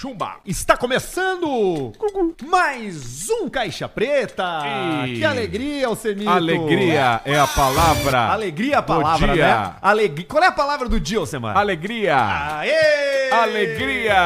Chumba. 0.00 0.36
Está 0.46 0.76
começando 0.76 1.92
mais 2.46 3.28
um 3.30 3.48
Caixa 3.48 3.88
Preta. 3.88 4.44
E- 5.08 5.16
Que 5.18 5.24
alegria, 5.24 5.88
Alcemito. 5.88 6.30
Alegria 6.30 7.20
é 7.24 7.36
a 7.36 7.48
palavra. 7.48 8.28
Alegria 8.28 8.74
é 8.74 8.76
a 8.76 8.82
palavra, 8.82 9.34
né? 9.34 9.74
Alegria. 9.82 10.26
Qual 10.28 10.40
é 10.44 10.46
a 10.46 10.52
palavra 10.52 10.88
do 10.88 11.00
dia, 11.00 11.18
Alcemar? 11.18 11.56
Alegria. 11.56 12.16
Aê! 12.60 13.17
Alegria. 13.30 14.18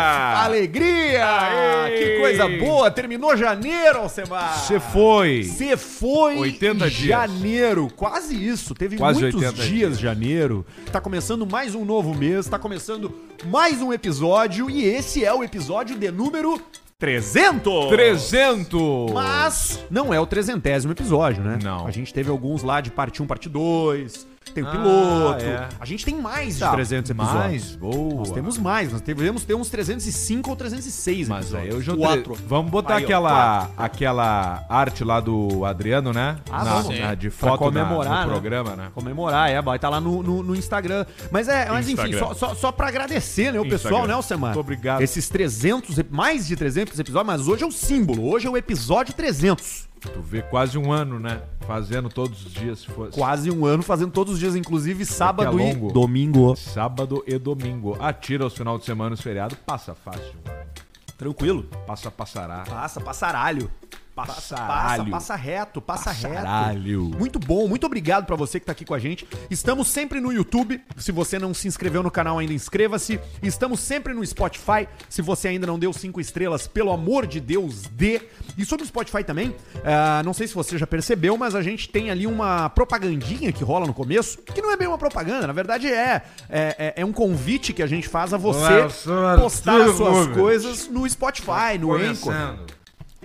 Alegria! 0.44 1.24
Aê! 1.24 1.98
Que 1.98 2.20
coisa 2.20 2.48
boa! 2.48 2.90
Terminou 2.90 3.36
janeiro, 3.36 3.98
Alcemar! 3.98 4.58
Você 4.58 4.78
foi. 4.80 5.42
Você 5.42 5.76
foi 5.76 6.36
80 6.36 6.86
em 6.86 6.88
dias. 6.88 7.08
janeiro, 7.08 7.88
quase 7.96 8.34
isso. 8.34 8.74
Teve 8.74 8.96
Quase 8.96 9.20
muitos 9.20 9.42
80 9.42 9.62
dias 9.64 9.96
de 9.96 10.02
janeiro. 10.02 10.64
Tá 10.90 11.00
começando 11.00 11.46
mais 11.46 11.74
um 11.74 11.84
novo 11.84 12.14
mês, 12.14 12.46
tá 12.46 12.58
começando 12.58 13.12
mais 13.44 13.82
um 13.82 13.92
episódio 13.92 14.70
e 14.70 14.84
esse 14.84 15.24
é 15.24 15.32
o 15.32 15.42
episódio 15.42 15.98
de 15.98 16.10
número 16.10 16.60
300. 16.98 17.88
300. 17.88 19.12
Mas 19.12 19.80
não 19.90 20.14
é 20.14 20.20
o 20.20 20.26
trezentésimo 20.26 20.92
episódio, 20.92 21.42
né? 21.42 21.58
Não. 21.62 21.86
A 21.86 21.90
gente 21.90 22.14
teve 22.14 22.30
alguns 22.30 22.62
lá 22.62 22.80
de 22.80 22.90
parte 22.90 23.20
1, 23.22 23.26
parte 23.26 23.48
2, 23.48 24.26
tem 24.52 24.62
o 24.64 24.68
Ah, 24.68 24.70
piloto. 24.70 25.44
é. 25.44 25.68
A 25.80 25.84
gente 25.84 26.04
tem 26.04 26.14
mais 26.14 26.54
de 26.54 26.60
Tá, 26.60 26.72
300 26.72 27.10
episódios. 27.10 27.34
Mais, 27.42 27.76
boa. 27.76 28.14
Nós 28.14 28.30
temos 28.30 28.58
mais, 28.58 28.92
nós 28.92 29.00
devemos 29.00 29.44
ter 29.44 29.54
uns 29.54 29.68
305 29.70 30.50
ou 30.50 30.56
306 30.56 31.28
Mas 31.28 31.54
aí 31.54 31.66
episódios. 31.68 31.74
eu 31.74 31.82
já 31.82 31.96
Quatro. 31.96 32.36
Vamos 32.46 32.70
botar 32.70 32.96
Aí, 32.96 33.02
ó, 33.02 33.06
aquela, 33.06 33.70
aquela 33.76 34.64
arte 34.68 35.04
lá 35.04 35.20
do 35.20 35.64
Adriano, 35.64 36.12
né? 36.12 36.36
Ah, 36.50 36.64
na, 36.64 36.70
vamos. 36.80 36.98
na- 36.98 37.14
de 37.14 37.30
Pra 37.30 37.50
foto 37.50 37.64
na- 37.70 37.80
comemorar, 37.84 38.12
no 38.26 38.26
né? 38.26 38.32
programa, 38.32 38.76
né? 38.76 38.88
Comemorar, 38.94 39.50
é, 39.50 39.60
vai 39.62 39.76
estar 39.76 39.88
lá 39.88 40.00
no, 40.00 40.22
no, 40.22 40.42
no 40.42 40.54
Instagram. 40.56 41.04
Mas 41.30 41.48
é, 41.48 41.68
mas 41.68 41.88
enfim, 41.88 42.12
só, 42.18 42.34
só, 42.34 42.54
só 42.54 42.72
pra 42.72 42.88
agradecer, 42.88 43.52
né, 43.52 43.60
o 43.60 43.64
pessoal, 43.64 43.92
Instagram. 43.94 44.08
né, 44.08 44.14
Alcemar? 44.14 44.50
Muito 44.54 44.60
obrigado. 44.60 45.00
Esses 45.02 45.28
300, 45.28 45.98
ep- 45.98 46.12
mais 46.12 46.46
de 46.46 46.56
300 46.56 46.98
episódios, 46.98 47.26
mas 47.26 47.48
hoje 47.48 47.62
é 47.64 47.66
o 47.66 47.72
símbolo, 47.72 48.28
hoje 48.30 48.46
é 48.46 48.50
o 48.50 48.56
episódio 48.56 49.14
300. 49.14 49.88
Tu 50.10 50.20
vê 50.20 50.42
quase 50.42 50.76
um 50.76 50.90
ano, 50.90 51.20
né? 51.20 51.42
Fazendo 51.60 52.08
todos 52.08 52.44
os 52.44 52.52
dias, 52.52 52.80
se 52.80 52.86
fosse. 52.86 53.12
Quase 53.12 53.50
um 53.50 53.64
ano, 53.64 53.82
fazendo 53.82 54.10
todos 54.10 54.34
os 54.34 54.38
dias, 54.38 54.56
inclusive 54.56 55.04
sábado 55.06 55.60
é 55.60 55.68
e 55.68 55.74
domingo. 55.92 56.56
Sábado 56.56 57.22
e 57.26 57.38
domingo. 57.38 57.96
Atira 58.00 58.46
os 58.46 58.54
final 58.54 58.78
de 58.78 58.84
semana, 58.84 59.14
os 59.14 59.20
feriados, 59.20 59.56
passa 59.64 59.94
fácil. 59.94 60.34
Tranquilo. 61.16 61.64
Passa, 61.86 62.10
passará. 62.10 62.64
Passa, 62.68 63.00
passaralho. 63.00 63.70
Passa, 64.14 64.34
Passaralho. 64.56 65.04
passa, 65.04 65.10
passa 65.10 65.34
reto, 65.36 65.80
passa 65.80 66.04
Passaralho. 66.10 67.04
reto. 67.06 67.18
Muito 67.18 67.38
bom, 67.38 67.66
muito 67.66 67.86
obrigado 67.86 68.26
pra 68.26 68.36
você 68.36 68.60
que 68.60 68.66
tá 68.66 68.72
aqui 68.72 68.84
com 68.84 68.92
a 68.92 68.98
gente. 68.98 69.26
Estamos 69.50 69.88
sempre 69.88 70.20
no 70.20 70.30
YouTube. 70.30 70.82
Se 70.98 71.10
você 71.10 71.38
não 71.38 71.54
se 71.54 71.66
inscreveu 71.66 72.02
no 72.02 72.10
canal 72.10 72.38
ainda, 72.38 72.52
inscreva-se. 72.52 73.18
Estamos 73.42 73.80
sempre 73.80 74.12
no 74.12 74.24
Spotify. 74.26 74.86
Se 75.08 75.22
você 75.22 75.48
ainda 75.48 75.66
não 75.66 75.78
deu 75.78 75.92
cinco 75.94 76.20
estrelas, 76.20 76.66
pelo 76.66 76.92
amor 76.92 77.26
de 77.26 77.40
Deus, 77.40 77.82
dê. 77.92 78.20
E 78.58 78.66
sobre 78.66 78.84
o 78.84 78.86
Spotify 78.86 79.24
também, 79.24 79.56
ah, 79.82 80.20
não 80.24 80.34
sei 80.34 80.46
se 80.46 80.54
você 80.54 80.76
já 80.76 80.86
percebeu, 80.86 81.38
mas 81.38 81.54
a 81.54 81.62
gente 81.62 81.88
tem 81.88 82.10
ali 82.10 82.26
uma 82.26 82.68
propagandinha 82.68 83.50
que 83.50 83.64
rola 83.64 83.86
no 83.86 83.94
começo, 83.94 84.38
que 84.42 84.60
não 84.60 84.70
é 84.70 84.76
bem 84.76 84.86
uma 84.88 84.98
propaganda, 84.98 85.46
na 85.46 85.52
verdade 85.54 85.86
é, 85.86 86.22
é, 86.50 86.76
é- 86.78 86.94
é 86.98 87.04
um 87.04 87.12
convite 87.12 87.72
que 87.72 87.82
a 87.82 87.86
gente 87.86 88.06
faz 88.08 88.34
a 88.34 88.36
você 88.36 88.82
Nossa, 88.82 89.38
postar 89.40 89.80
as 89.80 89.96
suas 89.96 90.26
coisas 90.36 90.88
no 90.88 91.08
Spotify, 91.08 91.78
no 91.80 91.94
Anchor. 91.94 92.34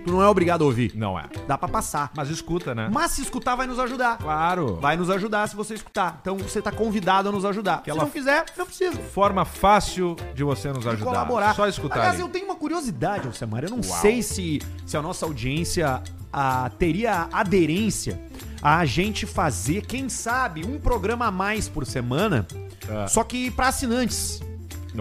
Tu 0.04 0.10
não 0.12 0.22
é 0.22 0.28
obrigado 0.28 0.62
a 0.62 0.64
ouvir. 0.64 0.92
Não 0.94 1.18
é. 1.18 1.24
Dá 1.46 1.58
pra 1.58 1.68
passar. 1.68 2.10
Mas 2.16 2.30
escuta, 2.30 2.74
né? 2.74 2.88
Mas 2.92 3.10
se 3.12 3.22
escutar, 3.22 3.54
vai 3.56 3.66
nos 3.66 3.78
ajudar. 3.78 4.16
Claro. 4.18 4.76
Vai 4.80 4.96
nos 4.96 5.10
ajudar 5.10 5.46
se 5.48 5.56
você 5.56 5.74
escutar. 5.74 6.18
Então 6.22 6.36
você 6.38 6.62
tá 6.62 6.70
convidado 6.72 7.28
a 7.28 7.32
nos 7.32 7.44
ajudar. 7.44 7.74
Aquela- 7.76 7.98
Se 8.00 8.04
não 8.06 8.10
quiser, 8.10 8.44
não 8.56 8.64
precisa. 8.64 8.96
Forma 9.12 9.44
fácil 9.44 10.16
de 10.34 10.42
você 10.44 10.68
nos 10.72 10.86
ajudar. 10.86 11.04
colaborar. 11.04 11.54
Só 11.54 11.66
escutar. 11.68 11.96
Aliás, 11.98 12.14
ali. 12.14 12.22
eu 12.22 12.28
tenho 12.28 12.44
uma 12.46 12.56
curiosidade, 12.56 13.26
Alcemar. 13.26 13.64
Eu 13.64 13.70
não 13.70 13.80
Uau. 13.86 14.00
sei 14.00 14.22
se, 14.22 14.60
se 14.86 14.96
a 14.96 15.02
nossa 15.02 15.26
audiência 15.26 16.02
ah, 16.32 16.70
teria 16.78 17.28
aderência 17.32 18.20
a 18.62 18.84
gente 18.84 19.26
fazer, 19.26 19.82
quem 19.86 20.08
sabe, 20.08 20.64
um 20.66 20.78
programa 20.80 21.26
a 21.26 21.30
mais 21.30 21.68
por 21.68 21.84
semana, 21.86 22.46
Ah. 22.90 23.06
só 23.08 23.22
que 23.24 23.50
pra 23.50 23.68
assinantes. 23.68 24.40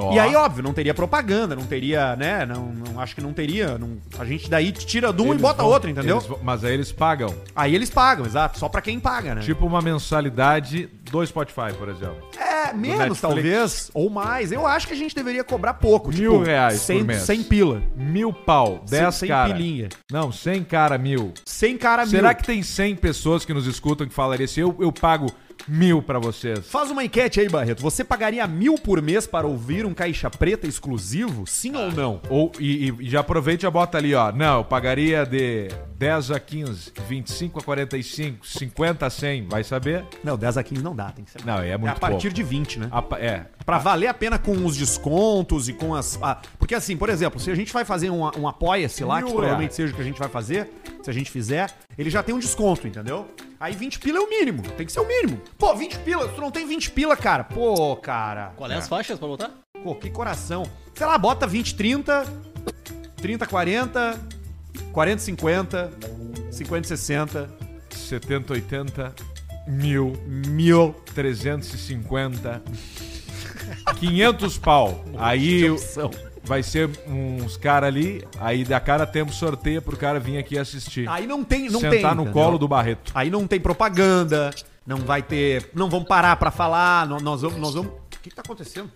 Ó. 0.03 0.13
E 0.13 0.19
aí, 0.19 0.35
óbvio, 0.35 0.63
não 0.63 0.73
teria 0.73 0.93
propaganda, 0.93 1.55
não 1.55 1.63
teria, 1.65 2.15
né? 2.15 2.45
Não, 2.45 2.65
não 2.71 2.99
acho 2.99 3.15
que 3.15 3.21
não 3.21 3.33
teria. 3.33 3.77
não- 3.77 3.97
a 4.19 4.25
gente 4.25 4.49
daí 4.49 4.71
tira 4.71 5.11
de 5.13 5.21
um 5.21 5.27
e 5.27 5.29
Eles 5.31 5.41
bota 5.41 5.61
vão- 5.63 5.71
outro, 5.71 5.89
entendeu? 5.89 6.17
eles 6.17 6.29
mas 6.43 6.63
aí 6.63 6.73
eles 6.73 6.91
pagam. 6.91 7.33
Aí 7.55 7.73
eles 7.75 7.89
pagam, 7.89 8.25
exato. 8.25 8.57
Só 8.59 8.67
pra 8.69 8.81
quem 8.81 8.99
paga, 8.99 9.35
né? 9.35 9.41
Tipo 9.41 9.65
uma 9.65 9.81
mensalidade 9.81 10.89
do 11.11 11.25
Spotify, 11.25 11.73
por 11.77 11.89
exemplo. 11.89 12.17
É, 12.37 12.73
menos 12.73 12.97
Netflix. 12.99 13.21
talvez, 13.21 13.91
ou 13.93 14.09
mais. 14.09 14.51
Eu 14.51 14.65
acho 14.67 14.87
que 14.87 14.93
a 14.93 14.97
gente 14.97 15.15
deveria 15.15 15.43
cobrar 15.43 15.75
pouco. 15.75 16.09
Mil 16.11 16.41
reais 16.41 16.81
100, 16.81 16.99
por 16.99 17.05
mês. 17.07 17.21
100 17.21 17.43
pila. 17.43 17.81
Mil 17.95 18.33
pau, 18.33 18.83
dez 18.89 19.15
sem 19.15 19.29
cara. 19.29 19.53
pilinha. 19.53 19.89
Não, 20.11 20.31
100 20.31 20.63
cara, 20.63 20.97
mil. 20.97 21.33
100 21.45 21.77
cara 21.77 22.05
Será 22.05 22.29
mil. 22.29 22.37
que 22.37 22.43
tem 22.43 22.61
100 22.63 22.95
pessoas 22.95 23.45
que 23.45 23.53
nos 23.53 23.65
escutam 23.67 24.07
que 24.07 24.13
falaria 24.13 24.45
assim, 24.45 24.61
eu, 24.61 24.75
eu 24.79 24.91
pago 24.91 25.27
mil 25.67 26.01
pra 26.01 26.19
vocês? 26.19 26.59
Faz 26.67 26.89
uma 26.91 27.03
enquete 27.03 27.39
aí, 27.39 27.49
Barreto. 27.49 27.81
Você 27.81 28.03
pagaria 28.03 28.45
mil 28.47 28.75
por 28.75 29.01
mês 29.01 29.27
para 29.27 29.45
ouvir 29.47 29.85
um 29.85 29.93
caixa 29.93 30.29
preta 30.29 30.67
exclusivo? 30.67 31.45
Sim 31.47 31.75
ou 31.75 31.91
não? 31.91 32.21
Ou, 32.29 32.51
e, 32.59 32.89
e 32.99 33.09
já 33.09 33.19
aproveita 33.19 33.61
e 33.61 33.63
já 33.63 33.71
bota 33.71 33.97
ali, 33.97 34.13
ó. 34.13 34.31
Não, 34.31 34.57
eu 34.59 34.63
pagaria 34.65 35.25
de 35.25 35.67
10 35.97 36.31
a 36.31 36.39
15, 36.39 36.91
25 37.07 37.59
a 37.59 37.63
45, 37.63 38.45
50 38.47 39.05
a 39.05 39.09
100, 39.09 39.47
vai 39.47 39.63
saber? 39.63 40.05
Não, 40.23 40.37
10 40.37 40.57
a 40.57 40.63
15 40.63 40.81
não 40.83 40.95
dá, 40.95 41.11
tem 41.11 41.25
que 41.25 41.31
ser. 41.31 41.43
Não, 41.45 41.57
é 41.59 41.77
muito 41.77 41.91
a 41.91 41.99
partir 41.99 42.23
pouco. 42.29 42.35
de 42.35 42.43
20, 42.43 42.79
né? 42.79 42.87
A 42.91 43.01
pa- 43.01 43.19
é. 43.19 43.45
Pra 43.67 43.79
valer 43.79 44.07
a 44.07 44.13
pena 44.13 44.39
com 44.39 44.65
os 44.65 44.77
descontos 44.77 45.67
e 45.67 45.73
com 45.73 45.93
as. 45.93 46.17
ah, 46.21 46.39
porque 46.57 46.73
assim, 46.73 46.95
por 46.95 47.09
exemplo, 47.09 47.37
se 47.37 47.51
a 47.51 47.55
gente 47.55 47.73
vai 47.73 47.83
fazer 47.83 48.09
um, 48.09 48.21
um 48.39 48.47
apoia-se 48.47 49.03
lá, 49.03 49.21
que 49.21 49.29
provavelmente 49.29 49.75
seja 49.75 49.91
o 49.91 49.95
que 49.97 50.01
a 50.01 50.05
gente 50.05 50.17
vai 50.17 50.29
fazer, 50.29 50.71
se 51.03 51.09
a 51.09 51.13
gente 51.13 51.29
fizer, 51.29 51.69
ele 51.97 52.09
já 52.09 52.23
tem 52.23 52.33
um 52.33 52.39
desconto, 52.39 52.87
entendeu? 52.87 53.27
Aí 53.59 53.75
20 53.75 53.99
pila 53.99 54.19
é 54.19 54.21
o 54.21 54.29
mínimo, 54.29 54.61
tem 54.61 54.85
que 54.85 54.91
ser 54.93 55.01
o 55.01 55.05
mínimo. 55.05 55.41
Pô, 55.57 55.75
20 55.75 55.99
pila, 55.99 56.29
tu 56.29 56.39
não 56.39 56.49
tem 56.49 56.65
20 56.65 56.91
pila, 56.91 57.17
cara. 57.17 57.43
Pô, 57.43 57.97
cara. 57.97 58.53
Qual 58.55 58.71
é 58.71 58.75
as 58.75 58.87
faixas 58.87 59.19
pra 59.19 59.27
botar? 59.27 59.51
Pô, 59.83 59.93
que 59.95 60.09
coração. 60.09 60.63
Sei 60.95 61.05
lá, 61.05 61.17
bota 61.17 61.45
20, 61.45 61.75
30, 61.75 62.25
30, 63.17 63.45
40, 63.45 64.19
40, 64.93 65.21
50, 65.21 65.91
50, 66.51 66.87
60, 66.87 67.49
70, 67.89 68.53
80, 68.53 69.15
mil, 69.67 70.13
mil. 70.25 70.95
350, 71.13 72.63
500 73.99 74.57
pau. 74.57 75.03
Aí 75.17 75.63
vai 76.43 76.63
ser 76.63 76.89
uns 77.07 77.57
cara 77.57 77.87
ali, 77.87 78.25
aí 78.39 78.63
da 78.63 78.79
cara 78.79 79.05
temos 79.05 79.35
sorteio 79.35 79.81
pro 79.81 79.97
cara 79.97 80.19
vir 80.19 80.37
aqui 80.37 80.57
assistir. 80.57 81.07
Aí 81.09 81.27
não 81.27 81.43
tem, 81.43 81.69
não 81.69 81.79
Sentar 81.79 81.91
tem. 81.91 82.01
no 82.15 82.21
entendeu? 82.23 82.33
colo 82.33 82.57
do 82.57 82.67
Barreto. 82.67 83.11
Aí 83.13 83.29
não 83.29 83.45
tem 83.45 83.59
propaganda, 83.59 84.51
não 84.85 84.97
vai 84.97 85.21
ter. 85.21 85.69
Não 85.73 85.89
vamos 85.89 86.07
parar 86.07 86.35
pra 86.37 86.49
falar, 86.51 87.05
nó- 87.05 87.19
nós 87.19 87.41
vamos. 87.41 87.57
Nós 87.57 87.73
vamos... 87.73 87.91
O 87.91 88.19
que, 88.21 88.29
que 88.29 88.35
tá 88.35 88.41
acontecendo? 88.43 88.89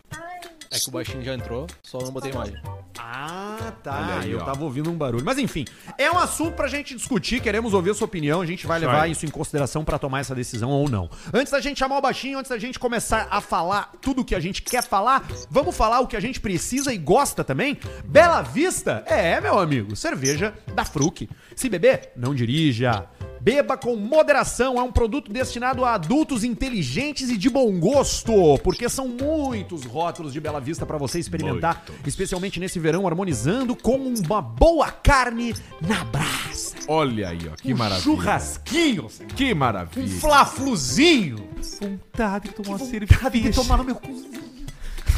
É 0.73 0.79
que 0.79 0.87
o 0.87 0.91
baixinho 0.91 1.21
já 1.21 1.33
entrou, 1.33 1.67
só 1.83 1.99
não 1.99 2.11
botei 2.11 2.31
imagem. 2.31 2.55
Ah, 2.97 3.73
tá. 3.83 4.19
Aí, 4.21 4.31
eu 4.31 4.39
ó. 4.39 4.45
tava 4.45 4.63
ouvindo 4.63 4.89
um 4.89 4.95
barulho. 4.95 5.25
Mas 5.25 5.37
enfim, 5.37 5.65
é 5.97 6.09
um 6.09 6.17
assunto 6.17 6.53
pra 6.55 6.69
gente 6.69 6.95
discutir, 6.95 7.41
queremos 7.41 7.73
ouvir 7.73 7.89
a 7.89 7.93
sua 7.93 8.05
opinião, 8.05 8.39
a 8.39 8.45
gente 8.45 8.65
vai 8.65 8.79
levar 8.79 9.09
isso 9.09 9.25
em 9.25 9.29
consideração 9.29 9.83
pra 9.83 9.99
tomar 9.99 10.21
essa 10.21 10.33
decisão 10.33 10.69
ou 10.69 10.89
não. 10.89 11.09
Antes 11.33 11.51
da 11.51 11.59
gente 11.59 11.77
chamar 11.77 11.97
o 11.97 12.01
baixinho, 12.01 12.39
antes 12.39 12.49
da 12.49 12.57
gente 12.57 12.79
começar 12.79 13.27
a 13.29 13.41
falar 13.41 13.91
tudo 14.01 14.21
o 14.21 14.25
que 14.25 14.33
a 14.33 14.39
gente 14.39 14.61
quer 14.61 14.81
falar, 14.81 15.27
vamos 15.49 15.75
falar 15.75 15.99
o 15.99 16.07
que 16.07 16.15
a 16.15 16.21
gente 16.21 16.39
precisa 16.39 16.93
e 16.93 16.97
gosta 16.97 17.43
também? 17.43 17.77
Bela 18.05 18.41
Vista? 18.41 19.03
É, 19.07 19.41
meu 19.41 19.59
amigo, 19.59 19.93
cerveja 19.97 20.53
da 20.73 20.85
Fruc. 20.85 21.29
Se 21.53 21.67
beber, 21.67 22.13
não 22.15 22.33
dirija. 22.33 23.09
Beba 23.41 23.75
com 23.75 23.95
moderação, 23.95 24.77
é 24.77 24.83
um 24.83 24.91
produto 24.91 25.31
destinado 25.33 25.83
a 25.83 25.95
adultos 25.95 26.43
inteligentes 26.43 27.27
e 27.31 27.35
de 27.37 27.49
bom 27.49 27.79
gosto, 27.79 28.59
porque 28.63 28.87
são 28.87 29.07
muitos 29.07 29.83
rótulos 29.83 30.31
de 30.31 30.39
Bela 30.39 30.61
Vista 30.61 30.85
pra 30.85 30.95
você 30.97 31.17
experimentar, 31.17 31.83
especialmente 32.05 32.59
nesse 32.59 32.77
verão, 32.79 33.07
harmonizando 33.07 33.75
com 33.75 33.97
uma 33.97 34.43
boa 34.43 34.91
carne 34.91 35.55
na 35.81 36.03
brasa. 36.05 36.75
Olha 36.87 37.29
aí, 37.29 37.39
ó, 37.51 37.55
que 37.55 37.73
um 37.73 37.77
maravilha. 37.77 38.03
churrasquinho, 38.03 39.07
Que 39.35 39.53
um 39.53 39.57
maravilha. 39.57 40.19
flafluzinho. 40.19 41.37
vontade 41.81 42.49
de 42.49 42.53
tomar 42.55 42.77
vontade 42.77 43.39
de 43.39 43.51
tomar 43.51 43.77
no 43.77 43.83
meu 43.85 43.95
cozinho. 43.95 44.50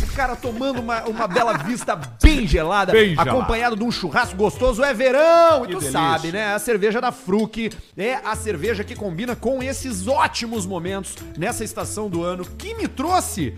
O 0.03 0.15
cara 0.15 0.35
tomando 0.35 0.79
uma, 0.79 1.03
uma 1.05 1.27
bela 1.27 1.57
vista 1.57 1.95
bem 2.21 2.45
gelada, 2.45 2.91
Bem 2.91 3.09
gelada. 3.11 3.31
acompanhado 3.31 3.75
de 3.75 3.83
um 3.83 3.91
churrasco 3.91 4.35
gostoso. 4.35 4.83
É 4.83 4.93
verão! 4.93 5.63
E 5.63 5.67
Que 5.67 5.73
tu 5.73 5.79
delícia. 5.79 5.91
sabe, 5.91 6.31
né? 6.31 6.53
A 6.53 6.59
cerveja 6.59 7.01
da 7.01 7.11
Fruc 7.11 7.71
é 7.97 8.15
a 8.23 8.35
cerveja 8.35 8.83
que 8.83 8.95
combina 8.95 9.35
com 9.35 9.63
esses 9.63 10.07
ótimos 10.07 10.65
momentos 10.65 11.15
nessa 11.37 11.63
estação 11.63 12.09
do 12.09 12.23
ano 12.23 12.45
que 12.45 12.75
me 12.75 12.87
trouxe 12.87 13.55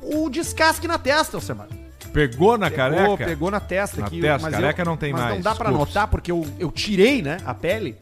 o, 0.00 0.24
o 0.24 0.30
descasque 0.30 0.88
na 0.88 0.98
testa, 0.98 1.36
Alcemar. 1.36 1.68
Pegou 2.12 2.56
na 2.58 2.70
Pegou, 2.70 2.76
careca? 2.90 3.24
pegou 3.24 3.50
na 3.50 3.60
testa 3.60 4.00
Na 4.00 4.06
aqui. 4.06 4.20
testa, 4.20 4.50
careca 4.50 4.84
não 4.84 4.96
tem 4.96 5.12
mas 5.12 5.22
mais, 5.22 5.34
não 5.34 5.40
dá 5.42 5.54
pra 5.54 5.68
desculpa. 5.70 5.86
notar 5.90 6.08
porque 6.08 6.30
eu, 6.30 6.46
eu 6.58 6.70
tirei, 6.70 7.20
né, 7.22 7.38
a 7.44 7.54
pele. 7.54 7.96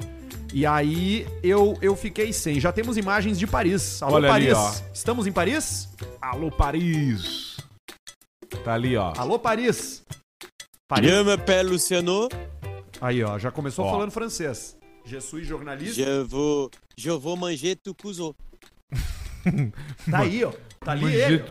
E 0.52 0.67
aí 0.67 1.26
eu, 1.43 1.79
eu 1.81 1.94
fiquei 1.94 2.32
sem. 2.32 2.58
Já 2.58 2.73
temos 2.73 2.97
imagens 2.97 3.38
de 3.38 3.47
Paris. 3.47 4.02
Alô, 4.02 4.17
Olha 4.17 4.32
ali, 4.32 4.52
Paris. 4.52 4.58
ó. 4.58 4.93
Estamos 4.93 5.26
em 5.26 5.32
Paris? 5.32 5.88
Alô, 6.20 6.50
Paris. 6.50 7.56
Tá 8.64 8.75
ali, 8.75 8.97
ó. 8.97 9.12
Alô, 9.17 9.38
Paris. 9.38 10.02
Paris. 10.88 11.08
Je 11.08 11.23
m'appelle 11.23 11.70
Luciano, 11.70 12.29
Aí, 13.00 13.23
ó, 13.25 13.38
já 13.38 13.50
começou 13.50 13.87
Ó. 13.87 13.91
falando 13.93 14.11
francês. 14.11 14.76
Je 15.06 15.19
suis 15.20 15.47
jornalista. 15.47 15.94
je 16.02 16.23
vou, 16.25 16.70
je 16.97 17.11
vou 17.11 17.35
manger 17.37 17.79
tu 17.82 17.94
couso. 17.94 18.35
Tá 20.11 20.19
aí, 20.19 20.44
ó. 20.44 20.52
Tá 20.81 20.93
ali 20.93 21.14
ele. 21.14 21.44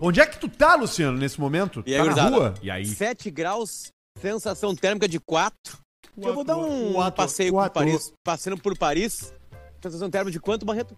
Onde 0.00 0.20
é 0.20 0.26
que 0.26 0.38
tu 0.38 0.48
tá, 0.48 0.76
Luciano, 0.76 1.18
nesse 1.18 1.40
momento? 1.40 1.82
E 1.86 1.92
aí, 1.94 1.98
tá 1.98 2.04
na 2.04 2.10
gurizada? 2.12 2.36
rua? 2.36 2.54
E 2.62 2.70
aí? 2.70 2.86
7 2.86 3.28
graus, 3.30 3.90
sensação 4.20 4.74
térmica 4.76 5.08
de 5.08 5.18
4. 5.18 5.78
Eu 6.16 6.34
vou 6.34 6.44
dar 6.44 6.56
um 6.56 6.94
passeio 7.10 7.52
Quatro. 7.52 7.72
por 7.72 7.80
Paris, 7.86 8.12
passeando 8.24 8.60
por 8.62 8.76
Paris. 8.78 9.32
Sensação 9.82 10.08
térmica 10.10 10.30
de 10.32 10.40
quanto, 10.40 10.64
Barreto? 10.64 10.96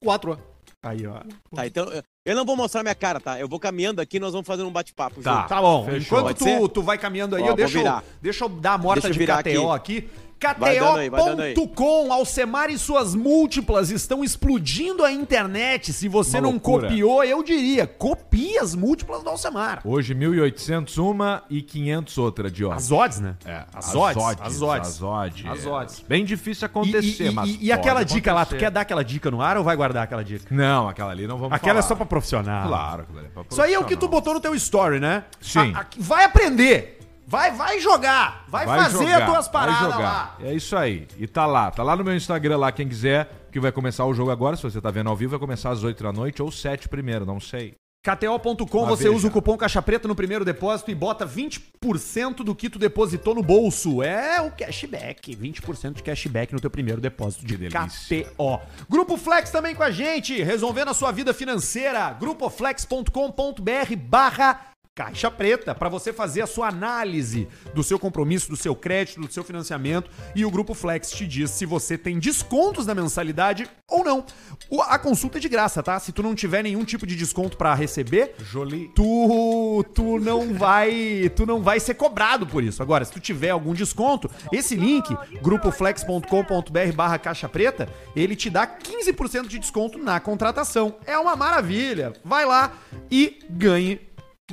4. 0.00 0.38
Aí, 0.82 1.06
ó. 1.06 1.20
Tá, 1.54 1.66
então 1.66 1.86
eu- 2.24 2.36
não 2.36 2.44
vou 2.44 2.56
mostrar 2.56 2.82
minha 2.82 2.94
cara, 2.94 3.18
tá? 3.18 3.40
Eu 3.40 3.48
vou 3.48 3.58
caminhando 3.58 4.00
aqui, 4.00 4.20
nós 4.20 4.32
vamos 4.32 4.46
fazer 4.46 4.62
um 4.62 4.70
bate-papo 4.70 5.20
Tá. 5.20 5.38
junto. 5.38 5.48
Tá 5.48 5.60
bom. 5.60 5.84
Fechou. 5.84 6.18
Enquanto 6.20 6.38
tu, 6.38 6.68
tu 6.68 6.82
vai 6.82 6.96
caminhando 6.96 7.34
aí, 7.34 7.42
Ó, 7.42 7.46
eu 7.48 7.56
eu, 7.78 7.80
virar. 7.82 8.04
deixa 8.22 8.44
eu 8.44 8.48
dar 8.48 8.74
a 8.74 8.78
morta 8.78 9.10
de 9.10 9.18
virar 9.18 9.42
KTO 9.42 9.70
aqui. 9.72 10.00
Vai 10.02 10.25
KTO.com, 10.38 12.12
Alcemar 12.12 12.68
e 12.70 12.78
suas 12.78 13.14
múltiplas 13.14 13.90
estão 13.90 14.22
explodindo 14.22 15.02
a 15.04 15.10
internet. 15.10 15.92
Se 15.92 16.08
você 16.08 16.36
Uma 16.36 16.42
não 16.42 16.50
loucura. 16.52 16.88
copiou, 16.88 17.24
eu 17.24 17.42
diria, 17.42 17.86
copie 17.86 18.58
as 18.58 18.74
múltiplas 18.74 19.22
do 19.22 19.30
Alcemar. 19.30 19.80
Hoje 19.84 20.14
1.800 20.14 20.98
uma 20.98 21.42
e 21.48 21.62
500 21.62 22.18
outra 22.18 22.50
de 22.50 22.64
odds. 22.64 22.84
As 22.84 22.92
odds, 22.92 23.20
né? 23.20 23.34
É, 23.46 23.64
as 23.74 23.94
odds, 23.94 24.22
as 24.40 24.62
odds. 24.62 24.88
As 24.88 25.02
odds. 25.02 25.46
As 25.46 25.66
odds. 25.66 26.00
Bem 26.06 26.24
difícil 26.24 26.64
E, 26.64 26.66
acontecer, 26.66 27.24
e- 27.24 27.28
e- 27.28 27.30
mas 27.30 27.48
e 27.50 27.56
pode 27.56 27.72
aquela 27.72 28.02
dica 28.04 28.32
lá, 28.32 28.40
tu 28.40 28.48
acontecer. 28.48 28.58
quer 28.64 28.70
dar 28.70 28.80
aquela 28.82 29.02
dica 29.04 29.30
no 29.30 29.40
ar 29.40 29.56
ou 29.56 29.64
vai 29.64 29.74
guardar 29.74 30.04
aquela 30.04 30.22
dica? 30.22 30.54
Não, 30.54 30.88
aquela 30.88 31.10
ali 31.12 31.26
não 31.26 31.38
vamos 31.38 31.54
Aquela 31.54 31.78
é 31.78 31.82
falar. 31.82 31.88
só 31.88 31.94
pra 31.94 32.04
profissional. 32.06 32.68
Claro, 32.68 33.06
é 33.18 33.22
pra 33.28 33.42
Isso 33.50 33.62
aí 33.62 33.72
é 33.72 33.78
o 33.78 33.84
que 33.84 33.96
tu 33.96 34.08
profissional. 34.08 34.20
botou 34.20 34.34
no 34.34 34.40
teu 34.40 34.54
story, 34.54 35.00
né? 35.00 35.24
Sim. 35.40 35.72
A- 35.74 35.80
a- 35.80 35.86
vai 35.98 36.24
aprender. 36.24 36.95
Vai, 37.26 37.50
vai 37.50 37.80
jogar. 37.80 38.44
Vai, 38.48 38.64
fazer 38.66 38.98
jogar, 38.98 39.18
as 39.18 39.30
tuas 39.30 39.48
paradas 39.48 39.94
vai 39.94 40.02
lá. 40.02 40.36
É 40.40 40.54
isso 40.54 40.76
aí. 40.76 41.08
E 41.18 41.26
tá 41.26 41.44
lá, 41.44 41.70
tá 41.70 41.82
lá 41.82 41.96
no 41.96 42.04
meu 42.04 42.14
Instagram 42.14 42.56
lá, 42.56 42.70
quem 42.70 42.88
quiser, 42.88 43.48
que 43.50 43.58
vai 43.58 43.72
começar 43.72 44.04
o 44.06 44.14
jogo 44.14 44.30
agora, 44.30 44.56
se 44.56 44.62
você 44.62 44.80
tá 44.80 44.90
vendo 44.90 45.10
ao 45.10 45.16
vivo, 45.16 45.30
vai 45.30 45.40
começar 45.40 45.70
às 45.70 45.82
8 45.82 46.02
da 46.02 46.12
noite 46.12 46.40
ou 46.40 46.52
7 46.52 46.88
primeiro, 46.88 47.26
não 47.26 47.40
sei. 47.40 47.74
KTO.com, 48.06 48.86
você 48.86 49.04
veja. 49.04 49.16
usa 49.16 49.26
o 49.26 49.30
cupom 49.32 49.56
Caixa 49.56 49.82
Preta 49.82 50.06
no 50.06 50.14
primeiro 50.14 50.44
depósito 50.44 50.92
e 50.92 50.94
bota 50.94 51.26
20% 51.26 52.44
do 52.44 52.54
que 52.54 52.70
tu 52.70 52.78
depositou 52.78 53.34
no 53.34 53.42
bolso. 53.42 54.00
É 54.00 54.40
o 54.40 54.52
cashback. 54.52 55.34
20% 55.34 55.94
de 55.94 56.02
cashback 56.04 56.52
no 56.52 56.60
teu 56.60 56.70
primeiro 56.70 57.00
depósito 57.00 57.44
de. 57.44 57.56
KTO. 57.56 58.60
Grupo 58.88 59.16
Flex 59.16 59.50
também 59.50 59.74
com 59.74 59.82
a 59.82 59.90
gente, 59.90 60.40
resolvendo 60.40 60.90
a 60.90 60.94
sua 60.94 61.10
vida 61.10 61.34
financeira. 61.34 62.12
grupoflex.com.br 62.12 63.96
barra 63.98 64.75
Caixa 64.96 65.30
Preta, 65.30 65.74
para 65.74 65.90
você 65.90 66.10
fazer 66.10 66.40
a 66.40 66.46
sua 66.46 66.68
análise 66.68 67.46
do 67.74 67.82
seu 67.82 67.98
compromisso, 67.98 68.48
do 68.48 68.56
seu 68.56 68.74
crédito, 68.74 69.20
do 69.20 69.30
seu 69.30 69.44
financiamento 69.44 70.10
e 70.34 70.42
o 70.42 70.50
Grupo 70.50 70.72
Flex 70.72 71.10
te 71.10 71.26
diz 71.26 71.50
se 71.50 71.66
você 71.66 71.98
tem 71.98 72.18
descontos 72.18 72.86
na 72.86 72.94
mensalidade 72.94 73.68
ou 73.86 74.02
não. 74.02 74.24
O- 74.70 74.80
A 74.80 74.98
consulta 74.98 75.36
é 75.36 75.40
de 75.40 75.50
graça, 75.50 75.82
tá? 75.82 76.00
Se 76.00 76.12
tu 76.12 76.22
não 76.22 76.34
tiver 76.34 76.62
nenhum 76.62 76.82
tipo 76.82 77.06
de 77.06 77.14
desconto 77.14 77.58
para 77.58 77.74
receber, 77.74 78.34
Jolie. 78.38 78.90
tu, 78.94 79.84
tu 79.94 80.18
não 80.18 80.54
vai 80.54 81.30
tu 81.36 81.44
não 81.44 81.62
vai 81.62 81.78
ser 81.78 81.92
cobrado 81.94 82.46
por 82.46 82.64
isso. 82.64 82.82
Agora, 82.82 83.04
se 83.04 83.12
tu 83.12 83.20
tiver 83.20 83.50
algum 83.50 83.74
desconto, 83.74 84.30
esse 84.50 84.74
link, 84.76 85.14
grupoflex.com.br 85.42 86.92
barra 86.94 87.18
caixa 87.18 87.48
preta, 87.50 87.86
ele 88.14 88.34
te 88.34 88.48
dá 88.48 88.66
15% 88.66 89.46
de 89.46 89.58
desconto 89.58 89.98
na 89.98 90.18
contratação. 90.20 90.96
É 91.04 91.18
uma 91.18 91.36
maravilha. 91.36 92.14
Vai 92.24 92.46
lá 92.46 92.72
e 93.10 93.40
ganhe 93.50 94.00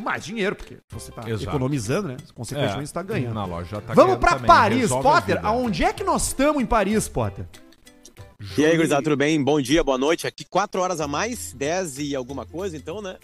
mais 0.01 0.25
dinheiro, 0.25 0.55
porque 0.55 0.77
você 0.89 1.11
tá 1.11 1.21
Exato. 1.29 1.43
economizando, 1.49 2.07
né? 2.07 2.17
Consequentemente, 2.33 2.87
você 2.87 2.93
tá 2.93 3.03
ganhando. 3.03 3.35
Na 3.35 3.45
loja 3.45 3.69
já 3.69 3.81
tá 3.81 3.93
Vamos 3.93 4.17
também, 4.17 4.45
Paris, 4.47 4.79
resolve 4.81 5.03
Potter. 5.03 5.39
Aonde 5.45 5.83
é 5.83 5.93
que 5.93 6.03
nós 6.03 6.27
estamos 6.27 6.61
em 6.61 6.65
Paris, 6.65 7.07
Potter? 7.07 7.45
E 8.57 8.65
aí, 8.65 8.75
gurizada, 8.75 9.03
tudo 9.03 9.15
bem? 9.15 9.41
Bom 9.41 9.61
dia, 9.61 9.83
boa 9.83 9.97
noite. 9.97 10.25
Aqui 10.27 10.43
4 10.43 10.81
horas 10.81 10.99
a 10.99 11.07
mais, 11.07 11.53
10 11.53 11.99
e 11.99 12.15
alguma 12.15 12.45
coisa, 12.45 12.75
então, 12.75 13.01
né? 13.01 13.17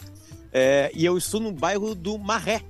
É, 0.54 0.92
e 0.94 1.04
eu 1.04 1.18
estou 1.18 1.40
no 1.42 1.52
bairro 1.52 1.94
do 1.96 2.18
Marré, 2.18 2.62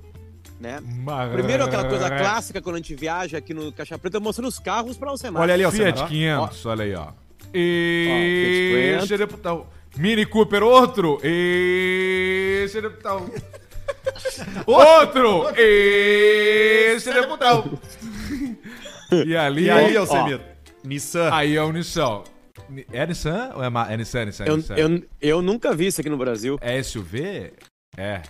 né? 0.58 0.80
Mar- 0.82 1.30
Primeiro 1.32 1.62
aquela 1.64 1.84
coisa 1.86 2.08
clássica 2.08 2.60
quando 2.62 2.76
a 2.76 2.78
gente 2.78 2.94
viaja 2.94 3.36
aqui 3.38 3.52
no 3.54 3.70
Caixa 3.72 3.98
Preta, 3.98 4.18
mostrando 4.18 4.48
os 4.48 4.58
carros 4.58 4.96
para 4.96 5.12
o 5.12 5.16
Semar. 5.18 5.42
Olha 5.42 5.54
ali, 5.54 5.64
ó, 5.64 5.70
Fiat 5.70 5.98
Senna, 5.98 6.04
ó. 6.04 6.08
500, 6.48 6.66
olha 6.66 6.84
aí, 6.84 6.94
ó. 6.94 7.02
Ó, 7.04 7.12
E... 7.54 8.96
Fiat 8.96 9.06
500. 9.08 9.18
deputado. 9.18 9.66
Mini 9.96 10.24
Cooper, 10.26 10.62
outro. 10.62 11.18
Esse 11.22 12.80
deputado. 12.80 13.30
Outro. 14.66 15.48
Esse 15.56 17.12
deputado. 17.12 17.78
E 19.26 19.36
ali, 19.36 19.64
E 19.64 19.70
aí, 19.70 19.96
Ó, 19.96 20.00
Alcemir? 20.00 20.40
Nissan. 20.84 21.30
aí 21.32 21.56
é 21.56 21.62
o 21.62 21.72
Nissan. 21.72 22.22
É 22.92 23.06
Nissan 23.06 23.52
ou 23.56 23.64
é, 23.64 23.68
Ma- 23.68 23.90
é 23.92 23.96
Nissan, 23.96 24.26
Nissan, 24.26 24.44
Eu, 24.44 24.56
Nissan? 24.56 24.76
eu, 24.76 25.02
eu 25.20 25.42
nunca 25.42 25.74
vi 25.74 25.86
isso 25.88 26.00
aqui 26.00 26.08
no 26.10 26.16
Brasil. 26.16 26.58
É 26.60 26.80
SUV? 26.82 27.52
É. 27.96 28.22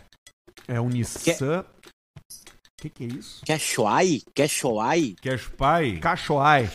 É 0.67 0.81
um 0.81 0.89
Nissan. 0.89 1.61
O 1.61 2.83
que, 2.83 2.89
que 2.89 3.05
é 3.05 3.07
isso? 3.09 3.45
Quechoai? 3.45 5.15
Cash 5.23 5.49
Pai? 5.57 5.99
Cachoai. 6.01 6.71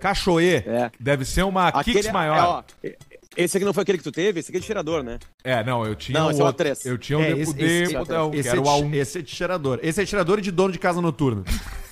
Cachoê. 0.00 0.56
É. 0.66 0.90
Deve 0.98 1.24
ser 1.26 1.42
uma 1.42 1.70
Kicks 1.82 2.06
é, 2.06 2.12
maior. 2.12 2.64
ó, 2.82 2.88
esse 3.36 3.56
aqui 3.56 3.64
não 3.64 3.72
foi 3.74 3.82
aquele 3.82 3.98
que 3.98 4.04
tu 4.04 4.12
teve? 4.12 4.40
Esse 4.40 4.50
aqui 4.50 4.58
é 4.58 4.60
de 4.60 4.66
tirador, 4.66 5.02
né? 5.02 5.18
É, 5.42 5.62
não, 5.64 5.84
eu 5.84 5.94
tinha 5.94 6.18
Não, 6.18 6.26
um 6.28 6.30
esse 6.30 6.40
é 6.40 6.44
o 6.44 6.46
outro. 6.46 6.66
A3. 6.68 6.78
Eu 6.86 6.98
tinha 6.98 7.18
um 7.18 7.22
É, 7.22 7.32
de- 7.34 7.40
esse- 7.40 7.52
o 7.52 7.64
esse- 7.64 7.92
de 7.92 7.98
botão, 7.98 8.30
que 8.30 8.36
Esse 8.38 8.48
era 8.48 8.58
é, 8.58 8.60
o 8.60 8.64
A1. 8.64 8.94
esse 8.94 9.18
é 9.18 9.22
de 9.22 9.32
tirador. 9.34 9.78
Esse 9.82 10.02
é 10.02 10.04
tirador 10.06 10.40
de 10.40 10.50
dono 10.50 10.72
de 10.72 10.78
casa 10.78 11.00
noturna. 11.00 11.42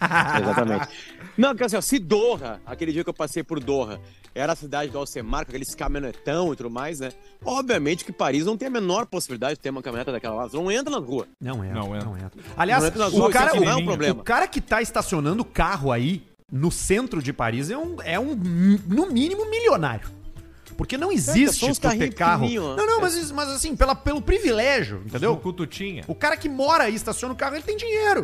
Exatamente. 0.00 0.88
Não, 1.36 1.50
porque 1.50 1.64
assim, 1.64 1.76
ó, 1.76 1.80
se 1.80 1.98
Doha, 1.98 2.60
aquele 2.66 2.92
dia 2.92 3.04
que 3.04 3.10
eu 3.10 3.14
passei 3.14 3.42
por 3.42 3.60
Doha, 3.60 4.00
era 4.34 4.52
a 4.52 4.56
cidade 4.56 4.90
do 4.90 4.98
Alcemar, 4.98 5.44
com 5.44 5.50
aqueles 5.50 5.74
caminhonetão 5.74 6.52
e 6.52 6.56
tudo 6.56 6.70
mais, 6.70 7.00
né? 7.00 7.10
Obviamente 7.44 8.04
que 8.04 8.12
Paris 8.12 8.44
não 8.46 8.56
tem 8.56 8.68
a 8.68 8.70
menor 8.70 9.06
possibilidade 9.06 9.54
de 9.54 9.60
ter 9.60 9.70
uma 9.70 9.82
caminhoneta 9.82 10.12
daquela 10.12 10.34
lá. 10.44 10.48
Não 10.52 10.70
entra 10.70 10.90
na 10.90 10.98
rua. 11.04 11.26
Não 11.40 11.62
é. 11.64 11.72
Não 11.72 11.94
é. 11.94 12.04
Não 12.04 12.16
é. 12.16 12.20
Aliás, 12.56 12.82
Não 12.82 12.88
entra 12.88 13.06
o 13.06 13.10
ruas, 13.10 13.32
cara, 13.32 13.54
não 13.54 13.68
é 13.68 13.76
um 13.76 13.80
o- 13.80 13.84
problema. 13.84 14.20
o 14.20 14.24
cara 14.24 14.46
que 14.46 14.60
tá 14.60 14.80
estacionando 14.80 15.42
o 15.42 15.44
carro 15.44 15.90
aí 15.92 16.22
no 16.50 16.70
centro 16.70 17.22
de 17.22 17.32
Paris 17.32 17.70
é 17.70 17.76
um, 17.78 17.96
é 18.02 18.18
um 18.18 18.34
no 18.34 19.10
mínimo, 19.10 19.48
milionário. 19.50 20.08
Porque 20.80 20.96
não 20.96 21.10
É, 21.10 21.14
existe 21.14 21.60
são 21.60 21.68
uns 21.68 21.78
tu 21.78 21.90
ter 21.90 22.14
carro. 22.14 22.48
Não, 22.48 22.86
não, 22.86 23.00
mas, 23.02 23.14
isso- 23.14 23.34
mas 23.34 23.50
assim, 23.50 23.76
pela, 23.76 23.94
pelo 23.94 24.22
privilégio, 24.22 25.02
entendeu? 25.04 25.34
O 25.34 25.36
Cututinha. 25.36 26.04
O 26.08 26.14
cara 26.14 26.38
que 26.38 26.48
mora 26.48 26.84
aí, 26.84 26.94
estaciona 26.94 27.34
o 27.34 27.36
carro, 27.36 27.54
ele 27.56 27.62
tem 27.62 27.76
dinheiro. 27.76 28.22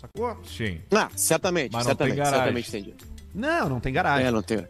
Sacou? 0.00 0.38
Sim. 0.42 0.80
Ah, 0.90 1.10
certamente, 1.14 1.70
Mas 1.74 1.86
não 1.86 1.94
tem 1.94 2.06
certamente, 2.08 2.16
garagem. 2.16 2.38
certamente 2.38 2.70
tem. 2.70 2.82
dinheiro. 2.82 3.04
Não, 3.34 3.68
não 3.68 3.78
tem 3.78 3.92
garagem. 3.92 4.26
É, 4.26 4.30
não 4.30 4.40
tem. 4.42 4.66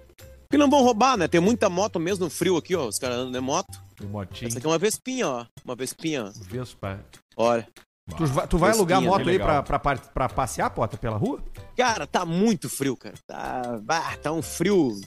Porque 0.49 0.59
não 0.59 0.69
vão 0.69 0.83
roubar, 0.83 1.17
né? 1.17 1.29
Tem 1.29 1.41
muita 1.41 1.71
moto 1.71 2.01
mesmo 2.01 2.25
no 2.25 2.31
frio 2.31 2.57
aqui, 2.57 2.75
ó. 2.75 2.89
Os 2.89 2.99
caras 2.99 3.19
andam 3.19 3.31
de 3.31 3.41
moto. 3.41 3.81
O 4.03 4.07
motinho. 4.09 4.49
Essa 4.49 4.59
aqui 4.59 4.67
é 4.67 4.71
uma 4.71 4.79
Vespinha, 4.79 5.29
ó. 5.29 5.47
Uma 5.65 5.77
Vespinha, 5.77 6.25
ó. 6.25 6.33
Vespa. 6.35 6.99
Olha. 7.37 7.69
Tu, 8.17 8.27
vai- 8.27 8.47
tu 8.49 8.59
vai 8.59 8.71
alugar 8.73 8.99
pinha, 8.99 9.11
moto 9.11 9.21
aí 9.21 9.27
legal. 9.39 9.63
pra, 9.63 9.79
pra, 9.79 9.97
pra 9.97 10.29
passear, 10.29 10.71
Pota, 10.71 10.97
pela 10.97 11.17
rua? 11.17 11.41
Cara, 11.77 12.05
tá 12.07 12.25
muito 12.25 12.69
frio, 12.69 12.97
cara. 12.97 13.15
Tá, 13.27 13.79
bah, 13.81 14.17
tá 14.21 14.33
um 14.33 14.43
frio. 14.43 15.01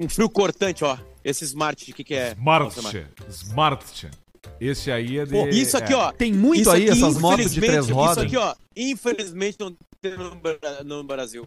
Um 0.00 0.08
frio 0.08 0.28
cortante, 0.30 0.84
ó. 0.84 0.96
Esse 1.22 1.44
Smart, 1.44 1.90
o 1.90 1.94
que, 1.94 2.02
que 2.02 2.14
é? 2.14 2.32
Smart. 2.32 2.74
Smart. 3.28 4.10
Esse 4.58 4.90
aí 4.90 5.18
é 5.18 5.24
de. 5.26 5.32
Pô, 5.32 5.46
isso 5.48 5.76
aqui, 5.76 5.92
é. 5.92 5.96
ó. 5.96 6.12
Tem 6.12 6.32
muito 6.32 6.62
Isso 6.62 6.70
aí 6.70 6.88
aqui, 6.88 6.92
essas 6.92 7.18
motos 7.18 7.52
de 7.52 7.60
três 7.60 7.88
rodas. 7.90 8.16
Isso 8.24 8.26
aqui, 8.26 8.36
ó, 8.36 8.54
infelizmente 8.74 9.58
não 9.60 9.74
tem 10.00 10.16
no, 10.16 10.34
Bra- 10.34 10.58
no 10.84 11.04
Brasil. 11.04 11.46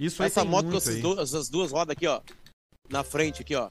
Isso 0.00 0.22
aí 0.22 0.26
Essa 0.26 0.40
tem 0.40 0.50
moto 0.50 0.68
com 0.70 0.76
essas, 0.76 0.96
aí. 0.96 1.00
du- 1.02 1.20
essas 1.20 1.48
duas 1.48 1.70
rodas 1.70 1.92
aqui, 1.96 2.06
ó. 2.08 2.20
Na 2.90 3.04
frente 3.04 3.42
aqui, 3.42 3.54
ó. 3.54 3.70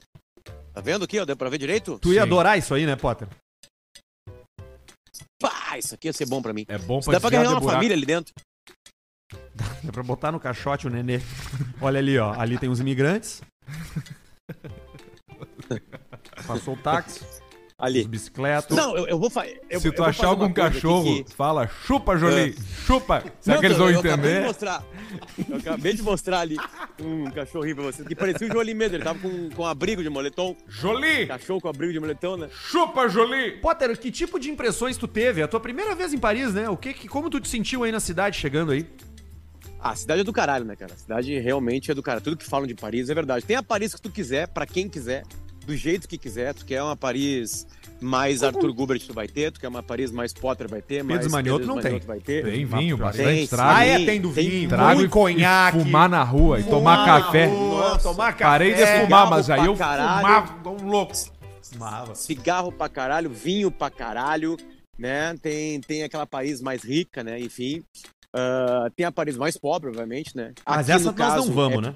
Tá 0.74 0.80
vendo 0.82 1.04
aqui, 1.04 1.20
ó? 1.20 1.26
Deu 1.26 1.36
pra 1.36 1.50
ver 1.50 1.58
direito? 1.58 2.00
Tu 2.00 2.14
ia 2.14 2.22
Sim. 2.22 2.28
adorar 2.28 2.58
isso 2.58 2.74
aí, 2.74 2.86
né, 2.86 2.96
Potter? 2.96 3.28
Pá, 5.42 5.78
isso 5.78 5.94
aqui 5.96 6.08
ia 6.08 6.14
ser 6.14 6.26
bom 6.28 6.42
pra 6.42 6.54
mim. 6.54 6.66
É 6.70 6.78
bom 6.78 7.00
Isso 7.00 7.10
pra 7.10 7.20
dá 7.20 7.22
pra 7.22 7.30
ganhar 7.30 7.50
uma 7.50 7.60
buraco. 7.60 7.74
família 7.76 7.96
ali 7.96 8.06
dentro. 8.06 8.34
É 9.88 9.92
pra 9.92 10.04
botar 10.04 10.32
no 10.32 10.40
caixote 10.40 10.88
o 10.88 10.90
nenê. 10.90 11.20
Olha 11.82 11.98
ali, 12.00 12.18
ó. 12.18 12.34
Ali 12.40 12.58
tem 12.58 12.70
os 12.70 12.80
imigrantes. 12.80 13.42
Passou 16.48 16.74
o 16.74 16.78
táxi, 16.78 17.22
os 17.24 17.42
Ali. 17.78 18.06
bicicletas. 18.08 18.76
Não, 18.78 18.96
eu, 18.96 19.08
eu 19.08 19.18
vou 19.20 19.30
fazer. 19.30 19.60
Se 19.80 19.92
tu 19.92 20.04
achar 20.04 20.28
algum 20.28 20.52
cachorro, 20.54 21.26
fala, 21.36 21.68
chupa, 21.86 22.16
Jolie, 22.18 22.56
chupa. 22.86 23.24
Será 23.40 23.58
que 23.60 23.66
eles 23.66 23.78
vão 23.78 23.90
eu 23.90 24.00
Acabei 24.00 24.18
de 24.22 24.28
entender? 24.28 24.46
mostrar. 24.46 24.84
Eu 25.50 25.58
acabei 25.58 25.94
de 25.94 26.02
mostrar 26.04 26.40
ali 26.42 26.58
um 27.00 27.26
cachorrinho 27.32 27.76
pra 27.78 27.86
vocês 27.86 28.08
que 28.08 28.16
parecia 28.16 28.48
o 28.48 28.52
Jolie 28.52 28.74
mesmo. 28.76 28.98
Ele 28.98 29.04
tava 29.04 29.18
com, 29.20 29.50
com 29.50 29.66
abrigo 29.66 30.04
de 30.04 30.10
moletom. 30.10 30.56
Jolie, 30.68 31.26
Cachorro 31.28 31.60
com 31.62 31.70
abrigo 31.70 31.92
de 31.94 32.00
moletom, 32.00 32.38
né? 32.38 32.50
chupa, 32.54 33.08
Jolie. 33.10 33.54
Potter, 33.58 33.98
que 33.98 34.12
tipo 34.12 34.40
de 34.40 34.52
impressões 34.52 34.96
tu 34.98 35.08
teve? 35.08 35.42
É 35.42 35.46
a 35.46 35.48
tua 35.48 35.60
primeira 35.60 35.96
vez 35.96 36.14
em 36.14 36.20
Paris, 36.20 36.54
né? 36.54 36.70
O 36.70 36.78
que, 36.78 36.94
que 36.94 37.08
como 37.08 37.30
tu 37.30 37.40
te 37.40 37.48
sentiu 37.48 37.84
aí 37.84 37.92
na 37.92 38.00
cidade 38.00 38.38
chegando 38.38 38.72
aí? 38.74 38.88
Ah, 39.84 39.92
a 39.92 39.96
cidade 39.96 40.22
é 40.22 40.24
do 40.24 40.32
caralho, 40.34 40.64
né, 40.66 40.76
cara? 40.76 40.94
A 40.94 40.98
cidade 40.98 41.40
realmente 41.40 41.90
é 41.90 41.94
do 41.96 42.04
caralho. 42.04 42.24
Tudo 42.24 42.38
que 42.38 42.46
falam 42.46 42.68
de 42.68 42.76
Paris 42.76 43.10
é 43.10 43.16
verdade. 43.16 43.44
Tem 43.46 43.56
a 43.56 43.64
Paris 43.64 43.96
que 43.96 44.02
tu 44.02 44.10
quiser, 44.12 44.48
pra 44.48 44.66
quem 44.66 44.88
quiser. 44.88 45.24
do 45.66 45.76
jeito 45.76 46.08
que 46.08 46.18
quiser. 46.18 46.54
Tu 46.54 46.66
quer 46.66 46.82
uma 46.84 46.96
Paris 46.96 47.66
mais 48.00 48.42
Arthur 48.44 48.74
Gubert, 48.74 49.00
tu 49.06 49.14
vai 49.14 49.28
ter. 49.28 49.52
Tu 49.52 49.60
quer 49.60 49.68
uma 49.68 49.82
Paris 49.84 50.12
mais 50.12 50.34
Potter, 50.34 50.68
vai 50.68 50.82
ter. 50.82 51.04
Mais 51.04 51.20
Pedro 51.20 51.32
Manioto 51.32 51.66
não 51.68 51.80
tem. 51.80 52.00
vai 52.00 52.20
ter. 52.20 52.44
Tem 52.44 52.66
vinho, 52.66 52.96
Tem, 52.98 53.06
bastante 53.06 53.42
sim. 53.42 53.48
trago. 53.48 53.72
Ah, 53.80 53.86
é, 53.86 54.06
tem 54.06 54.20
do 54.22 54.34
tem 54.34 54.50
vinho, 54.50 54.70
Trago 54.70 55.02
e, 55.04 55.08
conhaque. 55.10 55.80
fumar 55.80 56.10
na 56.10 56.24
rua 56.24 56.60
e 56.60 56.64
tomar 56.64 57.06
café. 57.06 57.46
rua, 57.46 58.00
tomar 58.00 58.32
café. 58.34 58.44
Parei 58.44 58.74
de 58.74 58.86
fumar, 58.86 59.30
mas 59.30 59.50
aí 59.50 59.66
eu 59.66 59.76
caralho. 59.76 60.48
fumava 60.48 60.70
um 60.84 60.90
louco. 60.90 61.14
Fumava. 61.62 62.16
cigarro 62.16 62.72
pra 62.72 62.90
caralho, 62.90 63.30
vinho 63.30 63.72
pra 63.72 63.90
caralho, 63.90 64.58
né? 64.98 65.36
Tem, 65.42 65.80
tem 65.80 66.04
aquela 66.04 66.26
Paris 66.26 66.60
mais 66.62 66.84
rica, 66.84 67.24
né? 67.24 67.40
Enfim. 67.40 67.84
Ah, 68.34 68.90
tem 68.96 69.06
a 69.06 69.12
Paris 69.12 69.36
mais 69.38 69.58
pobre, 69.58 69.90
obviamente, 69.90 70.36
né? 70.36 70.54
Mas 70.66 70.90
Aqui, 70.90 70.92
essa 71.02 71.12
no 71.12 71.18
nós 71.18 71.34
caso, 71.34 71.48
não 71.48 71.54
vamos, 71.54 71.78
é- 71.80 71.82
né? 71.82 71.96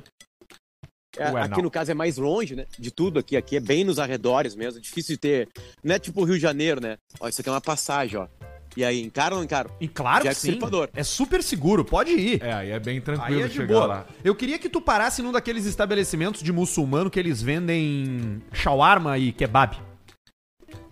é- 1.18 1.32
Ué, 1.32 1.42
aqui 1.44 1.56
não. 1.58 1.64
no 1.64 1.72
caso 1.72 1.92
é 1.92 1.94
mais 1.94 2.18
longe, 2.18 2.56
né? 2.56 2.66
De 2.78 2.92
tudo 2.92 3.20
aqui. 3.20 3.38
Aqui 3.38 3.56
é 3.56 3.60
bem 3.62 3.84
nos 3.86 4.00
arredores 4.00 4.54
mesmo. 4.56 4.82
Difícil 4.82 5.16
de 5.16 5.20
ter. 5.20 5.50
Não 5.84 5.96
é 5.96 6.00
tipo 6.00 6.24
Rio 6.26 6.36
de 6.36 6.42
Janeiro, 6.42 6.82
né? 6.82 6.98
Ó, 7.20 7.28
isso 7.30 7.40
aqui 7.40 7.50
é 7.50 7.54
uma 7.54 7.62
passagem, 7.62 8.20
ó. 8.20 8.28
E 8.76 8.84
aí, 8.84 9.02
encara 9.02 9.34
ou 9.34 9.40
não 9.40 9.46
encara? 9.46 9.70
E 9.80 9.88
claro 9.88 10.24
que 10.24 10.28
é 10.28 10.34
sim. 10.34 10.50
Estripador. 10.50 10.90
É 10.94 11.02
super 11.02 11.42
seguro, 11.42 11.86
pode 11.86 12.12
ir. 12.12 12.44
É, 12.44 12.52
aí 12.52 12.72
é 12.72 12.80
bem 12.82 12.96
Aí 12.96 13.02
tranquilo 13.02 13.42
é 13.44 13.48
de 13.48 13.54
chegar 13.54 13.74
boa. 13.74 13.86
lá. 13.86 14.08
Eu 14.22 14.36
queria 14.36 14.60
que 14.60 14.68
tu 14.68 14.82
parasse 14.82 15.22
num 15.22 15.32
daqueles 15.32 15.66
estabelecimentos 15.66 16.44
de 16.44 16.52
muçulmano 16.52 17.10
que 17.10 17.18
eles 17.18 17.42
vendem 17.42 18.42
shawarma 18.52 19.18
e 19.18 19.32
kebab. 19.32 19.78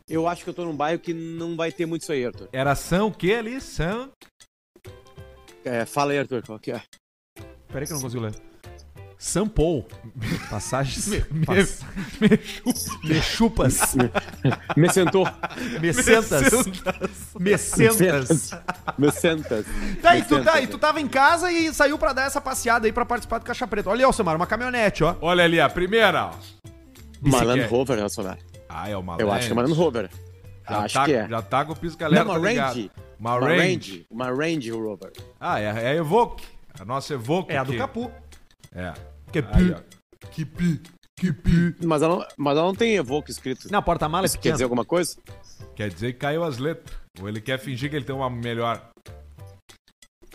Eu 0.07 0.25
acho 0.29 0.45
que 0.45 0.49
eu 0.49 0.53
tô 0.53 0.63
num 0.63 0.75
bairro 0.75 0.99
que 0.99 1.13
não 1.13 1.57
vai 1.57 1.73
ter 1.73 1.85
muito 1.85 2.03
isso 2.03 2.13
aí, 2.13 2.25
Arthur. 2.25 2.47
Era 2.53 2.73
São 2.75 3.07
o 3.07 3.11
que 3.13 3.33
ali? 3.33 3.59
São... 3.59 4.09
É, 5.65 5.85
fala 5.85 6.11
aí, 6.11 6.19
Arthur, 6.19 6.43
qual 6.45 6.59
que 6.59 6.71
é? 6.71 6.81
Peraí 7.71 7.85
que 7.87 7.93
eu 7.93 7.95
não 7.95 8.01
consigo 8.03 8.21
ler. 8.23 8.33
Sampou. 9.17 9.87
Passagens. 10.49 11.07
Me, 11.31 11.45
Pass- 11.45 11.79
me 12.19 12.37
chupa. 12.37 13.07
Mechupas. 13.07 13.95
Me 14.75 14.89
sentou. 14.91 15.25
Mecentas. 15.79 16.51
Mecentas. 17.39 18.51
Me 18.97 19.11
sentas. 19.11 19.65
Tá, 20.01 20.15
e 20.17 20.21
Me 20.21 20.27
tu, 20.27 20.43
tá, 20.43 20.53
sentas. 20.53 20.63
e 20.63 20.67
tu 20.67 20.77
tava 20.77 20.99
em 20.99 21.07
casa 21.07 21.49
e 21.51 21.73
saiu 21.73 21.97
pra 21.97 22.11
dar 22.11 22.23
essa 22.25 22.41
passeada 22.41 22.85
aí 22.85 22.91
pra 22.91 23.05
participar 23.05 23.37
do 23.37 23.45
Caixa 23.45 23.65
Preta. 23.65 23.89
Olha 23.89 23.99
aí, 23.99 24.03
Alcemar, 24.05 24.35
uma 24.35 24.45
caminhonete, 24.47 25.03
ó. 25.05 25.15
Olha 25.21 25.45
ali, 25.45 25.59
a 25.61 25.69
primeira. 25.69 26.25
ó. 26.25 26.31
Bicicleta. 27.21 27.67
Rover, 27.67 27.97
Nacional. 28.01 28.37
Ah, 28.67 28.89
é 28.89 28.97
uma 28.97 29.15
Eu 29.17 29.31
acho 29.31 29.47
que 29.47 29.53
é 29.53 29.55
Maland 29.55 29.73
Rover. 29.73 30.09
Já 30.69 30.79
acho 30.79 30.93
tá, 30.95 31.05
que 31.05 31.13
é. 31.13 31.27
Já 31.29 31.41
tá 31.41 31.63
com 31.65 31.71
o 31.71 31.75
pisca-alerta 31.75 32.25
Não, 32.25 32.37
uma 32.37 32.49
ligado. 32.49 32.75
Range. 32.75 32.91
Uma 33.23 33.37
Uma 33.37 33.47
Range. 33.47 33.61
Range. 33.61 34.05
Uma 34.09 34.31
Range 34.31 34.71
Rover. 34.71 35.13
Ah, 35.39 35.57
é, 35.57 35.63
é 35.63 35.87
a 35.91 35.95
Evoque. 35.95 36.45
A 36.77 36.83
nossa 36.83 37.13
Evoque. 37.13 37.53
É 37.53 37.57
a 37.57 37.63
do. 37.63 37.77
Capu. 37.77 38.11
É. 38.73 38.91
Que 39.31 39.39
ó. 39.39 40.27
Que 40.29 40.45
pi, 40.45 40.81
que 41.17 41.31
pi. 41.31 41.73
Mas 41.85 42.01
ela, 42.01 42.17
não, 42.17 42.27
mas 42.35 42.57
ela 42.57 42.67
não 42.67 42.75
tem 42.75 42.95
Evoque 42.95 43.31
escrito. 43.31 43.71
Não, 43.71 43.81
porta-mala 43.81 44.27
é 44.27 44.29
quer 44.37 44.51
dizer 44.51 44.65
alguma 44.65 44.83
coisa? 44.83 45.15
Quer 45.73 45.89
dizer 45.89 46.13
que 46.13 46.19
caiu 46.19 46.43
as 46.43 46.57
letras. 46.57 46.97
Ou 47.21 47.29
ele 47.29 47.39
quer 47.39 47.57
fingir 47.59 47.89
que 47.89 47.95
ele 47.95 48.03
tem 48.03 48.13
uma 48.13 48.29
melhor. 48.29 48.89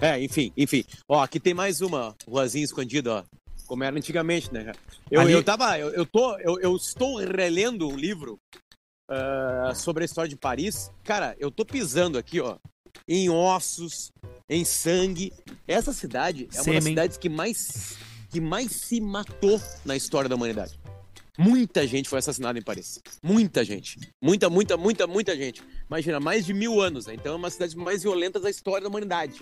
É, 0.01 0.19
enfim, 0.23 0.51
enfim. 0.57 0.83
Ó, 1.07 1.21
aqui 1.23 1.39
tem 1.39 1.53
mais 1.53 1.83
uma 1.83 2.17
ruazinha 2.27 2.65
escondida, 2.65 3.17
ó. 3.17 3.25
Como 3.67 3.85
era 3.85 3.95
antigamente, 3.95 4.51
né? 4.51 4.73
Eu, 5.11 5.21
Ali- 5.21 5.33
eu 5.33 5.45
tava. 5.45 5.79
Eu, 5.79 5.91
eu 5.91 6.07
tô. 6.07 6.39
Eu, 6.39 6.59
eu 6.59 6.75
estou 6.75 7.19
relendo 7.19 7.87
um 7.87 7.97
livro 7.97 8.39
ah, 9.11 9.73
sobre 9.75 10.05
a 10.05 10.07
história 10.07 10.29
de 10.29 10.37
Paris. 10.37 10.91
Cara, 11.05 11.37
eu 11.39 11.51
tô 11.51 11.67
pisando 11.67 12.17
aqui, 12.17 12.41
ó. 12.41 12.57
Em 13.07 13.29
ossos, 13.29 14.13
em 14.49 14.65
sangue. 14.65 15.33
Essa 15.67 15.93
cidade 15.93 16.49
é 16.55 16.63
uma 16.63 16.75
das 16.75 16.85
cidades 16.85 17.17
que 17.17 17.29
mais, 17.29 17.97
que 18.31 18.41
mais 18.41 18.73
se 18.73 19.01
matou 19.01 19.61
na 19.85 19.97
história 19.97 20.29
da 20.29 20.35
humanidade. 20.35 20.79
Muita 21.41 21.87
gente 21.87 22.09
foi 22.09 22.19
assassinada 22.19 22.59
em 22.59 22.63
Paris. 22.63 23.01
Muita 23.23 23.65
gente. 23.65 23.97
Muita, 24.21 24.51
muita, 24.51 24.77
muita, 24.77 25.07
muita 25.07 25.37
gente. 25.37 25.63
Imagina, 25.87 26.19
mais 26.19 26.45
de 26.45 26.53
mil 26.53 26.81
anos, 26.81 27.07
né? 27.07 27.15
Então 27.15 27.35
é 27.35 27.37
uma 27.37 27.47
das 27.47 27.53
cidades 27.53 27.77
mais 27.77 28.03
violentas 28.03 28.43
da 28.43 28.51
história 28.51 28.83
da 28.83 28.89
humanidade. 28.89 29.41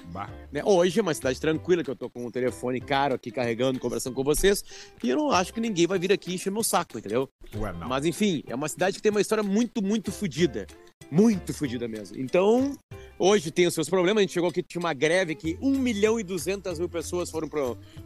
Né? 0.53 0.63
Hoje 0.63 0.99
é 0.99 1.03
uma 1.03 1.15
cidade 1.15 1.41
tranquila, 1.41 1.83
que 1.83 1.91
eu 1.91 1.97
tô 1.97 2.11
com 2.11 2.27
um 2.27 2.31
telefone 2.31 2.83
caro 2.83 3.15
aqui 3.15 3.31
carregando, 3.31 3.81
conversando 3.81 4.15
com 4.15 4.23
vocês, 4.23 4.63
e 5.03 5.09
eu 5.09 5.17
não 5.17 5.31
acho 5.31 5.55
que 5.55 5.61
ninguém 5.61 5.87
vai 5.87 5.99
vir 5.99 6.13
aqui 6.13 6.35
encher 6.35 6.53
meu 6.53 6.63
saco, 6.63 6.99
entendeu? 6.99 7.31
Ué, 7.55 7.73
não. 7.73 7.89
Mas 7.89 8.05
enfim, 8.05 8.45
é 8.47 8.55
uma 8.55 8.69
cidade 8.69 8.97
que 8.97 9.03
tem 9.03 9.11
uma 9.11 9.23
história 9.23 9.43
muito, 9.43 9.83
muito 9.83 10.13
fodida. 10.13 10.67
Muito 11.11 11.55
fodida 11.55 11.89
mesmo. 11.89 12.19
Então, 12.19 12.77
hoje 13.19 13.51
tem 13.51 13.67
os 13.67 13.75
seus 13.75 13.89
problemas. 13.89 14.19
A 14.21 14.23
gente 14.23 14.33
chegou 14.33 14.51
aqui, 14.51 14.63
tinha 14.63 14.81
uma 14.81 14.93
greve 14.95 15.35
que 15.35 15.59
1 15.61 15.79
milhão 15.79 16.19
e 16.21 16.23
200 16.23 16.79
mil 16.79 16.89
pessoas 16.89 17.31
foram 17.31 17.49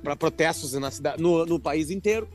para 0.02 0.16
protestos 0.16 0.72
na 0.74 0.90
cidade, 0.90 1.22
no, 1.22 1.44
no 1.46 1.58
país 1.58 1.90
inteiro. 1.90 2.28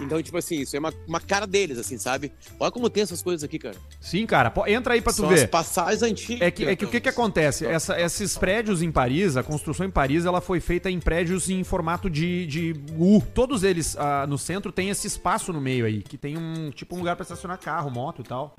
Então, 0.00 0.20
tipo 0.22 0.36
assim, 0.38 0.60
isso 0.60 0.74
é 0.74 0.78
uma, 0.78 0.92
uma 1.06 1.20
cara 1.20 1.46
deles, 1.46 1.78
assim, 1.78 1.98
sabe? 1.98 2.32
Olha 2.58 2.70
como 2.72 2.88
tem 2.88 3.02
essas 3.02 3.20
coisas 3.22 3.44
aqui, 3.44 3.58
cara. 3.58 3.76
Sim, 4.00 4.24
cara. 4.26 4.50
pô, 4.50 4.66
Entra 4.66 4.94
aí 4.94 5.00
pra 5.02 5.12
tu 5.12 5.16
São 5.16 5.30
as 5.30 5.40
ver. 5.40 5.48
passagens 5.48 6.02
antigas. 6.02 6.40
É 6.48 6.50
que, 6.50 6.64
é 6.64 6.74
que 6.76 6.84
o 6.84 6.88
que, 6.88 7.00
que 7.00 7.08
acontece? 7.08 7.66
Essa- 7.66 8.00
esses 8.00 8.36
prédios 8.38 8.82
em 8.82 8.90
Paris, 8.90 9.36
a 9.36 9.42
construção 9.42 9.84
em 9.86 9.90
Paris, 9.90 10.24
ela 10.24 10.40
foi 10.40 10.58
feita 10.58 10.90
em 10.90 10.98
prédios 10.98 11.50
em 11.50 11.62
formato 11.62 12.08
de, 12.08 12.46
de 12.46 12.74
U. 12.98 13.20
Todos 13.34 13.62
eles 13.62 13.94
ah, 13.98 14.26
no 14.26 14.38
centro 14.38 14.72
tem 14.72 14.88
esse 14.88 15.06
espaço 15.06 15.52
no 15.52 15.60
meio 15.60 15.84
aí, 15.84 16.02
que 16.02 16.16
tem 16.16 16.36
um 16.36 16.70
tipo 16.70 16.94
um 16.94 16.98
lugar 16.98 17.14
pra 17.14 17.22
estacionar 17.22 17.58
carro, 17.58 17.90
moto 17.90 18.22
e 18.22 18.24
tal. 18.24 18.56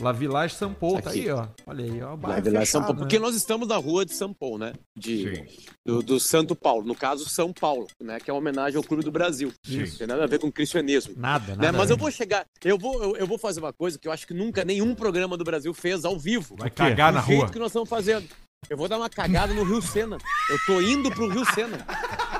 La 0.00 0.12
Village 0.12 0.54
São 0.54 0.74
Paulo, 0.74 1.00
tá 1.00 1.10
Aqui. 1.10 1.20
aí, 1.20 1.30
ó. 1.30 1.46
Olha 1.66 1.84
aí, 1.84 2.02
ó. 2.02 2.14
o 2.14 2.16
bairro 2.16 2.42
Vila 2.42 2.66
São 2.66 2.82
Paulo, 2.82 2.98
porque 2.98 3.18
né? 3.18 3.24
nós 3.24 3.34
estamos 3.36 3.68
na 3.68 3.76
rua 3.76 4.04
de 4.04 4.12
São 4.12 4.32
Paulo, 4.32 4.58
né? 4.58 4.72
De, 4.96 5.36
Sim. 5.36 5.46
do, 5.84 6.02
do 6.02 6.20
Santo 6.20 6.56
Paulo, 6.56 6.84
no 6.84 6.94
caso 6.94 7.28
São 7.28 7.52
Paulo, 7.52 7.86
né? 8.00 8.18
Que 8.18 8.30
é 8.30 8.32
uma 8.32 8.40
homenagem 8.40 8.76
ao 8.76 8.82
Clube 8.82 9.04
do 9.04 9.12
Brasil. 9.12 9.52
Sim. 9.64 9.78
Não 9.78 9.96
tem 9.96 10.06
nada 10.06 10.24
a 10.24 10.26
ver 10.26 10.38
com 10.38 10.50
cristianismo. 10.50 11.14
Nada, 11.16 11.54
nada. 11.54 11.72
Né? 11.72 11.78
Mas 11.78 11.90
eu 11.90 11.96
vou 11.96 12.10
chegar, 12.10 12.44
eu 12.64 12.76
vou, 12.76 13.02
eu, 13.02 13.16
eu 13.16 13.26
vou 13.26 13.38
fazer 13.38 13.60
uma 13.60 13.72
coisa 13.72 13.98
que 13.98 14.08
eu 14.08 14.12
acho 14.12 14.26
que 14.26 14.34
nunca 14.34 14.64
nenhum 14.64 14.94
programa 14.94 15.36
do 15.36 15.44
Brasil 15.44 15.72
fez 15.72 16.04
ao 16.04 16.18
vivo. 16.18 16.56
Vai 16.58 16.70
cagar 16.70 17.12
do 17.12 17.16
na 17.18 17.24
jeito 17.24 17.40
rua. 17.40 17.50
que 17.50 17.58
nós 17.58 17.68
estamos 17.68 17.88
fazendo. 17.88 18.26
Eu 18.68 18.76
vou 18.76 18.88
dar 18.88 18.96
uma 18.96 19.10
cagada 19.10 19.52
no 19.52 19.62
Rio 19.62 19.82
Sena. 19.82 20.16
Eu 20.50 20.58
tô 20.66 20.80
indo 20.80 21.10
pro 21.10 21.28
Rio 21.28 21.44
Sena. 21.54 21.86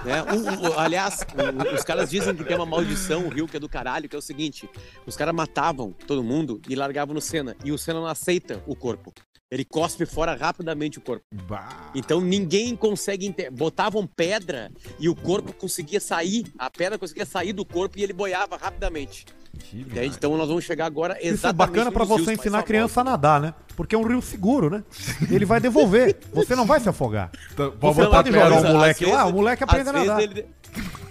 Né? 0.05 0.23
O- 0.23 0.69
o- 0.75 0.79
aliás, 0.79 1.21
o- 1.21 1.75
os 1.75 1.83
caras 1.83 2.11
dizem 2.11 2.35
que 2.35 2.45
tem 2.45 2.57
uma 2.57 2.67
maldição, 2.67 3.27
o 3.27 3.29
Rio, 3.29 3.49
que 3.49 3.57
é 3.57 3.61
do 3.61 3.69
caralho, 3.69 4.09
que 4.09 4.15
é 4.15 4.19
o 4.19 4.23
seguinte: 4.23 4.69
os 5.07 5.17
caras 5.17 5.35
matavam 5.35 5.93
todo 6.07 6.23
mundo 6.23 6.61
e 6.69 6.75
largavam 6.75 7.15
no 7.15 7.21
Sena. 7.21 7.57
E 7.65 7.73
o 7.73 7.79
Sena 7.79 8.01
não 8.01 8.07
aceita 8.07 8.63
o 8.67 8.77
corpo. 8.77 9.13
Ele 9.51 9.65
cospe 9.65 10.07
fora 10.07 10.35
rapidamente 10.35 10.99
o 10.99 11.01
corpo. 11.01 11.25
Bah. 11.47 11.91
Então 11.95 12.21
ninguém 12.21 12.75
consegue. 12.75 13.27
ente- 13.27 13.51
Botavam 13.51 14.07
pedra 14.07 14.71
e 14.99 15.09
o 15.09 15.15
corpo 15.15 15.53
conseguia 15.53 16.01
sair. 16.01 16.45
A 16.59 16.71
pedra 16.71 16.99
conseguia 16.99 17.27
sair 17.27 17.53
do 17.53 17.65
corpo 17.65 17.99
e 17.99 18.03
ele 18.03 18.13
boiava 18.13 18.57
rapidamente. 18.57 19.27
Entende? 19.73 20.17
Então 20.17 20.37
nós 20.37 20.49
vamos 20.49 20.65
chegar 20.65 20.87
agora 20.87 21.15
exatamente. 21.21 21.37
Isso 21.37 21.47
é 21.47 21.53
bacana 21.53 21.91
rios 21.91 22.09
você 22.09 22.33
ensinar 22.33 22.59
a 22.59 22.63
criança 22.63 23.03
a 23.03 23.05
nadar, 23.05 23.41
né? 23.41 23.55
Porque 23.77 23.95
é 23.95 23.99
um 23.99 24.03
rio 24.07 24.21
seguro, 24.21 24.69
né? 24.71 24.83
Ele 25.31 25.45
vai 25.45 25.61
devolver. 25.61 26.19
Você 26.33 26.57
não 26.57 26.65
vai 26.67 26.81
se 26.81 26.89
afogar. 26.89 27.31
Então, 27.53 27.71
Você 27.71 27.77
Pode 27.79 27.95
botar 27.97 28.11
pode 28.17 28.33
jogar 28.33 28.53
um 28.53 28.57
Às 28.59 28.73
moleque 28.73 29.01
vezes- 29.01 29.15
lá, 29.15 29.27
o 29.27 29.33
moleque 29.33 29.63
aprende 29.63 29.89
a 29.89 29.93
nadar. 29.93 30.21
ele- 30.23 30.47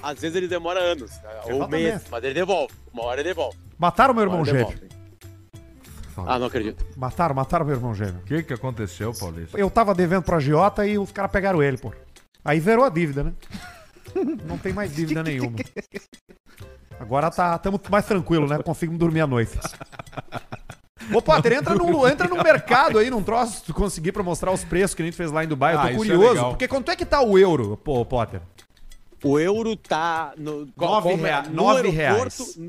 às 0.02 0.20
vezes 0.20 0.36
ele 0.36 0.48
demora 0.50 0.80
anos, 0.82 1.12
ou 1.50 1.68
meses, 1.70 2.02
mas 2.12 2.24
ele 2.24 2.34
devolve. 2.34 2.74
Uma 2.92 3.04
hora 3.06 3.22
ele 3.22 3.30
devolve. 3.30 3.58
Mataram 3.78 4.14
meu 4.14 4.24
irmão 4.24 4.44
gêmeo. 4.44 4.74
Ah, 6.18 6.38
não 6.40 6.48
acredito. 6.48 6.86
Mataram, 6.96 7.34
mataram 7.36 7.66
meu 7.66 7.76
irmão 7.76 7.94
gêmeo. 7.94 8.20
O 8.22 8.24
que 8.26 8.44
que 8.44 8.54
aconteceu, 8.54 9.14
Paulista? 9.14 9.58
Eu 9.58 9.70
tava 9.70 9.94
devendo 9.96 10.24
pro 10.24 10.36
agiota 10.36 10.86
e 10.86 10.98
os 10.98 11.12
caras 11.12 11.32
pegaram 11.32 11.62
ele, 11.64 11.78
pô. 11.78 11.92
Aí 12.46 12.60
zerou 12.60 12.86
a 12.86 12.90
dívida, 12.90 13.24
né? 13.24 13.34
Não 14.46 14.58
tem 14.58 14.74
mais 14.74 14.94
dívida 14.96 15.22
nenhuma. 15.24 15.58
Agora 17.00 17.30
tá, 17.32 17.58
tamo 17.58 17.80
mais 17.90 18.06
tranquilo, 18.06 18.48
né? 18.48 18.60
Conseguimos 18.62 19.00
dormir 19.00 19.22
à 19.22 19.28
noite. 19.28 19.58
Ô, 21.14 21.22
Potter, 21.22 21.54
entra 21.54 21.76
no, 21.76 22.08
entra 22.08 22.28
no 22.28 22.42
mercado 22.42 22.98
aí, 22.98 23.10
num 23.10 23.22
troço, 23.24 23.58
se 23.58 23.64
tu 23.64 23.74
conseguir 23.74 24.12
pra 24.14 24.24
mostrar 24.24 24.52
os 24.52 24.64
preços 24.64 24.96
que 24.96 25.02
a 25.02 25.06
gente 25.06 25.18
fez 25.18 25.32
lá 25.32 25.44
em 25.44 25.48
Dubai. 25.48 25.74
Eu 25.74 25.80
Ah, 25.80 25.84
tô 25.84 25.90
isso 25.90 26.04
é 26.04 26.08
curioso. 26.16 26.34
legal. 26.34 26.50
porque 26.52 26.68
quanto 26.68 26.92
é 26.92 26.96
que 26.96 27.06
tá 27.06 27.22
o 27.22 27.38
euro, 27.38 27.76
pô, 27.78 28.06
Potter? 28.06 28.42
O 29.24 29.38
euro 29.40 29.76
tá 29.76 30.34
no 30.38 30.68
Nove 30.78 31.10
é? 31.10 31.16
rea- 31.16 31.42
no 31.44 31.54
nove 31.56 31.78
aeroporto. 31.90 32.44
reais. 32.44 32.60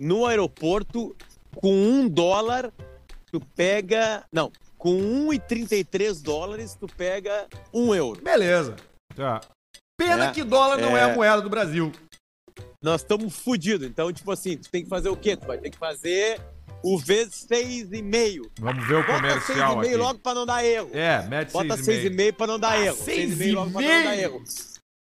No 0.00 0.26
aeroporto, 0.26 1.14
com 1.56 1.72
um 1.72 2.08
dólar, 2.08 2.72
tu 3.30 3.40
pega. 3.54 4.24
Não, 4.32 4.50
com 4.78 4.90
1,33 5.28 6.22
dólares, 6.22 6.76
tu 6.78 6.86
pega 6.86 7.46
um 7.72 7.94
euro. 7.94 8.20
Beleza. 8.22 8.76
Tá. 9.14 9.40
Pena 9.98 10.26
É, 10.26 10.32
que 10.32 10.42
dólar 10.42 10.78
não 10.80 10.96
é 10.96 11.04
a 11.04 11.08
é. 11.10 11.14
moeda 11.14 11.42
do 11.42 11.50
Brasil. 11.50 11.92
Nós 12.82 13.02
estamos 13.02 13.36
fodidos. 13.36 13.86
Então, 13.86 14.12
tipo 14.12 14.30
assim, 14.32 14.56
tu 14.56 14.68
tem 14.70 14.82
que 14.82 14.88
fazer 14.88 15.08
o 15.08 15.16
quê? 15.16 15.36
Tu 15.36 15.46
vai 15.46 15.58
ter 15.58 15.70
que 15.70 15.78
fazer 15.78 16.40
o 16.82 16.98
vezes 16.98 17.46
6,5. 17.46 18.50
Vamos 18.58 18.86
ver 18.88 18.94
o 18.96 19.00
Bota 19.02 19.12
comercial 19.14 19.76
6,5 19.76 19.86
aqui. 19.86 19.96
logo 19.96 20.18
pra 20.18 20.34
não 20.34 20.44
dar 20.46 20.64
erro. 20.64 20.90
É, 20.92 21.22
mete 21.28 21.52
Bota 21.52 21.76
6,5. 21.76 22.10
6,5 22.10 22.32
pra 22.32 22.46
não 22.48 22.58
dar 22.58 22.80
erro. 22.80 22.96
seis 22.96 23.38
6,5 23.38 23.54
logo 23.54 23.70
pra 23.70 23.80
não 23.82 24.04
dar 24.04 24.18
erro. 24.18 24.42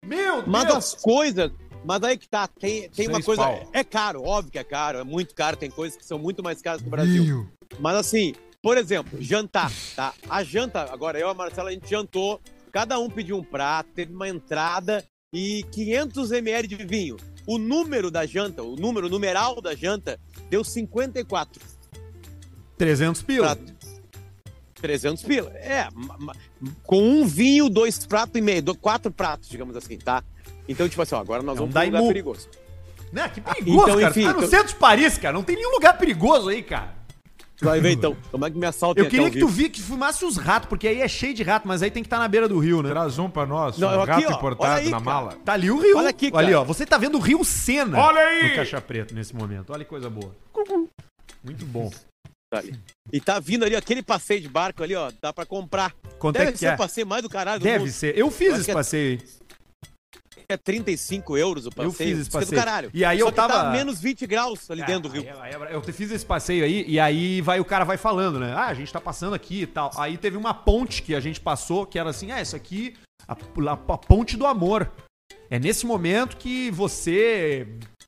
Meu 0.06 0.36
Deus. 0.36 0.48
Mas 0.48 0.70
as 0.74 0.96
coisas. 0.96 1.52
Mas 1.86 2.04
aí 2.04 2.18
que 2.18 2.28
tá, 2.28 2.48
tem, 2.48 2.90
tem 2.90 3.08
uma 3.08 3.22
coisa. 3.22 3.44
pau. 3.44 3.70
É 3.72 3.84
caro, 3.84 4.24
óbvio 4.24 4.52
que 4.52 4.58
é 4.58 4.64
caro, 4.64 4.98
é 4.98 5.04
muito 5.04 5.36
caro, 5.36 5.56
tem 5.56 5.70
coisas 5.70 5.96
que 5.96 6.04
são 6.04 6.18
muito 6.18 6.42
mais 6.42 6.62
caras 6.62 6.82
que 6.82 6.88
o 6.88 6.92
Brasil. 6.92 7.48
Mas 7.80 7.96
assim, 7.96 8.34
por 8.62 8.78
exemplo, 8.78 9.22
jantar, 9.22 9.72
tá? 9.96 10.14
A 10.28 10.44
janta, 10.44 10.92
agora 10.92 11.20
eu 11.20 11.28
e 11.28 11.32
a 11.32 11.34
Marcela, 11.34 11.70
a 11.70 11.74
gente 11.74 11.88
jantou, 11.88 12.42
cada 12.72 12.98
um 13.00 13.10
pediu 13.10 13.38
um 13.38 13.44
prato, 13.44 13.92
teve 13.94 14.14
uma 14.14 14.28
entrada 14.28 15.06
e 15.32 15.64
500 15.72 16.32
ml 16.32 16.68
de 16.68 16.76
vinho. 16.86 17.18
O 17.46 17.60
número 17.60 18.10
da 18.10 18.26
janta, 18.26 18.64
o 18.64 18.76
número 18.76 19.06
o 19.06 19.10
numeral 19.10 19.62
da 19.62 19.76
janta, 19.76 20.20
deu 20.50 20.64
54. 20.64 21.62
300 22.76 23.22
pila. 23.22 23.56
Pra 23.56 23.76
300 24.82 25.24
pila. 25.24 25.52
É, 25.52 25.88
com 26.84 27.02
um 27.02 27.26
vinho, 27.28 27.70
dois 27.70 28.04
pratos 28.08 28.36
e 28.36 28.42
meio, 28.42 28.64
quatro 28.76 29.12
pratos, 29.12 29.48
digamos 29.48 29.76
assim, 29.76 29.98
tá? 29.98 30.24
Então, 30.68 30.88
tipo 30.90 31.02
assim, 31.02 31.16
ó, 31.16 31.20
agora 31.20 31.44
nós 31.44 31.58
É 31.58 31.62
um 31.62 31.68
vamos 31.68 31.74
pra 31.74 31.84
um 31.84 31.86
lugar 31.88 32.08
perigoso. 32.08 32.50
Né? 33.12 33.30
Que 33.30 33.40
perigoso, 33.42 33.84
Então, 33.84 34.00
cara. 34.00 34.10
enfim, 34.10 34.24
tá 34.24 34.34
no 34.34 34.38
então- 34.40 34.50
centro 34.50 34.68
de 34.68 34.76
Paris, 34.76 35.18
cara. 35.18 35.34
Não 35.34 35.44
tem 35.44 35.56
nenhum 35.56 35.72
lugar 35.72 35.98
perigoso 35.98 36.50
aí, 36.50 36.62
cara. 36.64 36.94
Vai 37.62 37.80
ver 37.80 37.92
então, 37.92 38.18
como 38.32 38.46
é 38.46 38.52
que 38.52 38.58
me 38.58 38.66
assaltem 38.66 39.02
Eu 39.02 39.10
queria 39.10 39.32
que 39.32 39.40
tu 39.40 39.48
vi 39.48 39.70
que 39.70 39.82
fumasse 39.82 40.26
os 40.26 40.36
ratos, 40.36 40.68
porque 40.68 40.90
aí 40.90 41.00
é 41.02 41.08
cheio 41.08 41.34
de 41.34 41.42
rato, 41.42 41.66
mas 41.66 41.82
aí 41.82 41.90
tem 41.90 42.04
que 42.04 42.08
estar 42.08 42.20
na 42.20 42.28
beira 42.28 42.50
do 42.50 42.60
rio, 42.60 42.84
né? 42.84 42.90
Traz 42.90 43.18
um 43.18 43.30
pra 43.30 43.46
nós, 43.46 43.78
Não, 43.78 43.88
um 43.98 44.02
aqui, 44.02 44.08
gato 44.24 44.34
ó, 44.34 44.36
importado 44.38 44.74
aí, 44.82 44.86
na 44.90 44.92
cara. 44.92 45.04
mala. 45.04 45.38
Tá 45.46 45.54
ali 45.54 45.72
o 45.72 45.80
rio. 45.80 45.98
Olha 45.98 46.10
aqui, 46.10 46.26
Ali, 46.34 46.48
cara. 46.48 46.60
ó. 46.60 46.64
Você 46.66 46.86
tá 46.86 46.98
vendo 46.98 47.16
o 47.18 47.22
rio 47.22 47.42
Sena. 47.46 47.98
Olha 47.98 48.20
aí! 48.20 48.50
No 48.50 48.56
Caixa 48.56 48.82
Preto 48.82 49.16
nesse 49.16 49.34
momento. 49.34 49.72
Olha 49.72 49.86
que 49.86 49.90
coisa 49.90 50.10
boa. 50.10 50.36
Muito 51.44 51.66
bom. 51.66 51.90
Tá 52.52 52.60
ali. 52.60 52.78
E 53.12 53.22
tá 53.22 53.40
vindo 53.40 53.64
ali, 53.64 53.76
aquele 53.76 54.04
passeio 54.04 54.42
de 54.42 54.50
barco 54.50 54.84
ali, 54.84 54.94
ó, 54.96 55.10
dá 55.22 55.32
pra 55.32 55.46
comprar. 55.46 55.94
Quanto 56.20 56.36
Deve 56.38 56.50
é 56.50 56.52
que 56.52 56.58
ser 56.60 56.68
é? 56.68 56.74
o 56.74 56.78
passeio 56.78 57.08
mais 57.08 57.24
do 57.24 57.30
caralho 57.30 57.60
do 57.60 57.64
Deve 57.64 57.80
mundo. 57.86 57.92
ser. 57.92 58.18
Eu 58.18 58.30
fiz 58.30 58.50
Eu 58.50 58.56
esse 58.58 58.72
é- 58.72 58.74
passeio 58.74 59.20
aí. 59.20 59.26
É 59.26 59.45
35 60.64 61.38
euros 61.38 61.66
o 61.66 61.70
passeio. 61.70 61.88
Eu 61.88 61.92
fiz 61.94 62.20
esse 62.20 62.30
é 62.30 62.32
passeio. 62.34 62.52
do 62.52 62.56
caralho. 62.66 62.92
E 62.94 63.04
aí 63.04 63.20
Só 63.20 63.28
eu 63.28 63.32
tava- 63.32 63.54
tá 63.54 63.72
menos 63.72 64.00
20 64.00 64.26
graus 64.28 64.70
ali 64.70 64.84
dentro 64.86 65.10
do 65.10 65.10
rio. 65.10 65.24
Aí- 65.42 65.56
aí 65.56 65.74
eu 65.74 65.82
fiz 65.82 66.12
esse 66.12 66.26
passeio 66.26 66.64
aí, 66.64 66.86
e 66.88 67.00
aí 67.00 67.42
vai 67.42 67.60
o 67.60 67.66
cara 67.66 67.84
vai 67.86 67.98
falando, 67.98 68.40
né? 68.40 68.54
Ah, 68.54 68.68
a 68.68 68.74
gente 68.74 68.92
tá 68.94 69.02
passando 69.02 69.34
aqui 69.34 69.62
e 69.62 69.68
tal. 69.68 69.92
Aí 69.98 70.18
teve 70.18 70.38
uma 70.38 70.54
ponte 70.54 71.02
que 71.02 71.16
a 71.16 71.20
gente 71.20 71.40
passou, 71.42 71.86
que 71.86 71.98
era 71.98 72.10
assim, 72.10 72.32
ah, 72.32 72.42
isso 72.42 72.56
aqui, 72.56 72.96
a, 73.28 73.34
a- 73.34 73.94
a 73.94 73.98
ponte 73.98 74.38
do 74.38 74.46
amor. 74.46 74.92
É 75.50 75.60
nesse 75.60 75.86
momento 75.86 76.38
que 76.38 76.72
você 76.72 77.68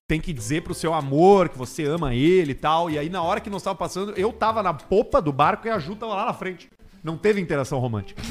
tem 0.10 0.22
que 0.22 0.32
dizer 0.32 0.63
pro 0.63 0.74
seu 0.74 0.94
amor 0.94 1.50
que 1.50 1.58
você 1.58 1.84
ama 1.86 2.15
ele 2.15 2.51
e 2.51 2.56
tal. 2.56 2.89
E 2.89 2.98
aí, 2.98 3.10
na 3.10 3.22
hora 3.22 3.39
que 3.41 3.50
nós 3.50 3.62
tava 3.62 3.75
passando, 3.75 4.13
eu 4.17 4.32
tava 4.32 4.63
na 4.63 4.74
popa 4.74 5.22
do 5.22 5.32
barco 5.34 5.67
e 5.67 5.70
a 5.70 5.77
Ju 5.79 5.96
tava 5.96 6.15
lá 6.15 6.25
na 6.25 6.34
frente. 6.34 6.70
Não 7.03 7.17
teve 7.17 7.39
interação 7.41 7.77
romântica. 7.79 8.22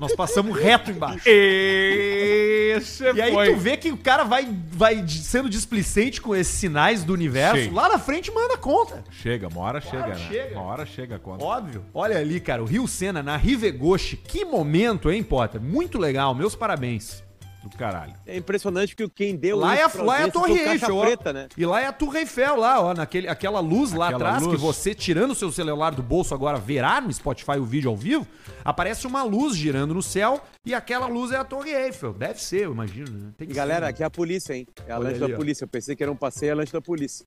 Nós 0.00 0.14
passamos 0.14 0.58
reto 0.58 0.90
embaixo. 0.90 1.22
Esse 1.28 3.04
E 3.12 3.20
aí 3.20 3.32
foi. 3.32 3.52
tu 3.54 3.56
vê 3.56 3.76
que 3.76 3.90
o 3.90 3.96
cara 3.96 4.24
vai, 4.24 4.48
vai 4.70 5.06
sendo 5.08 5.48
displicente 5.48 6.20
com 6.20 6.34
esses 6.34 6.54
sinais 6.54 7.04
do 7.04 7.12
universo. 7.12 7.64
Sim. 7.64 7.70
Lá 7.70 7.88
na 7.88 7.98
frente 7.98 8.30
manda 8.30 8.56
conta. 8.56 9.04
Chega, 9.10 9.48
uma 9.48 9.60
hora 9.62 9.80
chega, 9.80 10.06
né? 10.08 10.26
chega. 10.28 10.54
Uma 10.58 10.62
hora 10.62 10.86
chega 10.86 11.16
a 11.16 11.18
conta. 11.18 11.44
Óbvio. 11.44 11.84
Olha 11.94 12.18
ali, 12.18 12.40
cara, 12.40 12.62
o 12.62 12.66
Rio 12.66 12.86
Sena 12.86 13.22
na 13.22 13.36
Rivegoshi. 13.36 14.16
Que 14.16 14.44
momento, 14.44 15.10
hein, 15.10 15.22
Potter? 15.22 15.60
Muito 15.60 15.98
legal. 15.98 16.34
Meus 16.34 16.54
parabéns. 16.54 17.24
Do 17.68 17.76
caralho. 17.76 18.14
É 18.26 18.36
impressionante 18.36 18.94
que 18.94 19.08
quem 19.08 19.34
deu 19.36 19.56
Lá 19.58 19.76
é, 19.76 19.82
a, 19.82 19.90
lá 20.02 20.20
é 20.20 20.24
a 20.24 20.30
Torre 20.30 20.58
Eiffel, 20.58 20.96
ó. 20.96 21.00
preta, 21.02 21.32
né? 21.32 21.48
E 21.56 21.66
lá 21.66 21.80
é 21.80 21.86
a 21.86 21.92
Torre 21.92 22.20
Eiffel, 22.20 22.56
lá, 22.56 22.80
ó. 22.80 22.94
Naquele, 22.94 23.28
aquela 23.28 23.60
luz 23.60 23.92
lá 23.92 24.08
Aquela 24.08 24.28
atrás, 24.28 24.42
luz. 24.44 24.54
que 24.56 24.60
você, 24.60 24.94
tirando 24.94 25.32
o 25.32 25.34
seu 25.34 25.50
celular 25.50 25.94
do 25.94 26.02
bolso 26.02 26.32
agora, 26.34 26.58
verá 26.58 27.00
no 27.00 27.12
Spotify 27.12 27.58
o 27.58 27.64
vídeo 27.64 27.90
ao 27.90 27.96
vivo, 27.96 28.26
aparece 28.64 29.06
uma 29.06 29.22
luz 29.22 29.56
girando 29.56 29.94
no 29.94 30.02
céu 30.02 30.40
e 30.64 30.74
aquela 30.74 31.06
luz 31.06 31.32
é 31.32 31.36
a 31.36 31.44
Torre 31.44 31.70
Eiffel. 31.72 32.12
Deve 32.12 32.40
ser, 32.42 32.62
eu 32.66 32.72
imagino, 32.72 33.10
né? 33.10 33.32
Tem 33.36 33.46
que 33.46 33.52
E 33.52 33.56
galera, 33.56 33.80
ser, 33.80 33.84
né? 33.84 33.90
aqui 33.90 34.02
é 34.02 34.06
a 34.06 34.10
polícia, 34.10 34.54
hein? 34.54 34.66
É 34.86 34.92
a 34.92 34.96
Olha 34.96 35.04
lanche 35.08 35.16
ali, 35.22 35.28
da 35.32 35.34
ó. 35.34 35.38
polícia. 35.38 35.64
Eu 35.64 35.68
pensei 35.68 35.96
que 35.96 36.02
era 36.02 36.12
um 36.12 36.16
passeio, 36.16 36.50
é 36.50 36.52
a 36.52 36.56
lanche 36.56 36.72
da 36.72 36.80
polícia. 36.80 37.24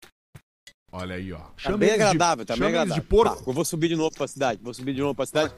Olha 0.91 1.15
aí, 1.15 1.31
ó. 1.31 1.37
Tá 1.37 1.51
Chama 1.57 1.77
bem 1.77 1.89
eles 1.89 1.99
de- 1.99 2.03
agradável, 2.05 2.45
tá 2.45 2.55
bem 2.55 2.67
agradável. 2.69 2.95
de 2.95 3.07
porco. 3.07 3.35
Tá, 3.43 3.43
eu 3.45 3.53
vou 3.53 3.63
subir 3.63 3.89
de 3.89 3.95
novo 3.95 4.09
pra 4.15 4.27
cidade. 4.27 4.59
Vou 4.63 4.73
subir 4.73 4.93
de 4.95 5.01
novo 5.01 5.13
pra 5.13 5.25
cidade. 5.27 5.53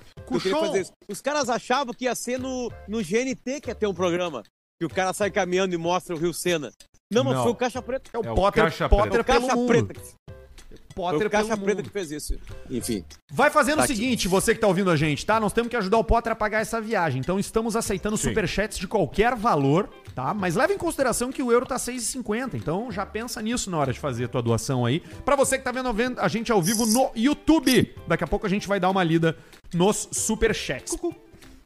Isso. 0.77 0.91
Os 1.07 1.21
caras 1.21 1.49
achavam 1.49 1.93
que 1.93 2.03
ia 2.03 2.13
ser 2.15 2.37
no, 2.37 2.69
no 2.85 2.97
GNT 3.01 3.61
que 3.61 3.69
ia 3.69 3.75
ter 3.75 3.87
um 3.87 3.93
programa. 3.93 4.43
Que 4.81 4.85
o 4.85 4.89
cara 4.89 5.13
sai 5.13 5.29
caminhando 5.29 5.75
e 5.75 5.77
mostra 5.77 6.15
o 6.15 6.17
Rio 6.17 6.33
Sena. 6.33 6.71
Não, 7.13 7.23
mas 7.23 7.35
Não. 7.35 7.43
foi 7.43 7.51
o 7.51 7.55
Caixa 7.55 7.83
Preta. 7.83 8.09
É 8.13 8.17
o 8.17 8.23
É 8.25 8.31
o 8.31 8.33
Potter, 8.33 8.63
Caixa 8.63 8.89
Potter 8.89 9.11
Foi 9.11 9.21
o 9.21 9.23
pelo 9.23 9.47
Caixa. 9.47 9.67
Preta. 9.67 9.93
Foi 9.93 10.77
Potter 10.95 11.27
o 11.27 11.29
Caixa 11.29 11.47
pelo 11.49 11.61
Preta 11.61 11.75
mundo. 11.81 11.83
que 11.85 11.93
fez 11.93 12.09
isso. 12.11 12.35
Enfim. 12.67 13.05
Vai 13.31 13.51
fazendo 13.51 13.75
Tá 13.75 13.81
o 13.81 13.85
aqui. 13.85 13.93
seguinte, 13.95 14.27
você 14.27 14.55
que 14.55 14.59
tá 14.59 14.65
ouvindo 14.65 14.89
a 14.89 14.95
gente, 14.95 15.23
tá? 15.23 15.39
Nós 15.39 15.53
temos 15.53 15.69
que 15.69 15.75
ajudar 15.77 15.99
o 15.99 16.03
Potter 16.03 16.31
a 16.31 16.35
pagar 16.35 16.61
essa 16.61 16.81
viagem. 16.81 17.19
Então 17.19 17.37
estamos 17.37 17.75
aceitando 17.75 18.17
Sim. 18.17 18.29
superchats 18.29 18.79
de 18.79 18.87
qualquer 18.87 19.35
valor, 19.35 19.87
tá? 20.15 20.33
Mas 20.33 20.55
leva 20.55 20.73
em 20.73 20.79
consideração 20.79 21.31
que 21.31 21.43
o 21.43 21.51
euro 21.51 21.67
tá 21.67 21.77
6,50. 21.77 22.55
Então 22.55 22.91
já 22.91 23.05
pensa 23.05 23.39
nisso 23.39 23.69
na 23.69 23.77
hora 23.77 23.93
de 23.93 23.99
fazer 23.99 24.23
a 24.25 24.27
tua 24.27 24.41
doação 24.41 24.83
aí. 24.83 24.99
Pra 25.23 25.35
você 25.35 25.59
que 25.59 25.63
tá 25.63 25.71
vendo 25.71 25.89
a 26.19 26.27
gente 26.27 26.51
ao 26.51 26.59
vivo 26.59 26.87
no 26.87 27.11
YouTube. 27.15 27.93
Daqui 28.07 28.23
a 28.23 28.27
pouco 28.27 28.47
a 28.47 28.49
gente 28.49 28.67
vai 28.67 28.79
dar 28.79 28.89
uma 28.89 29.03
lida 29.03 29.37
nos 29.75 30.09
superchats. 30.11 30.97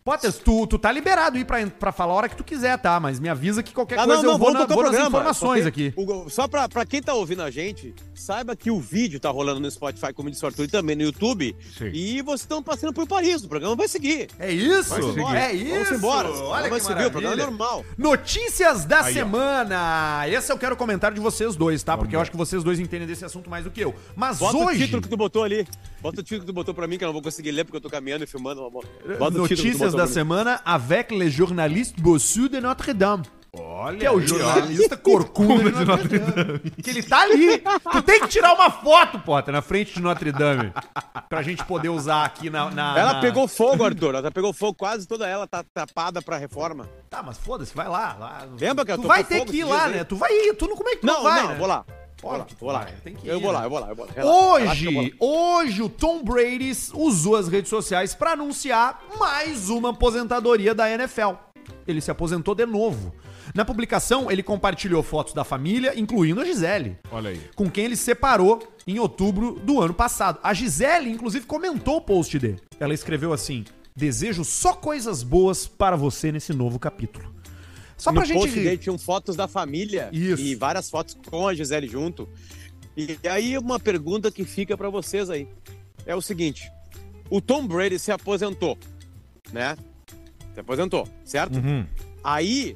Potter, 0.05 0.31
tu, 0.31 0.67
tu 0.67 0.77
tá 0.77 0.91
liberado 0.91 1.35
aí 1.35 1.43
pra, 1.43 1.65
pra 1.65 1.91
falar 1.91 2.13
a 2.13 2.15
hora 2.15 2.29
que 2.29 2.35
tu 2.35 2.43
quiser, 2.43 2.77
tá? 2.77 2.99
Mas 2.99 3.19
me 3.19 3.27
avisa 3.27 3.63
que 3.63 3.73
qualquer 3.73 3.97
Ah, 3.97 4.05
coisa 4.05 4.21
não, 4.21 4.23
não, 4.23 4.31
eu 4.33 4.37
vou, 4.37 4.53
vamos 4.53 4.67
na, 4.67 4.71
o 4.71 4.77
vou 4.77 4.91
nas 4.91 5.07
informações 5.07 5.65
aqui. 5.65 5.91
o- 5.97 6.29
Só 6.29 6.47
pra, 6.47 6.69
pra 6.69 6.85
quem 6.85 7.01
tá 7.01 7.15
ouvindo 7.15 7.41
a 7.41 7.49
gente, 7.49 7.91
saiba 8.13 8.55
que 8.55 8.69
o 8.69 8.79
vídeo 8.79 9.19
tá 9.19 9.31
rolando 9.31 9.59
no 9.59 9.71
Spotify, 9.71 10.13
como 10.13 10.29
disse 10.29 10.43
o 10.45 10.47
Arthur, 10.47 10.65
e 10.65 10.67
também 10.67 10.95
no 10.95 11.01
YouTube. 11.01 11.55
Sim. 11.75 11.89
E 11.91 12.21
vocês 12.21 12.41
estão 12.41 12.61
passando 12.61 12.93
por 12.93 13.07
Paris. 13.07 13.43
O 13.43 13.49
programa 13.49 13.75
vai 13.75 13.87
seguir. 13.87 14.27
É 14.37 14.51
isso? 14.51 14.91
Vai 14.91 15.01
seguir. 15.01 15.35
É 15.37 15.53
isso? 15.53 15.73
Vamos 15.73 15.91
embora. 15.93 16.29
Olha 16.29 16.69
vai 16.69 16.79
que 16.79 16.85
seguir, 16.85 17.05
o 17.07 17.11
programa 17.11 17.33
é 17.33 17.37
maravilha. 17.37 17.45
normal. 17.47 17.85
Notícias 17.97 18.85
da 18.85 18.99
Aí, 19.01 19.11
ó. 19.11 19.13
semana. 19.15 20.23
Esse 20.29 20.51
eu 20.51 20.57
quero 20.59 20.75
comentário 20.77 21.15
de 21.15 21.21
vocês 21.21 21.55
dois, 21.55 21.81
tá? 21.81 21.97
Porque 21.97 22.15
eu 22.15 22.19
ver. 22.19 22.21
acho 22.21 22.29
que 22.31 22.37
vocês 22.37 22.63
dois 22.63 22.79
entendem 22.79 23.07
desse 23.07 23.25
assunto 23.25 23.49
mais 23.49 23.63
do 23.63 23.71
que 23.71 23.81
eu. 23.81 23.95
Mas 24.15 24.37
Bota 24.37 24.55
o 24.55 24.65
hoje, 24.67 24.83
título 24.85 25.01
que 25.01 25.09
tu 25.09 25.17
botou 25.17 25.43
ali. 25.43 25.67
Bota 26.05 26.19
o 26.21 26.23
título 26.23 26.41
que 26.41 26.45
tu 26.45 26.53
botou 26.53 26.71
pra 26.71 26.85
mim, 26.85 26.99
que 26.99 27.03
eu 27.03 27.07
não 27.07 27.13
vou 27.13 27.21
conseguir 27.23 27.49
ler 27.49 27.63
porque 27.65 27.77
eu 27.77 27.81
tô 27.81 27.89
caminhando 27.89 28.23
e 28.23 28.27
filmando. 28.27 28.61
Bota 29.17 29.37
notícias 29.39 29.91
da 29.95 30.05
semana 30.05 30.61
avec 30.63 31.11
le 31.11 31.27
journaliste 31.31 31.99
bossu 31.99 32.47
de 32.47 32.61
Notre-Dame. 32.61 33.23
Olha 33.57 33.97
Que 33.97 34.05
é 34.05 34.11
o 34.11 34.19
jornalista 34.19 34.95
corcunda 35.01 35.71
de 35.71 35.83
Notre-Dame. 35.83 36.59
Que 36.83 36.91
ele 36.91 37.01
tá 37.01 37.21
ali. 37.21 37.57
Tu 37.91 38.01
tem 38.03 38.19
que 38.19 38.27
tirar 38.27 38.53
uma 38.53 38.69
foto, 38.69 39.17
Potter, 39.17 39.51
na 39.51 39.63
frente 39.63 39.95
de 39.95 40.01
Notre-Dame. 40.01 40.71
Pra 41.27 41.41
gente 41.41 41.65
poder 41.65 41.89
usar 41.89 42.23
aqui 42.23 42.51
na... 42.51 42.69
na- 42.69 42.99
Ela 42.99 43.13
na- 43.13 43.21
pegou 43.21 43.47
fogo, 43.47 43.83
Arthur. 43.83 44.13
Ela 44.13 44.29
pegou 44.29 44.53
fogo, 44.53 44.75
quase 44.75 45.07
toda 45.07 45.27
ela 45.27 45.47
tá 45.47 45.63
tapada 45.73 46.21
pra 46.21 46.37
reforma. 46.37 46.87
Tá, 47.09 47.23
mas 47.23 47.39
foda-se, 47.39 47.73
vai 47.75 47.87
lá. 47.87 48.15
lá. 48.19 48.45
Lembra 48.59 48.85
que 48.85 48.91
eu 48.91 48.97
Tu 48.99 49.07
vai 49.07 49.23
ter 49.23 49.39
fogo 49.39 49.49
que 49.49 49.57
ir 49.57 49.63
lá, 49.63 49.87
né? 49.87 50.03
Tu 50.03 50.15
vai 50.15 50.31
ir. 50.31 50.53
Tu 50.53 50.67
não, 50.67 50.75
como 50.75 50.89
é 50.89 50.95
que 50.95 51.01
tu 51.01 51.07
Não, 51.07 51.23
vai, 51.23 51.41
não, 51.41 51.49
né? 51.49 51.55
vou 51.55 51.65
lá. 51.67 51.83
Vou 52.21 52.31
lá, 52.31 52.45
que 52.45 52.55
vou 52.55 52.71
lá. 52.71 52.85
tem 53.03 53.13
que 53.13 53.27
Eu 53.27 53.37
ir, 53.37 53.41
vou 53.41 53.51
né? 53.51 53.59
lá, 53.59 53.63
eu 53.65 53.69
vou 53.69 53.79
lá, 53.79 53.89
eu 53.89 53.95
vou 53.95 54.05
lá. 54.05 54.11
Relaxa, 54.13 54.57
relaxa 54.59 54.79
que 54.81 54.87
eu 54.87 54.91
vou 54.93 55.01
Hoje, 55.03 55.15
lá. 55.19 55.25
hoje 55.27 55.81
o 55.83 55.89
Tom 55.89 56.23
Brady 56.23 56.71
usou 56.93 57.35
as 57.35 57.47
redes 57.47 57.69
sociais 57.69 58.15
pra 58.15 58.31
anunciar 58.31 59.03
mais 59.19 59.69
uma 59.69 59.89
aposentadoria 59.91 60.73
da 60.73 60.89
NFL. 60.89 61.33
Ele 61.87 62.01
se 62.01 62.09
aposentou 62.11 62.55
de 62.55 62.65
novo. 62.65 63.13
Na 63.53 63.63
publicação, 63.63 64.31
ele 64.31 64.41
compartilhou 64.41 65.03
fotos 65.03 65.33
da 65.33 65.43
família, 65.43 65.97
incluindo 65.97 66.41
a 66.41 66.45
Gisele, 66.45 66.97
Olha 67.11 67.29
aí. 67.29 67.39
com 67.55 67.69
quem 67.69 67.85
ele 67.85 67.95
se 67.95 68.03
separou 68.03 68.67
em 68.87 68.97
outubro 68.99 69.59
do 69.63 69.79
ano 69.81 69.93
passado. 69.93 70.39
A 70.41 70.51
Gisele, 70.53 71.11
inclusive, 71.11 71.45
comentou 71.45 71.97
o 71.97 72.01
post 72.01 72.37
dele. 72.39 72.59
Ela 72.79 72.93
escreveu 72.93 73.31
assim: 73.31 73.63
Desejo 73.95 74.43
só 74.43 74.73
coisas 74.73 75.21
boas 75.21 75.67
para 75.67 75.95
você 75.95 76.31
nesse 76.31 76.53
novo 76.53 76.79
capítulo. 76.79 77.33
Só 77.97 78.11
no 78.11 78.17
pra 78.17 78.25
gente. 78.25 78.37
post 78.39 78.55
dele 78.55 78.77
tinham 78.77 78.97
fotos 78.97 79.35
da 79.35 79.47
família 79.47 80.09
Isso. 80.11 80.41
e 80.41 80.53
várias 80.55 80.89
fotos 80.89 81.17
com 81.29 81.47
a 81.47 81.53
Gisele 81.53 81.87
junto. 81.87 82.27
E 82.97 83.17
aí 83.27 83.57
uma 83.57 83.79
pergunta 83.79 84.31
que 84.31 84.43
fica 84.45 84.77
pra 84.77 84.89
vocês 84.89 85.29
aí. 85.29 85.47
É 86.05 86.15
o 86.15 86.21
seguinte, 86.21 86.69
o 87.29 87.41
Tom 87.41 87.65
Brady 87.67 87.97
se 87.99 88.11
aposentou, 88.11 88.77
né? 89.51 89.75
Se 90.53 90.59
aposentou, 90.59 91.07
certo? 91.23 91.55
Uhum. 91.57 91.85
Aí 92.23 92.75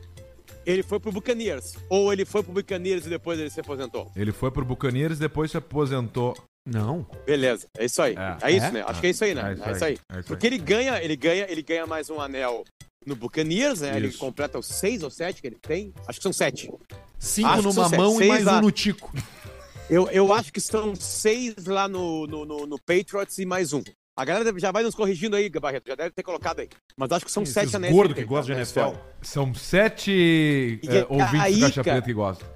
ele 0.65 0.83
foi 0.83 0.99
pro 0.99 1.11
Buccaneers 1.11 1.75
ou 1.89 2.11
ele 2.11 2.25
foi 2.25 2.43
pro 2.43 2.51
Buccaneers 2.53 3.05
e 3.05 3.09
depois 3.09 3.39
ele 3.39 3.49
se 3.49 3.59
aposentou. 3.59 4.11
Ele 4.15 4.31
foi 4.31 4.51
pro 4.51 4.65
Buccaneers 4.65 5.17
depois 5.19 5.51
se 5.51 5.57
aposentou. 5.57 6.35
Não. 6.67 7.05
Beleza, 7.25 7.67
é 7.77 7.85
isso 7.85 8.01
aí. 8.01 8.15
É. 8.15 8.37
É, 8.47 8.51
isso, 8.51 8.65
É? 8.65 8.71
né? 8.71 8.83
Acho 8.85 8.99
que 9.01 9.07
é 9.07 9.09
isso 9.09 9.23
aí, 9.23 9.33
né? 9.33 9.41
É 9.41 9.49
É 9.51 9.53
isso 9.53 9.71
isso, 9.71 9.85
aí. 9.85 9.91
aí. 9.91 9.97
É 10.17 10.19
isso 10.19 10.19
aí. 10.19 10.23
Porque 10.23 10.45
ele 10.47 10.57
ganha, 10.57 11.01
ele 11.01 11.15
ganha, 11.15 11.45
ele 11.49 11.61
ganha 11.63 11.87
mais 11.87 12.09
um 12.09 12.19
anel 12.19 12.63
no 13.05 13.15
Buccaneers, 13.15 13.81
né? 13.81 13.95
Ele 13.95 14.11
completa 14.13 14.59
os 14.59 14.65
seis 14.67 15.03
ou 15.03 15.09
sete 15.09 15.41
que 15.41 15.47
ele 15.47 15.57
tem. 15.61 15.93
Acho 16.07 16.19
que 16.19 16.23
são 16.23 16.33
sete. 16.33 16.69
Cinco 17.17 17.47
Acho 17.49 17.61
que 17.69 17.75
numa 17.75 17.89
mão 17.89 18.13
e 18.15 18.17
seis 18.17 18.29
mais 18.29 18.47
a- 18.47 18.57
um 18.57 18.61
no 18.61 18.71
tico. 18.71 19.11
Eu, 19.89 20.07
eu 20.11 20.31
acho 20.33 20.53
que 20.53 20.61
são 20.61 20.95
seis 20.95 21.65
lá 21.65 21.87
no, 21.87 22.27
no, 22.27 22.45
no, 22.45 22.67
no 22.67 22.79
Patriots 22.79 23.37
e 23.39 23.45
mais 23.45 23.73
um. 23.73 23.81
A 24.15 24.25
galera 24.25 24.53
já 24.59 24.71
vai 24.71 24.83
nos 24.83 24.93
corrigindo 24.93 25.35
aí, 25.35 25.49
Barreto, 25.49 25.87
já 25.87 25.95
deve 25.95 26.11
ter 26.11 26.23
colocado 26.23 26.59
aí. 26.59 26.69
Mas 26.97 27.11
acho 27.11 27.25
que 27.25 27.31
são 27.31 27.45
sete 27.45 27.75
anéis. 27.75 27.93
gordo 27.93 28.13
que 28.13 28.19
tem, 28.19 28.27
gostam 28.29 28.53
de 28.53 28.59
NFL. 28.61 28.97
São 29.21 29.55
sete 29.55 30.11
E 30.11 30.87
é, 30.89 31.05
ouvintes 31.09 31.39
aí, 31.39 31.55
do 31.55 31.61
Caixa 31.61 31.83
Preta 31.83 32.01
que 32.01 32.13
gostam. 32.13 32.47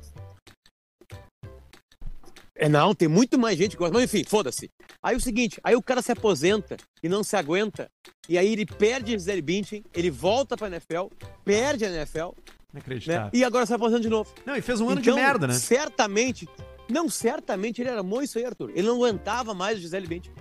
É, 2.64 2.70
não, 2.70 2.96
tem 2.96 3.10
muito 3.10 3.38
mais 3.38 3.58
gente 3.58 3.72
que 3.72 3.78
gosta. 3.78 3.94
Mas 3.94 4.06
enfim, 4.06 4.24
foda-se. 4.26 4.72
Aí 5.02 5.16
o 5.16 5.20
seguinte, 5.20 5.60
aí 5.62 5.76
o 5.76 5.82
cara 5.82 6.02
se 6.02 6.14
aposenta 6.14 6.78
e 7.02 7.10
não 7.10 7.22
se 7.22 7.36
aguenta. 7.36 7.92
E 8.30 8.38
aí 8.38 8.54
ele 8.54 8.66
perde 8.66 9.12
Gisele 9.12 9.42
Bündchen, 9.42 9.84
ele 9.94 10.10
volta 10.10 10.56
pra 10.56 10.68
NFL, 10.68 11.08
perde 11.44 11.84
a 11.84 11.90
NFL, 11.90 12.28
né? 12.28 12.32
Inacreditável. 12.76 13.30
E 13.34 13.44
agora 13.44 13.66
se 13.66 13.74
aposenta 13.74 14.02
de 14.02 14.08
novo. 14.10 14.34
Não, 14.46 14.56
e 14.56 14.62
fez 14.62 14.80
um 14.80 14.90
ano 14.90 15.02
Então, 15.02 15.14
de 15.14 15.22
merda, 15.22 15.46
né? 15.46 15.54
Certamente, 15.56 16.48
não, 16.90 17.10
certamente 17.10 17.82
ele 17.82 17.90
era 17.90 18.02
isso 18.24 18.38
aí, 18.38 18.46
Arthur. 18.46 18.72
Ele 18.74 18.88
não 18.88 18.96
aguentava 18.96 19.54
mais 19.54 19.78
o 19.78 19.82
Gisele 19.82 20.08
Bündchen. 20.08 20.34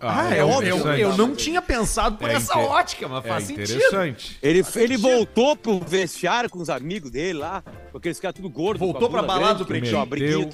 Ah, 0.00 0.34
é 0.34 0.40
eu, 0.40 0.48
óbvio, 0.48 0.76
eu, 0.76 0.96
eu 1.10 1.16
não 1.16 1.34
tinha 1.34 1.60
pensado 1.62 2.16
por 2.18 2.28
É 2.28 2.34
essa 2.34 2.58
inte- 2.58 2.68
ótica, 2.68 3.08
mas 3.08 3.24
É 3.24 3.28
faz 3.28 3.44
sentido. 3.44 3.62
interessante. 3.72 4.38
Ele, 4.42 4.62
ele 4.76 4.96
voltou 4.96 5.56
pro 5.56 5.78
vestiário 5.80 6.48
com 6.50 6.58
os 6.60 6.68
amigos 6.70 7.10
dele 7.10 7.38
lá, 7.38 7.62
com 7.90 7.98
aqueles 7.98 8.18
caras 8.20 8.34
tudo 8.36 8.48
gordos. 8.50 8.80
Voltou 8.80 9.08
a 9.08 9.10
pra 9.10 9.22
balada 9.22 9.58
do 9.60 9.66
Pretinho. 9.66 9.98
ó, 9.98 10.04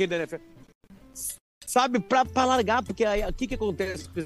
da 0.06 0.16
NFL. 0.16 0.36
Sabe, 1.66 2.00
pra, 2.00 2.24
pra 2.24 2.44
largar, 2.44 2.82
porque 2.82 3.04
aí, 3.04 3.22
o 3.24 3.32
que 3.32 3.46
que 3.46 3.54
acontece 3.54 4.08
com 4.08 4.18
o 4.18 4.24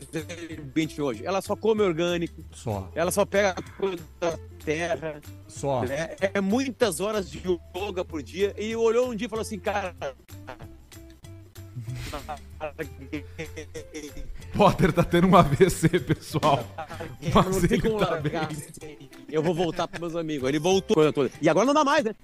hoje? 1.02 1.26
Ela 1.26 1.42
só 1.42 1.54
come 1.54 1.82
orgânico, 1.82 2.42
Só, 2.50 2.90
ela 2.94 3.10
só 3.10 3.26
pega 3.26 3.54
coisa 3.76 4.02
da 4.18 4.38
terra, 4.64 5.20
só. 5.46 5.82
né? 5.82 6.16
é 6.32 6.40
muitas 6.40 7.00
horas 7.00 7.30
de 7.30 7.42
yoga 7.76 8.02
por 8.02 8.22
dia, 8.22 8.54
e 8.58 8.74
olhou 8.74 9.10
um 9.10 9.14
dia 9.14 9.26
e 9.26 9.28
falou 9.28 9.42
assim, 9.42 9.58
cara... 9.58 9.94
Potter 14.56 14.92
tá 14.92 15.02
tendo 15.02 15.26
um 15.26 15.36
AVC, 15.36 15.88
pessoal. 16.00 16.64
Mas 17.34 17.64
ele 17.64 17.80
como 17.82 17.98
tá 17.98 18.16
bem. 18.20 18.32
Eu 19.28 19.42
vou 19.42 19.54
voltar 19.54 19.88
pros 19.88 20.00
meus 20.00 20.16
amigos. 20.16 20.48
Ele 20.48 20.58
voltou. 20.58 20.96
E 21.40 21.48
agora 21.48 21.66
não 21.66 21.74
dá 21.74 21.84
mais, 21.84 22.04
né? 22.04 22.14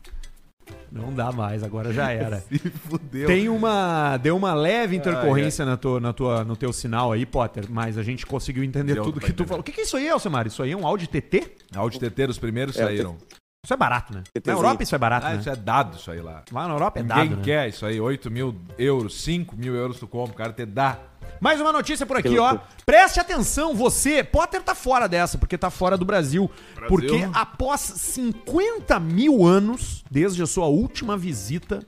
Não 0.93 1.13
dá 1.13 1.33
mais, 1.33 1.63
agora 1.65 1.93
já 1.93 2.13
era. 2.13 2.41
Se 2.49 2.59
fudeu. 2.59 3.27
Tem 3.27 3.49
uma. 3.49 4.17
Deu 4.17 4.37
uma 4.37 4.55
leve 4.55 4.97
intercorrência 4.97 5.65
Na 5.65 5.77
tua, 5.77 6.01
na 6.01 6.13
tua, 6.13 6.45
no 6.45 6.57
teu 6.57 6.73
sinal 6.73 7.11
aí, 7.13 7.27
Potter, 7.27 7.65
mas 7.69 7.99
a 7.99 8.03
gente 8.03 8.25
conseguiu 8.27 8.63
entender 8.63 8.95
Deu 8.95 9.05
tudo 9.05 9.21
que 9.21 9.27
tu 9.27 9.43
entender. 9.43 9.49
falou. 9.49 9.61
O 9.61 9.65
que, 9.65 9.73
que 9.73 9.81
é 9.81 9.85
isso 9.85 9.97
aí, 9.97 10.09
Alcemar? 10.09 10.47
Isso 10.47 10.63
aí 10.63 10.71
é 10.73 10.77
um 10.77 10.87
áudio 10.87 11.09
TT? 11.09 11.53
Áudio 11.75 11.99
TT, 11.99 12.27
os 12.27 12.39
primeiros 12.39 12.77
É, 12.77 12.85
saíram. 12.85 13.17
Isso 13.63 13.75
é 13.75 13.77
barato, 13.77 14.15
né? 14.15 14.23
Na. 14.47 14.53
Europa 14.53 14.83
isso 14.83 14.95
é 14.95 14.99
barato, 14.99 15.27
Ah, 15.27 15.31
né? 15.35 15.37
isso 15.41 15.51
é 15.51 15.57
dado, 15.57 15.97
isso 15.99 16.11
aí 16.11 16.21
lá. 16.21 16.43
Lá 16.51 16.67
na 16.67 16.75
Europa 16.75 16.99
é 16.99 17.03
Ninguém 17.03 17.17
dado, 17.29 17.37
né? 17.37 17.43
quer 17.45 17.69
isso 17.69 17.85
aí, 17.85 18.01
8 18.01 18.31
mil 18.31 18.57
euros, 18.79 19.23
5 19.23 19.55
mil 19.55 19.75
euros 19.75 19.99
tu 19.99 20.09
compra, 20.09 20.33
o 20.33 20.37
cara 20.37 20.53
te 20.53 20.65
dá. 20.65 20.99
Mais 21.41 21.61
uma 21.61 21.71
notícia 21.73 22.07
por 22.07 22.17
aqui, 22.17 22.39
ó. 22.39 22.59
Preste 22.85 23.21
atenção, 23.21 23.75
você. 23.75 24.23
Potter 24.25 24.63
tá 24.63 24.75
fora 24.75 25.07
dessa, 25.09 25.37
porque 25.39 25.57
tá 25.59 25.71
fora 25.71 25.97
do 25.97 26.05
Brasil. 26.05 26.51
Porque 26.89 27.29
após 27.35 27.81
50 27.81 28.99
mil 29.01 29.45
anos, 29.47 30.05
desde 30.11 30.43
a 30.43 30.47
sua 30.47 30.67
última 30.67 31.17
visita, 31.17 31.81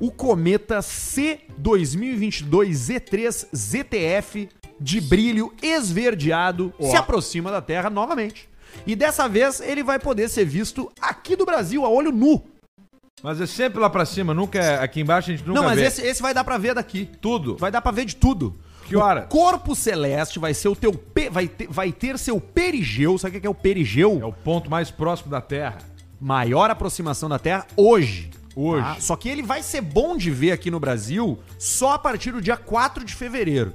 o 0.00 0.10
cometa 0.10 0.78
C2022 0.80 2.70
Z3 2.72 3.46
ZTF 3.54 4.48
de 4.80 5.00
brilho 5.00 5.54
esverdeado 5.62 6.72
se 6.80 6.96
aproxima 6.96 7.50
da 7.50 7.60
Terra 7.60 7.88
novamente. 7.90 8.48
E 8.86 8.94
dessa 8.94 9.28
vez 9.28 9.60
ele 9.60 9.82
vai 9.82 9.98
poder 9.98 10.28
ser 10.28 10.44
visto 10.44 10.90
aqui 11.00 11.36
do 11.36 11.44
Brasil, 11.44 11.84
a 11.84 11.88
olho 11.88 12.12
nu. 12.12 12.42
Mas 13.22 13.40
é 13.40 13.46
sempre 13.46 13.80
lá 13.80 13.88
pra 13.88 14.04
cima, 14.04 14.34
nunca 14.34 14.58
é, 14.58 14.78
aqui 14.82 15.00
embaixo 15.00 15.30
a 15.30 15.34
gente 15.34 15.46
nunca 15.46 15.60
Não, 15.60 15.66
mas 15.66 15.78
vê. 15.78 15.86
esse, 15.86 16.02
esse 16.02 16.20
vai 16.20 16.34
dar 16.34 16.44
pra 16.44 16.58
ver 16.58 16.74
daqui. 16.74 17.08
Tudo. 17.20 17.56
Vai 17.56 17.70
dar 17.70 17.80
pra 17.80 17.90
ver 17.90 18.04
de 18.04 18.16
tudo. 18.16 18.54
Que 18.86 18.96
hora? 18.96 19.22
O 19.24 19.28
corpo 19.28 19.74
celeste 19.74 20.38
vai 20.38 20.52
ser 20.52 20.68
o 20.68 20.76
teu 20.76 20.92
pe... 20.92 21.30
vai, 21.30 21.48
ter, 21.48 21.66
vai 21.68 21.90
ter 21.90 22.18
seu 22.18 22.38
perigeu. 22.38 23.16
Sabe 23.16 23.38
o 23.38 23.40
que 23.40 23.46
é 23.46 23.50
o 23.50 23.54
perigeu? 23.54 24.18
É 24.20 24.26
o 24.26 24.32
ponto 24.32 24.70
mais 24.70 24.90
próximo 24.90 25.30
da 25.30 25.40
Terra. 25.40 25.78
Maior 26.20 26.70
aproximação 26.70 27.28
da 27.28 27.38
Terra 27.38 27.66
hoje. 27.76 28.30
Hoje. 28.54 28.84
tá? 28.84 29.00
Só 29.00 29.16
que 29.16 29.28
ele 29.28 29.42
vai 29.42 29.62
ser 29.62 29.80
bom 29.80 30.16
de 30.18 30.30
ver 30.30 30.52
aqui 30.52 30.70
no 30.70 30.78
Brasil 30.78 31.38
só 31.58 31.94
a 31.94 31.98
partir 31.98 32.30
do 32.30 32.42
dia 32.42 32.58
4 32.58 33.04
de 33.04 33.14
fevereiro. 33.14 33.72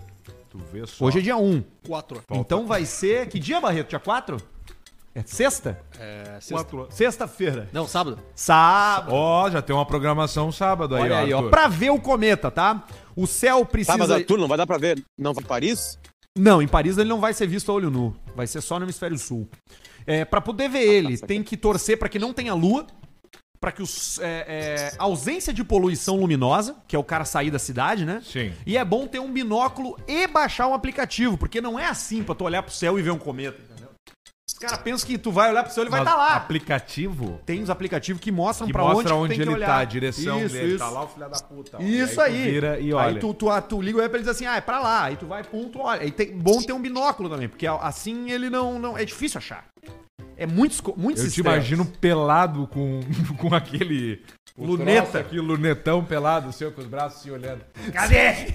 Tu 0.49 0.59
vê 0.71 0.85
só. 0.85 1.05
Hoje 1.05 1.19
é 1.19 1.21
dia 1.21 1.37
1. 1.37 1.63
Quatro. 1.87 2.21
Então 2.31 2.67
vai 2.67 2.85
ser. 2.85 3.27
Que 3.29 3.39
dia, 3.39 3.59
Barreto? 3.59 3.89
Dia 3.89 3.99
4? 3.99 4.37
É 5.19 5.23
sexta? 5.25 5.79
É, 5.99 6.23
sexta. 6.39 6.53
Quatro. 6.53 6.87
Sexta-feira. 6.89 7.69
Não, 7.73 7.87
sábado. 7.87 8.19
Sábado. 8.33 9.13
Ó, 9.13 9.49
já 9.49 9.61
tem 9.61 9.75
uma 9.75 9.85
programação 9.85 10.51
sábado 10.51 10.95
aí, 10.95 11.03
Olha 11.03 11.17
aí, 11.19 11.33
ó. 11.33 11.37
Arthur. 11.37 11.49
Pra 11.49 11.67
ver 11.67 11.89
o 11.89 11.99
cometa, 11.99 12.49
tá? 12.49 12.85
O 13.15 13.27
céu 13.27 13.65
precisa. 13.65 13.93
Sábado, 13.97 14.13
Arthur, 14.13 14.37
não 14.37 14.47
vai 14.47 14.57
dar 14.57 14.65
pra 14.65 14.77
ver. 14.77 15.03
Não 15.17 15.33
vai 15.33 15.43
em 15.43 15.47
Paris? 15.47 15.99
Não, 16.37 16.61
em 16.61 16.67
Paris 16.67 16.97
ele 16.97 17.09
não 17.09 17.19
vai 17.19 17.33
ser 17.33 17.47
visto 17.47 17.69
a 17.71 17.73
olho 17.75 17.89
nu. 17.89 18.15
Vai 18.35 18.47
ser 18.47 18.61
só 18.61 18.79
no 18.79 18.85
hemisfério 18.85 19.17
sul. 19.17 19.49
É, 20.05 20.23
para 20.23 20.39
poder 20.39 20.69
ver 20.69 20.83
ele, 20.83 21.17
tem 21.17 21.43
que 21.43 21.57
torcer 21.57 21.97
para 21.99 22.07
que 22.07 22.17
não 22.17 22.33
tenha 22.33 22.53
lua, 22.53 22.87
para 23.59 23.71
que 23.71 23.81
os, 23.81 24.19
é, 24.19 24.45
é, 24.47 24.93
ausência 24.97 25.53
de 25.53 25.63
poluição 25.63 26.15
luminosa, 26.15 26.77
que 26.87 26.95
é 26.95 26.99
o 26.99 27.03
cara 27.03 27.25
sair 27.25 27.51
da 27.51 27.59
cidade, 27.59 28.05
né? 28.05 28.21
Sim. 28.23 28.53
E 28.65 28.77
é 28.77 28.85
bom 28.85 29.05
ter 29.05 29.19
um 29.19 29.31
binóculo 29.31 29.97
e 30.07 30.27
baixar 30.27 30.67
um 30.67 30.73
aplicativo, 30.73 31.37
porque 31.37 31.59
não 31.59 31.77
é 31.77 31.85
assim 31.85 32.23
pra 32.23 32.33
tu 32.33 32.45
olhar 32.45 32.63
pro 32.63 32.73
céu 32.73 32.97
e 32.97 33.01
ver 33.01 33.11
um 33.11 33.19
cometa, 33.19 33.61
caras 34.59 34.77
pensam 34.79 35.07
que 35.07 35.17
tu 35.17 35.31
vai 35.31 35.49
olhar 35.49 35.63
pro 35.63 35.71
e 35.71 35.83
ele 35.83 35.89
vai 35.89 36.01
estar 36.01 36.15
lá. 36.15 36.39
Tem 36.41 36.41
Tem 37.45 37.61
os 37.61 37.69
aplicativos 37.69 38.21
que 38.21 38.31
mostram 38.31 38.67
que 38.67 38.73
pra 38.73 38.83
mostra 38.83 39.15
onde, 39.15 39.23
onde, 39.25 39.33
tu 39.33 39.37
que 39.37 39.41
ele 39.43 39.53
olhar. 39.55 39.65
tá, 39.67 39.77
a 39.79 39.85
direção 39.85 40.43
Isso, 40.43 40.53
dele. 40.53 40.69
isso. 40.69 40.77
Tá 40.79 40.89
lá 40.89 41.03
o 41.03 41.07
filho 41.07 41.29
da 41.29 41.39
puta. 41.39 41.77
ó. 41.77 41.81
Isso 41.81 42.15
tu 42.15 42.21
aí. 42.21 42.51
vira 42.51 42.79
e 42.79 42.93
olha. 42.93 43.07
Aí 43.09 43.19
tu, 43.19 43.33
tu, 43.33 43.47
tu 43.61 43.81
liga 43.81 43.97
o 43.97 44.01
app 44.01 44.13
e 44.13 44.17
ele 44.17 44.23
diz 44.23 44.35
assim, 44.35 44.45
ah, 44.45 44.55
é 44.57 44.61
pra 44.61 44.79
lá. 44.79 45.03
Aí 45.05 45.15
tu 45.15 45.25
vai, 45.25 45.43
tu 45.43 45.79
olha. 45.79 46.01
Aí 46.01 46.11
tem, 46.11 46.37
bom 46.37 46.61
ter 46.61 46.73
um 46.73 46.81
binóculo 46.81 47.29
também, 47.29 47.47
porque 47.47 47.67
assim 47.67 48.31
ele 48.31 48.49
não... 48.49 48.77
não 48.79 48.97
é 48.97 49.05
difícil 49.05 49.37
achar. 49.37 49.65
É 50.35 50.45
muito, 50.47 50.71
esco- 50.71 50.95
muito 50.97 51.21
Eu 51.21 51.29
te 51.29 51.39
imagino 51.41 51.85
pelado 51.85 52.65
com, 52.67 53.01
com 53.37 53.53
aquele... 53.53 54.21
o 54.57 54.65
Luneta. 54.65 55.19
Aqui, 55.19 55.37
lunetão 55.39 56.03
pelado, 56.03 56.51
seu, 56.53 56.71
com 56.71 56.79
os 56.81 56.87
braços 56.87 57.21
se 57.21 57.29
olhando. 57.31 57.61
Cadê? 57.93 58.53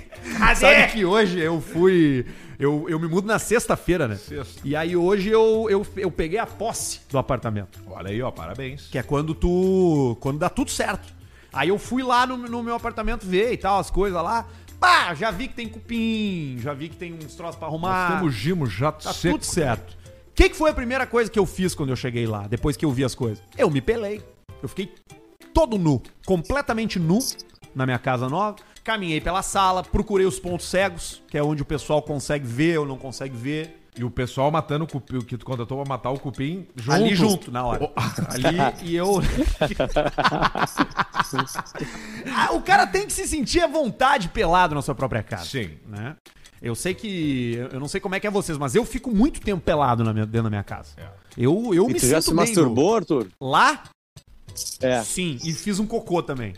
Sabe 0.56 0.92
que 0.92 1.04
hoje 1.04 1.40
eu 1.40 1.60
fui. 1.60 2.26
Eu, 2.64 2.88
eu 2.88 2.98
me 2.98 3.07
mudo 3.07 3.27
na 3.27 3.38
sexta-feira, 3.38 4.09
né? 4.09 4.16
Sexta. 4.16 4.62
E 4.64 4.74
aí 4.74 4.96
hoje 4.96 5.29
eu, 5.29 5.66
eu, 5.68 5.87
eu 5.98 6.11
peguei 6.11 6.38
a 6.38 6.46
posse 6.46 7.00
do 7.11 7.18
apartamento. 7.18 7.79
Olha 7.87 8.09
aí, 8.09 8.22
ó, 8.22 8.31
parabéns. 8.31 8.87
Que 8.88 8.96
é 8.96 9.03
quando 9.03 9.35
tu. 9.35 10.16
Quando 10.20 10.38
dá 10.38 10.48
tudo 10.48 10.70
certo. 10.70 11.12
Aí 11.53 11.68
eu 11.68 11.79
fui 11.79 12.03
lá 12.03 12.27
no, 12.27 12.38
no 12.38 12.62
meu 12.62 12.74
apartamento 12.74 13.27
ver 13.27 13.53
e 13.53 13.57
tal, 13.59 13.79
as 13.79 13.90
coisas 13.90 14.20
lá. 14.22 14.46
Pá, 14.81 15.14
já 15.14 15.31
vi 15.31 15.46
que 15.48 15.55
tem 15.55 15.68
cupim, 15.68 16.57
já 16.59 16.72
vi 16.72 16.88
que 16.88 16.96
tem 16.96 17.12
uns 17.12 17.35
troços 17.35 17.57
pra 17.57 17.68
Nós 17.68 17.74
arrumar. 17.74 18.16
temos 18.18 18.35
Gimo 18.35 18.66
jato 18.66 19.05
Tá 19.05 19.12
seco. 19.12 19.35
tudo 19.38 19.44
certo. 19.44 19.92
O 19.92 20.35
que, 20.35 20.48
que 20.48 20.57
foi 20.57 20.70
a 20.70 20.74
primeira 20.74 21.07
coisa 21.07 21.31
que 21.31 21.38
eu 21.38 21.44
fiz 21.46 21.74
quando 21.74 21.90
eu 21.90 21.96
cheguei 21.96 22.27
lá, 22.27 22.46
depois 22.48 22.77
que 22.79 22.85
eu 22.85 22.90
vi 22.90 23.05
as 23.05 23.14
coisas? 23.14 23.42
Eu 23.59 23.68
me 23.70 23.81
pelei. 23.83 24.22
Eu 24.62 24.68
fiquei 24.70 24.90
todo 25.53 25.77
nu, 25.79 26.03
completamente 26.27 26.98
nu, 26.98 27.18
na 27.74 27.85
minha 27.87 27.98
casa 27.98 28.27
nova. 28.29 28.57
Caminhei 28.85 29.18
pela 29.20 29.42
sala, 29.42 29.83
procurei 29.83 30.27
os 30.27 30.38
pontos 30.38 30.66
cegos, 30.68 31.23
que 31.29 31.38
é 31.38 31.42
onde 31.42 31.62
o 31.62 31.64
pessoal 31.64 32.03
consegue 32.03 32.47
ver 32.47 32.79
ou 32.79 32.87
não 32.87 32.99
consegue 32.99 33.35
ver. 33.35 33.81
E 33.97 34.03
o 34.03 34.11
pessoal 34.11 34.51
matando 34.51 34.85
o 34.85 34.88
cupim, 34.88 35.18
o 35.18 35.25
que 35.25 35.38
tu 35.38 35.47
contratou 35.47 35.79
pra 35.81 35.88
matar 35.88 36.11
o 36.11 36.18
cupim 36.18 36.66
junto. 36.75 36.92
Ali 36.92 37.14
junto, 37.14 37.51
na 37.53 37.64
hora. 37.64 37.90
Ali 38.29 38.90
e 38.90 38.97
eu. 38.97 39.23
Ah, 42.35 42.53
o 42.53 42.61
cara 42.62 42.87
tem 42.87 43.07
que 43.07 43.12
se 43.12 43.27
sentir 43.27 43.61
à 43.61 43.66
vontade 43.66 44.29
pelado 44.29 44.75
na 44.75 44.83
sua 44.83 44.94
própria 44.94 45.23
casa. 45.23 45.44
Sim. 45.44 45.70
Né? 45.87 46.16
Eu 46.61 46.75
sei 46.75 46.94
que. 46.94 47.55
Eu 47.73 47.79
não 47.81 47.88
sei 47.88 48.01
como 48.01 48.14
é 48.14 48.20
que 48.20 48.27
é 48.27 48.31
vocês, 48.31 48.57
mas 48.59 48.75
eu 48.75 48.85
fico 48.85 49.11
muito 49.14 49.40
tempo 49.40 49.62
pelado 49.62 50.03
na 50.05 50.12
minha- 50.12 50.27
dentro 50.27 50.44
da 50.44 50.51
minha 50.51 50.62
casa. 50.64 50.90
É. 50.97 51.07
Eu, 51.37 51.73
eu 51.75 51.85
E 51.88 51.92
me 51.94 52.01
tu 52.01 52.07
já 52.07 52.20
sinto 52.20 52.31
se 52.31 52.37
bem 52.37 52.47
masturbou, 52.47 52.97
Arthur? 52.97 53.29
no- 53.40 53.49
Lá? 53.51 53.83
É. 54.81 55.03
Sim, 55.03 55.38
e 55.44 55.53
fiz 55.53 55.79
um 55.79 55.87
cocô 55.87 56.23
também. 56.23 56.55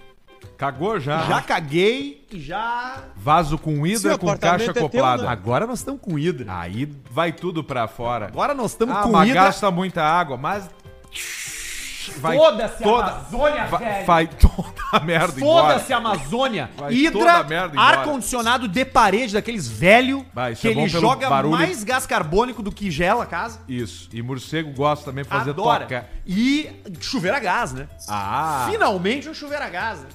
Cagou 0.56 0.98
já. 0.98 1.22
Já 1.26 1.40
caguei 1.42 2.26
e 2.32 2.40
já. 2.40 2.98
Vaso 3.14 3.58
com 3.58 3.74
Seu 3.76 3.86
hidra 3.86 4.18
com 4.18 4.26
apartamento 4.26 4.58
caixa 4.58 4.70
é 4.70 4.74
teu, 4.74 4.86
acoplada. 4.86 5.22
né? 5.24 5.28
Agora 5.28 5.66
nós 5.66 5.80
estamos 5.80 6.00
com 6.00 6.18
hidra. 6.18 6.46
Aí 6.58 6.86
vai 7.10 7.30
tudo 7.32 7.62
pra 7.62 7.86
fora. 7.86 8.26
Agora 8.26 8.54
nós 8.54 8.70
estamos 8.72 8.96
Ah, 8.96 9.02
com 9.02 9.12
mas 9.12 9.28
hidra. 9.28 9.42
gasta 9.44 9.70
muita 9.70 10.02
água, 10.02 10.36
mas. 10.36 10.68
Vai 12.18 12.36
Foda-se 12.36 12.82
a 12.82 12.86
toda, 12.86 13.10
Amazônia, 13.10 13.64
vai, 13.66 13.84
velho. 13.84 14.06
vai 14.06 14.26
toda 14.28 14.72
a 14.92 15.00
merda 15.00 15.40
embora. 15.40 15.72
Foda-se 15.74 15.92
a 15.92 15.96
Amazônia. 15.96 16.70
Vai 16.76 16.92
Hidra, 16.94 17.44
a 17.76 17.82
ar-condicionado 17.82 18.68
de 18.68 18.84
parede 18.84 19.32
daqueles 19.34 19.66
velho 19.66 20.24
Vai, 20.32 20.54
que 20.54 20.68
é 20.68 20.70
ele 20.70 20.88
joga 20.88 21.28
barulho. 21.28 21.52
mais 21.56 21.82
gás 21.82 22.06
carbônico 22.06 22.62
do 22.62 22.70
que 22.70 22.92
gela 22.92 23.24
a 23.24 23.26
casa. 23.26 23.58
Isso. 23.68 24.08
E 24.12 24.22
morcego 24.22 24.70
gosta 24.72 25.06
também 25.06 25.24
de 25.24 25.30
fazer 25.30 25.50
Adora. 25.50 25.80
toca. 25.84 26.06
E 26.24 26.70
chuveiro 27.00 27.36
a 27.36 27.40
gás, 27.40 27.72
né? 27.72 27.88
Ah, 28.08 28.68
Finalmente 28.70 29.28
um 29.28 29.34
chuveiro 29.34 29.64
a 29.64 29.68
gás. 29.68 29.98
Né? 30.00 30.06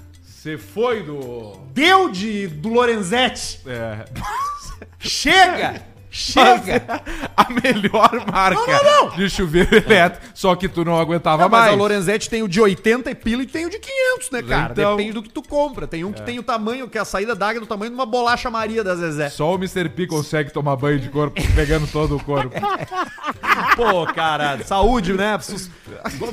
Você 0.42 0.58
foi 0.58 1.04
do. 1.04 1.56
Deu 1.72 2.10
de 2.10 2.48
do 2.48 2.70
Lorenzetti. 2.70 3.60
É, 3.68 4.06
Chega! 4.98 5.86
Chega! 6.12 7.02
a 7.38 7.48
melhor 7.50 8.26
marca 8.30 8.60
Não, 8.60 8.84
não, 8.84 9.10
não. 9.10 9.16
de 9.16 9.30
chuveiro 9.30 9.74
elétrico. 9.76 10.26
Só 10.34 10.54
que 10.56 10.68
tu 10.68 10.84
não 10.84 11.00
aguentava 11.00 11.44
Não, 11.44 11.50
mas 11.50 11.62
mais. 11.62 11.74
a 11.74 11.76
Lorenzetti 11.78 12.30
tem 12.30 12.44
o 12.44 12.48
de 12.50 12.60
80 12.60 13.10
e 13.10 13.16
pila 13.16 13.44
e 13.44 13.46
tem 13.48 13.66
o 13.66 13.70
de 13.70 13.80
500, 13.80 14.32
né, 14.32 14.44
cara? 14.44 14.74
Então- 14.74 14.98
Depende 14.98 15.14
do 15.14 15.24
que 15.24 15.30
tu 15.30 15.42
compra. 15.42 15.88
Tem 15.88 16.04
um 16.04 16.12
que 16.12 16.22
tem 16.22 16.38
o 16.38 16.44
tamanho, 16.44 16.90
que 16.90 16.98
a 16.98 17.06
saída 17.06 17.34
d'água 17.34 17.58
é 17.58 17.60
do 17.62 17.66
tamanho 17.66 17.92
de 17.92 17.96
uma 17.96 18.06
bolacha 18.06 18.50
Maria 18.50 18.84
da 18.84 18.94
Zezé. 18.96 19.30
Só 19.30 19.54
o 19.54 19.56
Mr. 19.56 19.88
P 19.90 20.06
consegue 20.06 20.52
tomar 20.52 20.76
banho 20.76 21.00
de 21.00 21.08
corpo, 21.10 21.42
pegando 21.56 21.88
todo 21.88 22.18
o 22.18 22.24
corpo. 22.24 22.52
Pô, 23.76 24.06
cara, 24.14 24.60
saúde, 24.66 25.14
né? 25.14 25.38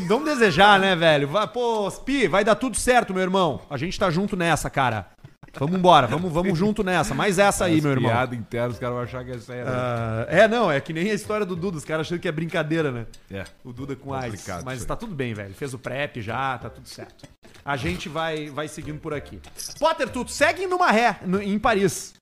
Vamos 0.09 0.25
desejar, 0.25 0.79
né, 0.81 0.97
velho? 0.97 1.29
Pô, 1.53 1.91
Pi, 2.05 2.27
vai 2.27 2.45
dar 2.45 2.55
tudo 2.57 2.77
certo, 2.77 3.13
meu 3.15 3.23
irmão. 3.23 3.61
A 3.71 3.77
gente 3.77 3.99
tá 3.99 4.11
junto 4.11 4.37
nessa, 4.37 4.69
cara. 4.69 5.07
Vamos 5.55 5.77
embora, 5.79 6.07
vamos, 6.07 6.33
vamos 6.33 6.59
junto 6.59 6.83
nessa. 6.85 7.15
Mais 7.15 7.39
essa 7.39 7.65
aí, 7.65 7.77
As 7.79 7.83
meu 7.83 7.93
irmão. 7.93 8.11
Piada 8.11 8.35
interna, 8.35 8.69
os 8.69 8.79
caras 8.79 8.95
vão 8.95 9.05
achar 9.05 9.25
que 9.25 9.31
é 9.31 9.39
sério. 9.39 9.65
Ah, 9.67 10.27
é, 10.29 10.47
não, 10.49 10.71
é 10.71 10.81
que 10.81 10.93
nem 10.93 11.11
a 11.11 11.15
história 11.15 11.45
do 11.47 11.57
Duda, 11.57 11.79
os 11.79 11.85
caras 11.85 12.07
achando 12.07 12.21
que 12.21 12.29
é 12.29 12.33
brincadeira, 12.33 12.93
né? 12.93 13.07
É. 13.31 13.45
O 13.65 13.73
Duda 13.73 13.97
com 13.97 14.13
AIDS. 14.13 14.47
Mas 14.65 14.85
tá 14.85 14.95
tudo 14.95 15.15
bem, 15.15 15.35
velho. 15.35 15.55
Fez 15.55 15.73
o 15.75 15.79
prep 15.79 16.21
já, 16.21 16.59
tá 16.59 16.69
tudo 16.69 16.89
certo. 16.89 17.27
A 17.65 17.77
gente 17.77 18.09
vai, 18.09 18.51
vai 18.51 18.69
seguindo 18.69 19.01
por 19.01 19.13
aqui. 19.15 19.41
Potter, 19.79 20.09
tu 20.09 20.27
segue 20.29 20.67
numa 20.67 20.91
ré 20.91 21.19
no- 21.27 21.43
em 21.43 21.59
Paris. 21.59 22.15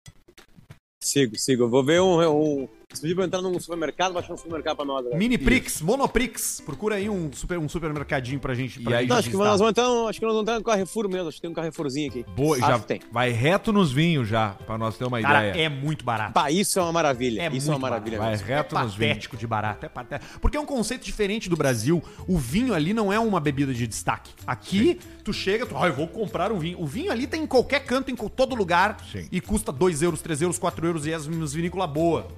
Sigo, 1.03 1.37
sigo. 1.39 1.65
Eu 1.65 1.69
vou 1.71 1.85
ver 1.85 2.01
um. 2.01 2.21
um... 2.63 2.69
Esse 2.97 3.03
vídeo 3.03 3.17
vai 3.17 3.27
entrar 3.27 3.43
num 3.43 3.59
supermercado, 3.61 4.13
baixar 4.15 4.33
um 4.33 4.37
supermercado 4.37 4.77
pra 4.77 4.85
nós. 4.85 5.01
Agora. 5.01 5.17
Mini 5.19 5.37
Prix, 5.37 5.81
Monoprix. 5.83 6.63
Procura 6.65 6.95
aí 6.97 7.09
um, 7.11 7.31
super, 7.33 7.59
um 7.59 7.69
supermercadinho 7.69 8.41
pra 8.41 8.55
gente. 8.55 8.81
Pra 8.81 8.93
E 8.93 8.95
aí, 8.95 9.01
gente 9.03 9.11
Não, 9.11 9.17
acho 9.17 9.31
que 9.31 9.37
nós 9.37 9.59
vamos 9.59 9.71
entrar, 9.71 9.85
no- 9.89 10.09
acho 10.09 10.19
que 10.19 10.25
nós 10.25 10.35
vamos 10.35 10.43
entrar 10.49 10.59
no 10.59 10.65
Carrefour 10.65 11.09
mesmo. 11.09 11.29
Acho 11.29 11.37
que 11.37 11.43
tem 11.43 11.51
um 11.51 11.55
Carrefourzinho 11.55 12.09
aqui. 12.09 12.25
Boa, 12.35 12.57
Acho 12.57 12.67
já 12.67 12.79
tem. 12.79 13.01
vai 13.13 13.31
reto 13.31 13.73
nos 13.73 13.93
vinhos 13.93 14.27
já, 14.29 14.51
pra 14.67 14.79
nós 14.79 14.97
ter 14.97 15.05
uma 15.05 15.21
Cara, 15.21 15.49
ideia. 15.49 15.65
é 15.65 15.69
muito 15.69 16.05
barato. 16.05 16.33
Pá, 16.33 16.51
isso 16.51 16.79
é 16.79 16.83
uma 16.83 16.93
maravilha. 16.93 17.43
É 17.43 17.49
isso 17.49 17.67
é 17.69 17.71
uma 17.71 17.79
muito 17.79 17.83
maravilha 17.83 18.19
Vai 18.19 18.31
mesmo. 18.31 18.47
reto 18.47 18.77
é 18.79 18.83
nos 18.83 18.95
vinhos. 18.95 19.11
patético 19.13 19.37
de 19.37 19.47
barato, 19.47 19.85
é 19.87 19.89
patético. 19.89 20.41
Porque 20.41 20.57
é 20.57 20.61
um 20.61 20.67
conceito 20.67 21.05
diferente 21.05 21.49
do 21.51 21.57
Brasil. 21.57 22.03
O 22.27 22.39
vinho 22.39 22.73
ali 22.73 22.95
não 22.95 23.13
é 23.13 23.19
uma 23.19 23.39
bebida 23.41 23.75
de 23.75 23.87
destaque. 23.87 24.33
Aqui, 24.47 24.99
tu 25.23 25.33
chega, 25.33 25.67
tu, 25.67 25.77
ah, 25.77 25.87
eu 25.87 25.93
vou 25.95 26.09
comprar 26.09 26.51
um 26.51 26.59
vinho. 26.59 26.81
O 26.81 26.87
vinho 26.87 27.13
ali 27.13 27.27
tem 27.27 27.43
em 27.43 27.47
qualquer 27.47 27.81
canto, 27.85 28.11
em 28.11 28.17
todo 28.17 28.55
lugar. 28.55 28.97
Sim. 29.13 29.29
E 29.31 29.41
custa 29.41 29.71
2 29.71 30.01
euros, 30.03 30.23
3 30.23 30.41
euros, 30.43 30.59
4 30.59 30.87
euros 30.87 31.07
e 31.07 31.13
as 31.13 31.27
as 31.27 31.53
vinícola 31.53 31.87
boa. 31.87 32.29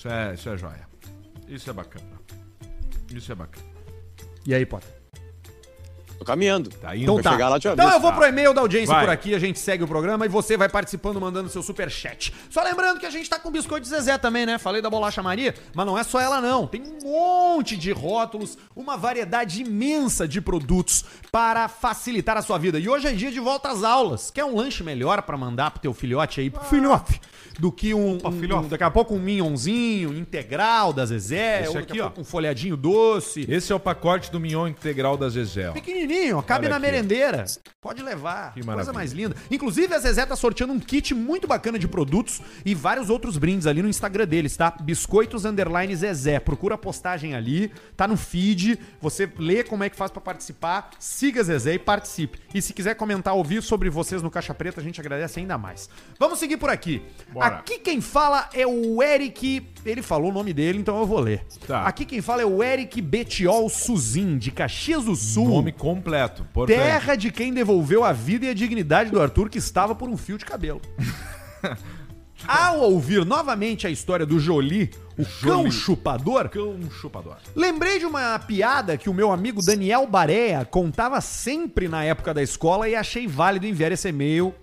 Isso 0.00 0.08
é, 0.08 0.32
isso 0.32 0.48
é 0.48 0.56
joia. 0.56 0.88
Isso 1.46 1.68
é 1.68 1.72
bacana. 1.74 2.06
Isso 3.14 3.32
é 3.32 3.34
bacana. 3.34 3.66
E 4.46 4.54
aí, 4.54 4.64
Potter? 4.64 4.99
Tô 6.20 6.24
caminhando. 6.26 6.68
Tá 6.68 6.94
indo. 6.94 7.04
Então 7.04 7.22
tá. 7.22 7.32
chegar 7.32 7.48
lá, 7.48 7.58
te 7.58 7.66
então 7.66 7.90
eu 7.90 7.98
vou 7.98 8.12
pro 8.12 8.26
e-mail 8.26 8.52
da 8.52 8.60
audiência 8.60 8.94
Vai. 8.94 9.06
por 9.06 9.10
aqui, 9.10 9.34
a 9.34 9.38
gente 9.38 9.58
segue 9.58 9.82
o 9.84 9.88
programa 9.88 10.26
e 10.26 10.28
você 10.28 10.54
vai 10.54 10.68
participando, 10.68 11.18
mandando 11.18 11.48
seu 11.48 11.62
super 11.62 11.90
chat. 11.90 12.30
Só 12.50 12.62
lembrando 12.62 13.00
que 13.00 13.06
a 13.06 13.10
gente 13.10 13.28
tá 13.30 13.38
com 13.38 13.50
biscoito 13.50 13.84
de 13.84 13.88
Zezé 13.88 14.18
também, 14.18 14.44
né? 14.44 14.58
Falei 14.58 14.82
da 14.82 14.90
bolacha 14.90 15.22
Maria, 15.22 15.54
mas 15.74 15.86
não 15.86 15.96
é 15.96 16.04
só 16.04 16.20
ela 16.20 16.38
não. 16.38 16.66
Tem 16.66 16.82
um 16.82 16.98
monte 17.10 17.74
de 17.74 17.90
rótulos, 17.90 18.58
uma 18.76 18.98
variedade 18.98 19.62
imensa 19.62 20.28
de 20.28 20.42
produtos 20.42 21.06
para 21.32 21.68
facilitar 21.68 22.36
a 22.36 22.42
sua 22.42 22.58
vida. 22.58 22.78
E 22.78 22.86
hoje 22.86 23.08
é 23.08 23.12
dia 23.12 23.30
de 23.32 23.40
volta 23.40 23.70
às 23.70 23.82
aulas. 23.82 24.30
Quer 24.30 24.44
um 24.44 24.54
lanche 24.56 24.82
melhor 24.84 25.22
pra 25.22 25.38
mandar 25.38 25.70
pro 25.70 25.80
teu 25.80 25.94
filhote 25.94 26.38
aí, 26.42 26.50
pro 26.50 26.62
filhote, 26.64 27.18
do 27.58 27.72
que 27.72 27.94
um, 27.94 28.18
um- 28.22 28.32
filhote. 28.32 28.66
um- 28.66 28.68
daqui 28.68 28.84
a 28.84 28.90
pouco 28.90 29.14
um 29.14 29.18
minhonzinho 29.18 30.14
integral 30.16 30.92
da 30.92 31.06
Zezé, 31.06 31.60
Esse 31.60 31.68
ou 31.68 31.74
daqui 31.76 31.92
aqui, 31.92 32.00
a 32.00 32.04
ó. 32.04 32.06
pouco 32.08 32.20
um 32.20 32.24
folhadinho 32.24 32.76
doce. 32.76 33.46
Esse 33.48 33.72
é 33.72 33.74
o 33.74 33.80
pacote 33.80 34.30
do 34.30 34.38
mignon 34.38 34.68
integral 34.68 35.16
da 35.16 35.28
Zezé. 35.30 35.70
ó. 35.70 35.72
Pequenininho, 35.72 36.09
ó, 36.32 36.42
cabe 36.42 36.66
Olha 36.66 36.70
na 36.70 36.76
aqui, 36.76 36.86
merendeira. 36.86 37.44
Pode 37.80 38.02
levar. 38.02 38.52
Que 38.52 38.62
Coisa 38.62 38.92
mais 38.92 39.12
linda. 39.12 39.34
Inclusive, 39.50 39.94
a 39.94 39.98
Zezé 39.98 40.26
tá 40.26 40.36
sorteando 40.36 40.72
um 40.72 40.80
kit 40.80 41.14
muito 41.14 41.46
bacana 41.46 41.78
de 41.78 41.88
produtos 41.88 42.40
e 42.64 42.74
vários 42.74 43.08
outros 43.08 43.38
brindes 43.38 43.66
ali 43.66 43.82
no 43.82 43.88
Instagram 43.88 44.26
deles, 44.26 44.56
tá? 44.56 44.74
Biscoitos 44.80 45.44
Underline 45.44 45.94
Zezé. 45.96 46.38
Procura 46.38 46.74
a 46.74 46.78
postagem 46.78 47.34
ali, 47.34 47.72
tá 47.96 48.06
no 48.06 48.16
feed. 48.16 48.78
Você 49.00 49.30
lê 49.38 49.64
como 49.64 49.84
é 49.84 49.88
que 49.88 49.96
faz 49.96 50.10
pra 50.10 50.20
participar. 50.20 50.90
Siga 50.98 51.40
a 51.40 51.44
Zezé 51.44 51.74
e 51.74 51.78
participe. 51.78 52.38
E 52.54 52.60
se 52.60 52.72
quiser 52.72 52.94
comentar 52.94 53.32
ao 53.32 53.42
vivo 53.42 53.62
sobre 53.62 53.88
vocês 53.88 54.22
no 54.22 54.30
Caixa 54.30 54.52
Preta, 54.54 54.80
a 54.80 54.84
gente 54.84 55.00
agradece 55.00 55.40
ainda 55.40 55.56
mais. 55.56 55.88
Vamos 56.18 56.38
seguir 56.38 56.56
por 56.56 56.70
aqui. 56.70 57.02
Bora. 57.28 57.56
Aqui 57.56 57.78
quem 57.78 58.00
fala 58.00 58.48
é 58.52 58.66
o 58.66 59.02
Eric. 59.02 59.66
Ele 59.84 60.02
falou 60.02 60.30
o 60.30 60.34
nome 60.34 60.52
dele, 60.52 60.78
então 60.78 60.98
eu 60.98 61.06
vou 61.06 61.18
ler. 61.20 61.44
Tá. 61.66 61.82
Aqui 61.84 62.04
quem 62.04 62.20
fala 62.20 62.42
é 62.42 62.46
o 62.46 62.62
Eric 62.62 63.00
Betiol 63.00 63.68
Suzin, 63.68 64.36
de 64.36 64.50
Caxias 64.50 65.04
do 65.04 65.16
Sul. 65.16 65.48
Nome 65.48 65.72
completo. 65.72 66.46
Terra 66.66 67.14
de 67.14 67.30
quem 67.30 67.52
devolveu 67.54 68.04
a 68.04 68.12
vida 68.12 68.46
e 68.46 68.50
a 68.50 68.54
dignidade 68.54 69.10
do 69.10 69.20
Arthur 69.20 69.48
que 69.48 69.58
estava 69.58 69.94
por 69.94 70.08
um 70.08 70.16
fio 70.16 70.36
de 70.36 70.44
cabelo. 70.44 70.80
Ao 72.46 72.80
ouvir 72.80 73.24
novamente 73.26 73.86
a 73.86 73.90
história 73.90 74.24
do 74.24 74.40
Jolie, 74.40 74.90
o 75.18 75.24
cão 75.24 75.58
Jolie. 75.58 75.70
chupador, 75.72 76.48
Cão 76.48 76.78
chupador. 76.90 77.36
lembrei 77.54 77.98
de 77.98 78.06
uma 78.06 78.38
piada 78.38 78.96
que 78.96 79.10
o 79.10 79.14
meu 79.14 79.30
amigo 79.30 79.62
Daniel 79.62 80.06
Barea 80.06 80.64
contava 80.64 81.20
sempre 81.20 81.86
na 81.86 82.02
época 82.02 82.32
da 82.32 82.42
escola 82.42 82.88
e 82.88 82.94
achei 82.96 83.26
válido 83.26 83.66
enviar 83.66 83.92
esse 83.92 84.08
e-mail 84.08 84.54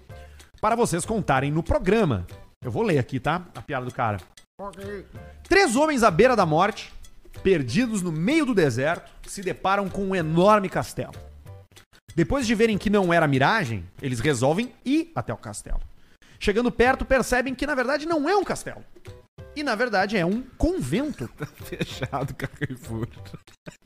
para 0.59 0.75
vocês 0.75 1.05
contarem 1.05 1.51
no 1.51 1.61
programa. 1.61 2.25
Eu 2.65 2.71
vou 2.71 2.81
ler 2.81 2.97
aqui, 2.97 3.19
tá? 3.19 3.45
A 3.55 3.61
piada 3.61 3.85
do 3.85 3.93
cara. 3.93 4.17
Três 5.47 5.75
homens 5.75 6.01
à 6.01 6.09
beira 6.09 6.35
da 6.35 6.43
morte, 6.43 6.91
perdidos 7.43 8.01
no 8.01 8.11
meio 8.11 8.43
do 8.43 8.55
deserto, 8.55 9.11
se 9.29 9.43
deparam 9.43 9.87
com 9.87 10.03
um 10.03 10.15
enorme 10.15 10.67
castelo. 10.67 11.13
Depois 12.15 12.47
de 12.47 12.55
verem 12.55 12.75
que 12.75 12.89
não 12.89 13.13
era 13.13 13.27
miragem, 13.27 13.87
eles 14.01 14.19
resolvem 14.19 14.73
ir 14.83 15.11
até 15.13 15.31
o 15.31 15.37
castelo. 15.37 15.79
Chegando 16.39 16.71
perto, 16.71 17.05
percebem 17.05 17.53
que 17.53 17.67
na 17.67 17.75
verdade 17.75 18.07
não 18.07 18.27
é 18.27 18.35
um 18.35 18.43
castelo. 18.43 18.83
E 19.57 19.63
na 19.63 19.73
verdade 19.73 20.15
é 20.15 20.23
um 20.23 20.43
convento. 20.55 21.27
Fechado, 21.65 22.35
Carrefour. 22.35 23.07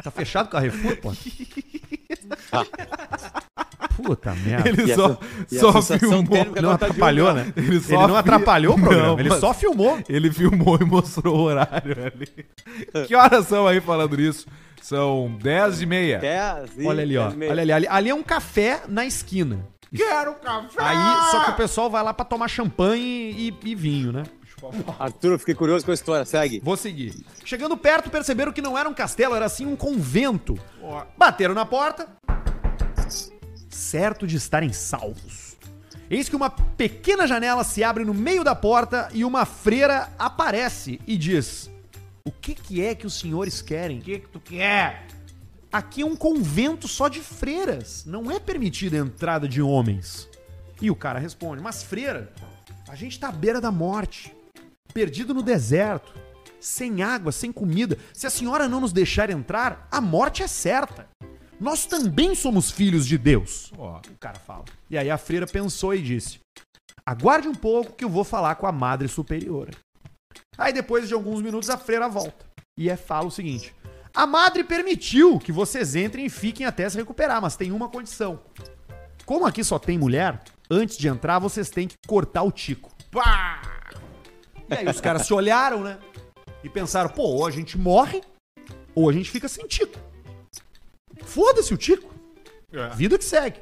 Tá 0.03 0.11
fechado 0.11 0.47
o 0.47 0.49
Carrefour, 0.49 0.97
pô? 0.97 1.13
Puta 4.03 4.33
merda. 4.35 4.67
Ele 4.67 4.91
E 4.91 4.95
só, 4.95 5.07
sen- 5.09 5.17
e 5.49 5.57
a 5.57 5.59
só 5.61 5.81
filmou. 5.81 6.45
Não 6.61 6.77
tá 6.77 6.87
atrapalhou, 6.87 7.29
um, 7.29 7.33
né? 7.33 7.53
Ele, 7.55 7.75
Ele 7.77 8.07
não 8.07 8.15
atrapalhou 8.17 8.75
o 8.75 8.81
programa, 8.81 9.07
Não, 9.07 9.19
ele 9.19 9.31
só 9.35 9.53
filmou. 9.53 9.97
Ele 10.09 10.29
filmou 10.31 10.77
e 10.81 10.83
mostrou 10.83 11.37
o 11.37 11.41
horário 11.43 11.95
ali. 12.05 12.27
Que 13.07 13.15
horas 13.15 13.47
são 13.47 13.65
aí 13.65 13.79
falando 13.79 14.17
nisso? 14.17 14.47
São 14.81 15.37
10 15.41 15.83
e 15.83 15.85
meia. 15.85 16.17
Até, 16.17 16.37
assim, 16.39 16.85
Olha 16.85 17.01
ali, 17.03 17.17
ó. 17.17 17.31
e. 17.31 17.47
Olha 17.49 17.61
ali, 17.61 17.71
ali. 17.71 17.87
Ali 17.87 18.09
é 18.09 18.15
um 18.15 18.23
café 18.23 18.81
na 18.89 19.05
esquina. 19.05 19.65
Quero 19.95 20.33
café! 20.35 20.75
Aí, 20.79 21.31
só 21.31 21.43
que 21.45 21.51
o 21.51 21.55
pessoal 21.55 21.89
vai 21.89 22.01
lá 22.03 22.13
pra 22.13 22.23
tomar 22.25 22.47
champanhe 22.47 23.31
e, 23.31 23.53
e 23.69 23.75
vinho, 23.75 24.11
né? 24.13 24.23
Arthur, 24.99 25.33
eu 25.33 25.39
fiquei 25.39 25.55
curioso 25.55 25.85
com 25.85 25.91
a 25.91 25.93
história. 25.93 26.25
Segue. 26.25 26.59
Vou 26.59 26.77
seguir. 26.77 27.25
Chegando 27.43 27.77
perto, 27.77 28.09
perceberam 28.09 28.51
que 28.51 28.61
não 28.61 28.77
era 28.77 28.87
um 28.87 28.93
castelo, 28.93 29.35
era 29.35 29.49
sim 29.49 29.65
um 29.65 29.75
convento. 29.75 30.57
Bateram 31.17 31.53
na 31.53 31.65
porta, 31.65 32.07
certo 33.69 34.27
de 34.27 34.35
estarem 34.37 34.71
salvos. 34.73 35.57
Eis 36.09 36.27
que 36.27 36.35
uma 36.35 36.49
pequena 36.49 37.25
janela 37.25 37.63
se 37.63 37.83
abre 37.83 38.03
no 38.03 38.13
meio 38.13 38.43
da 38.43 38.53
porta 38.53 39.09
e 39.13 39.23
uma 39.23 39.45
freira 39.45 40.09
aparece 40.19 40.99
e 41.07 41.17
diz: 41.17 41.71
O 42.25 42.31
que, 42.31 42.53
que 42.53 42.83
é 42.83 42.93
que 42.93 43.07
os 43.07 43.17
senhores 43.17 43.61
querem? 43.61 43.99
O 43.99 44.01
que, 44.01 44.19
que 44.19 44.27
tu 44.27 44.39
quer? 44.39 45.07
Aqui 45.71 46.01
é 46.01 46.05
um 46.05 46.17
convento 46.17 46.85
só 46.85 47.07
de 47.07 47.21
freiras. 47.21 48.03
Não 48.05 48.29
é 48.29 48.41
permitida 48.41 48.97
a 48.97 48.99
entrada 48.99 49.47
de 49.47 49.61
homens. 49.61 50.27
E 50.81 50.91
o 50.91 50.95
cara 50.95 51.17
responde: 51.17 51.61
Mas 51.61 51.81
freira, 51.81 52.33
a 52.89 52.95
gente 52.95 53.17
tá 53.17 53.29
à 53.29 53.31
beira 53.31 53.61
da 53.61 53.71
morte 53.71 54.35
perdido 54.91 55.33
no 55.33 55.41
deserto, 55.41 56.13
sem 56.59 57.01
água, 57.01 57.31
sem 57.31 57.51
comida. 57.51 57.97
Se 58.13 58.27
a 58.27 58.29
senhora 58.29 58.67
não 58.67 58.81
nos 58.81 58.93
deixar 58.93 59.29
entrar, 59.29 59.87
a 59.91 59.99
morte 59.99 60.43
é 60.43 60.47
certa. 60.47 61.07
Nós 61.59 61.85
também 61.85 62.33
somos 62.35 62.71
filhos 62.71 63.05
de 63.07 63.17
Deus. 63.17 63.71
Ó, 63.77 63.97
O 63.97 64.17
cara 64.19 64.39
fala. 64.39 64.65
E 64.89 64.97
aí 64.97 65.09
a 65.09 65.17
freira 65.17 65.45
pensou 65.47 65.93
e 65.93 66.01
disse: 66.01 66.39
Aguarde 67.05 67.47
um 67.47 67.55
pouco 67.55 67.93
que 67.93 68.03
eu 68.03 68.09
vou 68.09 68.23
falar 68.23 68.55
com 68.55 68.67
a 68.67 68.71
madre 68.71 69.07
superiora. 69.07 69.71
Aí 70.57 70.73
depois 70.73 71.07
de 71.07 71.13
alguns 71.13 71.41
minutos 71.41 71.69
a 71.69 71.77
freira 71.77 72.07
volta. 72.07 72.45
E 72.77 72.89
é, 72.89 72.95
fala 72.95 73.27
o 73.27 73.31
seguinte: 73.31 73.75
A 74.13 74.25
madre 74.25 74.63
permitiu 74.63 75.39
que 75.39 75.51
vocês 75.51 75.95
entrem 75.95 76.25
e 76.25 76.29
fiquem 76.29 76.65
até 76.65 76.89
se 76.89 76.97
recuperar, 76.97 77.41
mas 77.41 77.55
tem 77.55 77.71
uma 77.71 77.89
condição. 77.89 78.39
Como 79.25 79.45
aqui 79.45 79.63
só 79.63 79.77
tem 79.77 79.97
mulher, 79.97 80.41
antes 80.69 80.97
de 80.97 81.07
entrar 81.07 81.37
vocês 81.39 81.69
têm 81.69 81.87
que 81.87 81.95
cortar 82.07 82.43
o 82.43 82.51
tico. 82.51 82.91
Pá! 83.11 83.80
E 84.71 84.73
aí 84.75 84.87
os 84.87 85.01
caras 85.01 85.27
se 85.27 85.33
olharam, 85.33 85.81
né? 85.83 85.97
E 86.63 86.69
pensaram, 86.69 87.09
pô, 87.09 87.23
ou 87.23 87.45
a 87.45 87.51
gente 87.51 87.77
morre, 87.77 88.21
ou 88.95 89.09
a 89.09 89.13
gente 89.13 89.29
fica 89.29 89.47
sem 89.47 89.67
tico. 89.67 89.97
Foda-se 91.23 91.73
o 91.73 91.77
tico. 91.77 92.11
Vida 92.95 93.17
que 93.17 93.25
segue. 93.25 93.59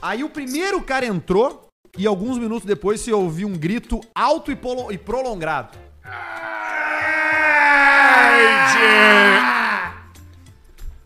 Aí 0.00 0.24
o 0.24 0.30
primeiro 0.30 0.82
cara 0.82 1.04
entrou 1.04 1.68
e 1.98 2.06
alguns 2.06 2.38
minutos 2.38 2.64
depois 2.66 3.00
se 3.00 3.12
ouviu 3.12 3.46
um 3.48 3.56
grito 3.56 4.00
alto 4.14 4.50
e, 4.50 4.56
polo- 4.56 4.90
e 4.90 4.96
prolongado. 4.98 5.76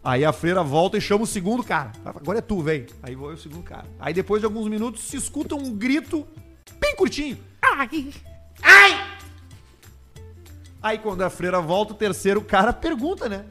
Aí 0.02 0.22
a 0.24 0.32
freira 0.34 0.62
volta 0.62 0.98
e 0.98 1.00
chama 1.00 1.24
o 1.24 1.26
segundo 1.26 1.64
cara. 1.64 1.90
Agora 2.04 2.38
é 2.38 2.42
tu, 2.42 2.60
vem. 2.60 2.86
Aí 3.02 3.14
vai 3.14 3.32
o 3.32 3.38
segundo 3.38 3.62
cara. 3.62 3.86
Aí 3.98 4.12
depois 4.12 4.40
de 4.40 4.46
alguns 4.46 4.68
minutos 4.68 5.02
se 5.02 5.16
escuta 5.16 5.54
um 5.54 5.74
grito 5.74 6.26
bem 6.78 6.94
curtinho. 6.94 7.38
Ai! 7.62 8.12
Ai! 8.62 9.13
Aí 10.84 10.98
quando 10.98 11.22
a 11.22 11.30
freira 11.30 11.62
volta, 11.62 11.94
o 11.94 11.96
terceiro 11.96 12.42
cara 12.42 12.70
pergunta, 12.70 13.26
né? 13.26 13.46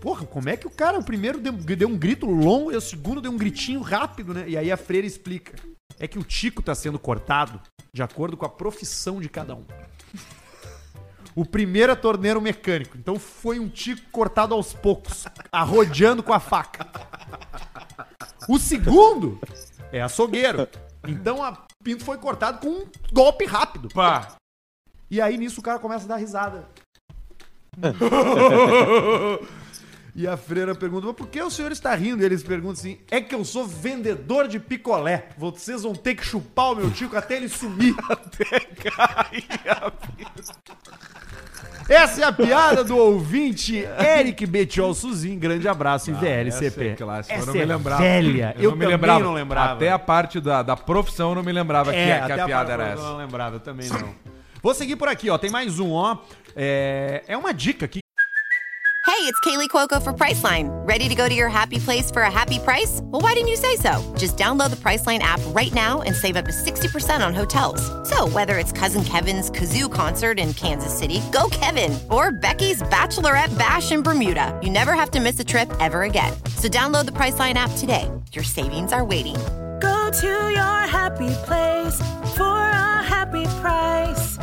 Porra, 0.00 0.24
como 0.24 0.48
é 0.48 0.56
que 0.56 0.66
o 0.66 0.70
cara, 0.70 0.98
o 0.98 1.04
primeiro 1.04 1.38
deu, 1.38 1.52
deu 1.52 1.86
um 1.86 1.98
grito 1.98 2.24
longo 2.24 2.72
e 2.72 2.76
o 2.76 2.80
segundo 2.80 3.20
deu 3.20 3.30
um 3.30 3.36
gritinho 3.36 3.82
rápido, 3.82 4.32
né? 4.32 4.48
E 4.48 4.56
aí 4.56 4.72
a 4.72 4.76
freira 4.78 5.06
explica. 5.06 5.56
É 6.00 6.08
que 6.08 6.18
o 6.18 6.24
tico 6.24 6.62
tá 6.62 6.74
sendo 6.74 6.98
cortado 6.98 7.60
de 7.92 8.02
acordo 8.02 8.34
com 8.34 8.46
a 8.46 8.48
profissão 8.48 9.20
de 9.20 9.28
cada 9.28 9.54
um. 9.54 9.66
O 11.34 11.44
primeiro 11.44 11.92
é 11.92 11.94
torneiro 11.94 12.40
mecânico, 12.40 12.96
então 12.96 13.18
foi 13.18 13.60
um 13.60 13.68
tico 13.68 14.10
cortado 14.10 14.54
aos 14.54 14.72
poucos, 14.72 15.26
arrodeando 15.52 16.22
com 16.22 16.32
a 16.32 16.40
faca. 16.40 16.86
O 18.48 18.58
segundo 18.58 19.38
é 19.92 20.00
açougueiro, 20.00 20.66
então 21.06 21.42
a 21.42 21.66
pinto 21.84 22.04
foi 22.06 22.16
cortado 22.16 22.60
com 22.60 22.68
um 22.68 22.86
golpe 23.12 23.44
rápido. 23.44 23.90
pá. 23.90 24.38
E 30.14 30.26
a 30.26 30.36
freira 30.36 30.74
pergunta, 30.74 31.06
mas 31.06 31.14
por 31.14 31.28
que 31.28 31.40
o 31.40 31.48
senhor 31.48 31.70
está 31.70 31.94
rindo? 31.94 32.22
E 32.22 32.26
eles 32.26 32.42
perguntam 32.42 32.72
assim, 32.72 32.98
é 33.08 33.20
que 33.20 33.32
eu 33.32 33.44
sou 33.44 33.64
vendedor 33.64 34.48
de 34.48 34.58
picolé. 34.58 35.28
Vocês 35.38 35.84
vão 35.84 35.94
ter 35.94 36.16
que 36.16 36.24
chupar 36.24 36.72
o 36.72 36.74
meu 36.74 36.90
tico 36.90 37.16
até 37.16 37.36
ele 37.36 37.48
sumir. 37.48 37.94
até 38.10 38.58
cair 38.58 39.46
Essa 41.88 42.22
é 42.22 42.24
a 42.24 42.32
piada 42.32 42.82
do 42.82 42.96
ouvinte 42.96 43.76
Eric 43.76 44.44
Betiol 44.44 44.92
Suzin. 44.92 45.38
Grande 45.38 45.68
abraço, 45.68 46.10
IVLCP. 46.10 46.66
Essa 46.66 46.80
é 46.80 46.96
clássica, 46.96 47.34
eu 47.34 47.38
Essa 47.38 47.46
não 47.46 47.54
me 47.54 47.60
é 47.60 47.64
lembrava. 47.64 48.02
velha. 48.02 48.56
Eu, 48.58 48.70
não 48.70 48.76
me 48.76 48.82
também 48.82 48.88
lembrava. 48.88 49.20
não 49.20 49.32
lembrava. 49.34 49.72
Até 49.74 49.92
a 49.92 49.98
parte 50.00 50.40
da, 50.40 50.64
da 50.64 50.76
profissão 50.76 51.28
eu 51.28 51.36
não 51.36 51.42
me 51.44 51.52
lembrava 51.52 51.92
que, 51.92 51.96
que 51.96 52.10
até 52.10 52.40
a 52.40 52.44
piada 52.44 52.72
era 52.72 52.88
essa. 52.88 53.02
Eu 53.02 53.06
não 53.06 53.16
lembrava, 53.18 53.54
eu 53.54 53.60
também 53.60 53.88
não. 53.88 54.37
Vou 54.62 54.74
seguir 54.74 54.96
por 54.96 55.08
aqui, 55.08 55.30
ó. 55.30 55.38
Tem 55.38 55.50
mais 55.50 55.78
um, 55.78 55.92
ó. 55.92 56.18
É, 56.56 57.22
é 57.26 57.36
uma 57.36 57.52
dica 57.52 57.84
aqui. 57.84 58.00
Hey, 59.18 59.24
it's 59.24 59.40
Kaylee 59.40 59.68
Cuoco 59.68 60.00
for 60.00 60.12
Priceline. 60.12 60.68
Ready 60.86 61.08
to 61.08 61.14
go 61.16 61.28
to 61.28 61.34
your 61.34 61.48
happy 61.48 61.78
place 61.80 62.08
for 62.08 62.22
a 62.22 62.30
happy 62.30 62.58
price? 62.60 63.00
Well, 63.04 63.20
why 63.20 63.32
didn't 63.32 63.48
you 63.48 63.56
say 63.56 63.74
so? 63.74 64.00
Just 64.16 64.36
download 64.36 64.70
the 64.70 64.76
Priceline 64.76 65.20
app 65.20 65.40
right 65.48 65.72
now 65.72 66.02
and 66.02 66.14
save 66.14 66.36
up 66.36 66.44
to 66.44 66.52
60% 66.52 67.26
on 67.26 67.34
hotels. 67.34 67.80
So, 68.08 68.28
whether 68.28 68.58
it's 68.58 68.70
Cousin 68.70 69.02
Kevin's 69.02 69.50
Kazoo 69.50 69.92
concert 69.92 70.38
in 70.38 70.52
Kansas 70.54 70.96
City, 70.96 71.20
go 71.32 71.48
Kevin, 71.50 71.98
or 72.10 72.30
Becky's 72.30 72.82
Bachelorette 72.82 73.56
Bash 73.58 73.90
in 73.90 74.02
Bermuda, 74.02 74.56
you 74.62 74.70
never 74.70 74.92
have 74.92 75.10
to 75.12 75.20
miss 75.20 75.40
a 75.40 75.44
trip 75.44 75.68
ever 75.80 76.02
again. 76.02 76.32
So, 76.56 76.68
download 76.68 77.06
the 77.06 77.12
Priceline 77.12 77.54
app 77.54 77.72
today. 77.78 78.08
Your 78.32 78.44
savings 78.44 78.92
are 78.92 79.04
waiting. 79.04 79.36
Go 79.80 80.10
to 80.10 80.26
your 80.50 80.86
happy 80.88 81.30
place 81.46 81.98
for 82.36 82.44
a 82.58 83.02
happy 83.02 83.44
price. 83.60 84.36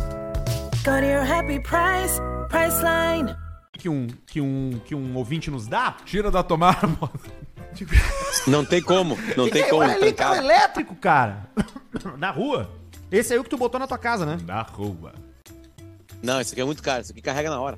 Go 0.83 0.99
to 0.99 1.05
your 1.05 1.23
happy 1.23 1.59
price, 1.59 2.19
Priceline. 2.49 3.35
Que 3.73 3.89
um, 3.89 4.07
que, 4.25 4.41
um, 4.41 4.79
que 4.85 4.95
um 4.95 5.15
ouvinte 5.15 5.49
nos 5.51 5.67
dá. 5.67 5.95
Tira 6.05 6.31
da 6.31 6.41
tomada. 6.43 6.87
Não 8.47 8.63
tem 8.63 8.81
como, 8.81 9.17
não 9.35 9.49
tem 9.49 9.63
É, 9.63 9.69
como. 9.69 9.81
olha 9.81 9.93
ali, 9.95 10.13
trancar. 10.13 10.29
carro 10.35 10.45
elétrico, 10.45 10.95
cara. 10.95 11.49
Na 12.17 12.31
rua. 12.31 12.69
Esse 13.11 13.33
aí 13.33 13.37
é 13.37 13.41
o 13.41 13.43
que 13.43 13.49
tu 13.49 13.57
botou 13.57 13.77
na 13.79 13.85
tua 13.87 13.97
casa, 13.97 14.25
né? 14.25 14.37
Na 14.45 14.61
rua. 14.61 15.13
Não, 16.23 16.39
isso 16.39 16.53
aqui 16.53 16.61
é 16.61 16.65
muito 16.65 16.81
caro, 16.81 17.01
isso 17.01 17.11
aqui 17.11 17.21
carrega 17.21 17.49
na 17.49 17.59
hora. 17.59 17.77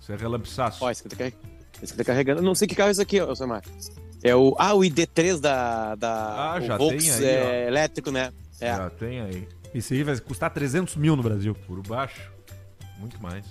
Isso 0.00 0.10
é 0.12 0.16
relampiçaço. 0.16 0.84
Ó, 0.84 0.90
esse 0.90 1.00
aqui 1.06 1.10
tá, 1.10 1.16
carre- 1.16 1.34
esse 1.80 1.92
aqui 1.92 1.96
tá 1.98 2.04
carregando. 2.04 2.40
Eu 2.40 2.44
não 2.44 2.54
sei 2.56 2.66
que 2.66 2.74
carro 2.74 2.88
é 2.88 2.92
esse 2.92 3.00
aqui, 3.02 3.20
ô 3.20 3.34
Samar. 3.36 3.62
É 4.22 4.34
o. 4.34 4.54
Ah, 4.58 4.74
o 4.74 4.80
ID3 4.80 5.38
da. 5.40 5.94
da 5.94 6.52
Ah, 6.54 6.60
já 6.60 6.76
Volks, 6.76 7.04
tem 7.04 7.12
aí, 7.14 7.24
é, 7.24 7.66
elétrico, 7.66 8.10
né? 8.10 8.32
É. 8.60 8.74
Já 8.76 8.90
tem 8.90 9.20
aí. 9.20 9.48
Esse 9.74 9.94
aí 9.94 10.02
vai 10.02 10.18
custar 10.18 10.52
300 10.52 10.96
mil 10.96 11.14
no 11.14 11.22
Brasil. 11.22 11.54
Por 11.66 11.80
baixo. 11.86 12.32
Muito 12.98 13.20
mais. 13.22 13.46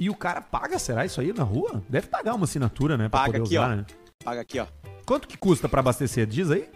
E 0.00 0.08
o 0.10 0.14
cara 0.16 0.40
paga, 0.40 0.78
será 0.78 1.04
isso 1.04 1.20
aí 1.20 1.32
na 1.32 1.44
rua? 1.44 1.82
Deve 1.88 2.08
pagar 2.08 2.34
uma 2.34 2.44
assinatura, 2.44 2.96
né? 2.96 3.08
Pra 3.08 3.20
Paga 3.20 3.32
poder 3.38 3.44
aqui, 3.44 3.58
usar, 3.58 3.72
ó. 3.72 3.76
né? 3.76 3.86
Paga 4.24 4.40
aqui, 4.40 4.58
ó. 4.58 4.66
Quanto 5.06 5.28
que 5.28 5.36
custa 5.36 5.68
pra 5.68 5.80
abastecer? 5.80 6.26
Diz 6.26 6.50
aí. 6.50 6.68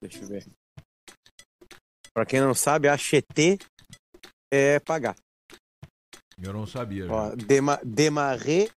Deixa 0.00 0.18
eu 0.22 0.28
ver. 0.28 0.46
Pra 2.14 2.24
quem 2.24 2.40
não 2.40 2.54
sabe, 2.54 2.88
a 2.88 2.96
Cheté 2.96 3.58
é 4.52 4.78
pagar. 4.80 5.16
Eu 6.40 6.52
não 6.52 6.66
sabia. 6.66 7.10
Ó, 7.10 7.34
dema, 7.34 7.80
demarrer. 7.84 8.70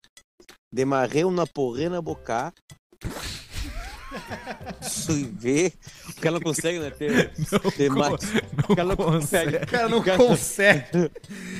Demarrer 0.72 1.26
uma 1.26 1.46
porrê 1.46 1.88
na 1.88 2.00
boca. 2.00 2.52
Suiver. 4.80 5.72
O 6.16 6.20
cara 6.20 6.32
não 6.32 6.40
consegue, 6.40 6.78
né? 6.78 6.90
Ter. 6.90 7.32
Dema- 7.76 8.10
o 8.68 8.76
cara 8.76 8.88
não 8.88 8.96
consegue. 8.96 9.56
O 9.56 9.66
cara 9.66 9.88
não 9.88 9.98
O 9.98 10.02
cara- 10.04 10.18
consegue. 10.18 10.88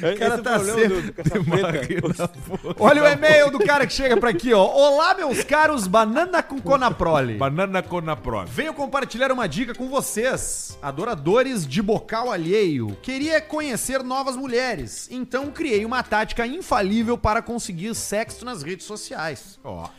Esse 0.02 0.16
cara 0.16 0.34
é 0.34 0.38
o 0.38 0.42
tá 0.42 0.58
Preta. 0.58 2.30
Olha 2.78 3.02
o 3.02 3.06
e-mail 3.06 3.50
do 3.50 3.58
cara 3.58 3.86
que 3.86 3.92
chega 3.92 4.16
pra 4.16 4.30
aqui, 4.30 4.52
ó. 4.52 4.64
Olá, 4.64 5.14
meus 5.14 5.42
caros 5.44 5.86
banana 5.86 6.42
com 6.42 6.60
conaprole. 6.60 7.34
Banana 7.34 7.82
com 7.82 8.00
na 8.00 8.16
prova. 8.16 8.46
Venho 8.46 8.72
compartilhar 8.74 9.32
uma 9.32 9.46
dica 9.48 9.74
com 9.74 9.88
vocês, 9.88 10.78
adoradores 10.82 11.66
de 11.66 11.82
bocal 11.82 12.30
alheio. 12.30 12.96
Queria 13.02 13.40
conhecer 13.40 14.02
novas 14.02 14.36
mulheres, 14.36 15.08
então 15.10 15.50
criei 15.50 15.84
uma 15.84 16.02
tática 16.02 16.46
infalível 16.46 17.18
para 17.18 17.42
conseguir 17.42 17.94
sexo 17.94 18.44
nas 18.44 18.62
redes 18.62 18.86
sociais. 18.86 19.58
Ó. 19.64 19.84
Ah, 19.84 19.90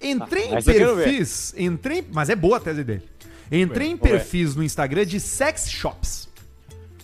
Entrei 0.00 0.44
em 0.44 0.62
quero 0.62 0.96
ver. 0.96 1.04
perfis, 1.04 1.54
entrei, 1.56 2.06
mas 2.12 2.28
é 2.28 2.36
boa 2.36 2.58
a 2.58 2.60
tese 2.60 2.84
dele. 2.84 3.02
Entrei 3.50 3.88
em 3.88 3.96
vamos 3.96 4.10
ver. 4.10 4.18
perfis 4.18 4.54
no 4.54 4.62
Instagram 4.62 5.06
de 5.06 5.20
sex 5.20 5.70
shops. 5.70 6.25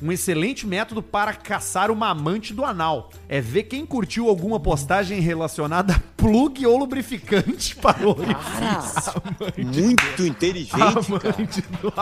Um 0.03 0.11
excelente 0.11 0.67
método 0.67 1.01
para 1.01 1.33
caçar 1.33 1.89
uma 1.89 2.09
amante 2.11 2.53
do 2.53 2.65
anal. 2.65 3.11
É 3.29 3.41
ver 3.41 3.63
quem 3.63 3.87
curtiu 3.87 4.29
alguma 4.29 4.59
postagem 4.59 5.21
relacionada 5.21 5.95
a 5.95 6.01
plug 6.17 6.67
ou 6.67 6.77
lubrificante 6.77 7.77
para 7.81 8.05
o 8.05 8.11
orifício. 8.11 9.23
Muito 9.59 10.27
inteligente, 10.27 10.77
cara. 10.77 10.91
Amante 10.91 11.63
do 11.63 11.93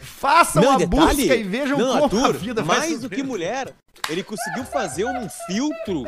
Façam 0.00 0.62
Não, 0.62 0.72
a 0.72 0.76
detalhe, 0.78 1.16
busca 1.16 1.36
e 1.36 1.42
vejam 1.44 1.78
não, 1.78 2.00
como 2.00 2.24
a 2.24 2.26
Arthur, 2.26 2.38
vida 2.38 2.62
vai 2.64 2.78
mais 2.78 3.00
do 3.00 3.08
que 3.08 3.22
mulher. 3.22 3.72
Ele 4.08 4.24
conseguiu 4.24 4.64
fazer 4.64 5.04
um 5.04 5.28
filtro. 5.46 6.02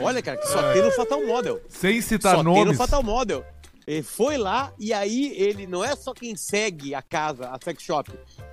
Olha, 0.00 0.20
cara, 0.20 0.36
que 0.36 0.48
só 0.48 0.72
tem 0.72 0.82
no 0.82 0.90
Fatal 0.90 1.24
Model. 1.24 1.60
Sem 1.68 2.00
citar 2.00 2.36
só 2.36 2.42
tem 2.42 2.52
no 2.52 2.64
nomes. 2.64 2.76
Fatal 2.76 3.04
Model. 3.04 3.44
Ele 3.86 4.02
foi 4.02 4.36
lá 4.36 4.72
e 4.78 4.92
aí 4.92 5.32
ele 5.36 5.66
não 5.66 5.84
é 5.84 5.94
só 5.94 6.12
quem 6.12 6.34
segue 6.34 6.92
a 6.92 7.02
casa, 7.02 7.48
a 7.50 7.58
sex 7.62 7.82
shop. 7.82 8.10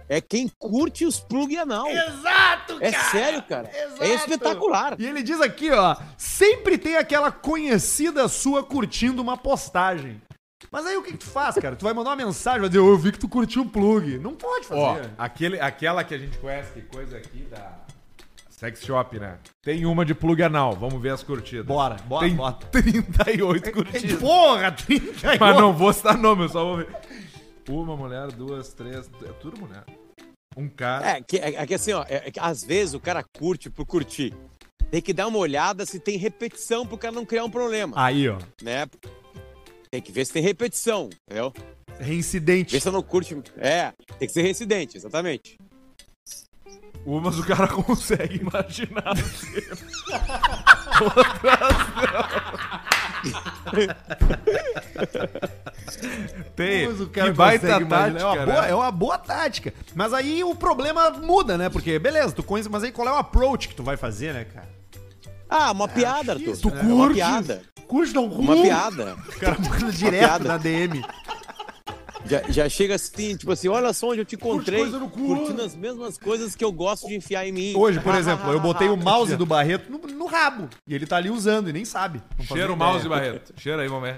É 0.10 0.22
quem 0.22 0.50
curte 0.58 1.06
os 1.06 1.20
plug 1.20 1.58
anal. 1.58 1.88
Exato, 1.88 2.78
É 2.80 2.92
sério, 2.92 3.44
cara. 3.44 3.70
É 4.00 4.14
espetacular. 4.14 4.96
E 5.00 5.06
ele 5.06 5.22
diz 5.22 5.42
aqui, 5.42 5.70
ó, 5.72 5.96
sempre 6.18 6.78
tem 6.78 6.96
aquela 6.96 7.32
conhecida 7.32 8.28
sua 8.28 8.64
curtindo 8.64 9.22
uma 9.22 9.36
postagem. 9.36 10.22
Mas 10.72 10.86
aí 10.86 10.98
o 10.98 11.04
que, 11.04 11.12
que 11.12 11.18
tu 11.18 11.26
faz, 11.26 11.56
cara? 11.56 11.76
Tu 11.76 11.84
vai 11.84 11.94
mandar 11.94 12.12
uma 12.12 12.16
mensagem, 12.26 12.60
vai 12.62 12.70
dizer, 12.70 12.80
"Ô, 12.80 12.90
eu 12.90 12.98
vi 12.98 13.12
que 13.12 13.20
tu 13.20 13.28
curtiu 13.30 13.62
o 13.62 13.70
plug. 13.70 14.18
Não 14.18 14.34
pode 14.34 14.66
fazer. 14.66 14.82
Ó, 14.82 14.98
aquele, 15.18 15.60
aquela 15.60 16.04
que 16.04 16.14
a 16.16 16.18
gente 16.18 16.38
conhece, 16.40 16.72
que 16.74 16.82
coisa 16.82 17.18
aqui 17.18 17.40
da 17.50 17.74
Sex 18.50 18.84
Shop, 18.84 19.20
né? 19.20 19.38
Tem 19.64 19.86
uma 19.86 20.04
de 20.04 20.16
plug 20.16 20.42
anal. 20.42 20.74
Vamos 20.74 21.00
ver 21.00 21.12
as 21.12 21.22
curtidas. 21.22 21.66
Bora, 21.66 21.96
bora, 22.06 22.26
Tem 22.26 22.36
bota. 22.36 22.66
38 22.68 23.70
É, 23.70 23.72
curtidas. 23.72 24.20
Porra, 24.20 24.72
30 24.72 25.38
Mas 25.40 25.56
não 25.58 25.72
vou 25.74 25.94
citar 25.94 26.18
nome, 26.18 26.46
eu 26.46 26.50
só 26.50 26.64
vou 26.64 26.78
ver. 26.78 26.88
Uma 27.70 27.98
mulher, 27.98 28.32
duas, 28.32 28.74
três. 28.74 29.10
É 29.24 29.32
tudo 29.34 29.60
mulher. 29.60 29.84
Um 30.56 30.70
cara. 30.70 31.18
É 31.18 31.22
que, 31.22 31.38
é, 31.38 31.56
é 31.56 31.68
que 31.68 31.74
assim, 31.74 31.92
ó, 31.94 32.04
é, 32.08 32.28
é 32.28 32.32
que 32.32 32.40
às 32.40 32.64
vezes 32.64 32.94
o 32.94 33.00
cara 33.00 33.24
curte 33.24 33.70
por 33.70 33.86
curtir. 33.86 34.34
Tem 34.90 35.02
que 35.02 35.14
dar 35.14 35.28
uma 35.28 35.38
olhada 35.38 35.86
se 35.86 36.00
tem 36.00 36.18
repetição 36.18 36.88
pro 36.88 36.98
cara 36.98 37.14
não 37.14 37.26
criar 37.26 37.44
um 37.44 37.50
problema, 37.50 37.94
Aí, 38.02 38.30
ó. 38.30 38.38
né? 38.62 38.88
Tem 39.92 40.02
que 40.02 40.12
ver 40.12 40.26
se 40.26 40.32
tem 40.32 40.42
repetição, 40.42 41.10
entendeu? 41.26 41.54
Reincidente. 42.00 42.72
Ver 42.72 42.82
se 42.82 42.88
eu 42.88 42.94
não 42.94 43.04
curte. 43.04 43.38
É, 43.58 43.92
tem 44.18 44.28
que 44.28 44.34
ser 44.34 44.44
residente, 44.44 44.96
exatamente. 44.96 45.60
Umas 47.06 47.38
o 47.38 47.46
cara 47.46 47.68
consegue 47.84 48.38
imaginar. 48.38 49.14
Tem. 49.16 49.64
Mas 54.96 55.08
o 57.02 57.08
cara 57.08 57.32
que 57.32 57.38
baita 57.38 57.68
tática, 57.68 58.20
é, 58.20 58.24
uma 58.24 58.46
boa, 58.46 58.62
né? 58.62 58.70
é 58.70 58.76
uma 58.76 58.92
boa 58.92 59.18
tática. 59.18 59.74
Mas 59.96 60.14
aí 60.14 60.44
o 60.44 60.54
problema 60.56 61.10
muda, 61.12 61.58
né? 61.58 61.70
Porque, 61.70 61.98
beleza, 61.98 62.34
tu 62.34 62.44
conhece, 62.44 62.70
mas 62.70 62.84
aí 62.84 62.92
qual 62.92 63.08
é 63.08 63.12
o 63.12 63.16
approach 63.16 63.70
que 63.70 63.76
tu 63.76 63.84
vai 63.84 63.98
fazer, 63.98 64.34
né, 64.34 64.46
cara? 64.46 64.68
Ah, 65.50 65.72
uma 65.72 65.88
piada, 65.88 66.34
Arthur. 66.34 66.54
É 66.54 66.76
né? 66.76 66.82
uma 66.82 66.98
Curte. 66.98 67.16
piada. 67.16 67.62
Curte 67.88 68.14
não 68.14 68.26
Uma 68.26 68.62
piada. 68.62 69.16
O 69.28 69.40
cara 69.40 69.58
manda 69.60 69.92
direto 69.92 70.44
na 70.44 70.58
DM. 70.58 71.02
Já, 72.26 72.44
já 72.50 72.70
chega 72.70 72.96
assim, 72.96 73.38
tipo 73.38 73.52
assim, 73.52 73.70
olha 73.70 73.94
só 73.94 74.10
onde 74.10 74.20
eu 74.20 74.26
te 74.26 74.36
encontrei, 74.36 74.80
coisa 74.80 75.00
no 75.00 75.10
cu. 75.10 75.20
curtindo 75.20 75.62
as 75.62 75.74
mesmas 75.74 76.18
coisas 76.18 76.56
que 76.56 76.66
eu 76.66 76.74
gosto 76.74 77.08
de 77.08 77.16
enfiar 77.16 77.48
em 77.48 77.54
mim. 77.54 77.74
Hoje, 77.76 78.02
por 78.02 78.14
exemplo, 78.16 78.52
eu 78.52 78.60
botei 78.60 78.90
o 78.90 78.98
mouse 78.98 79.38
do 79.38 79.46
Barreto 79.46 79.90
no, 79.90 80.00
no 80.00 80.26
rabo. 80.26 80.68
E 80.86 80.94
ele 80.94 81.06
tá 81.06 81.16
ali 81.16 81.30
usando 81.30 81.70
e 81.70 81.74
nem 81.74 81.86
sabe. 81.86 82.22
Cheira 82.42 82.72
o 82.72 82.76
mouse, 82.76 83.08
Barreto. 83.08 83.54
Cheira 83.56 83.82
aí, 83.82 83.88
vamos 83.88 84.10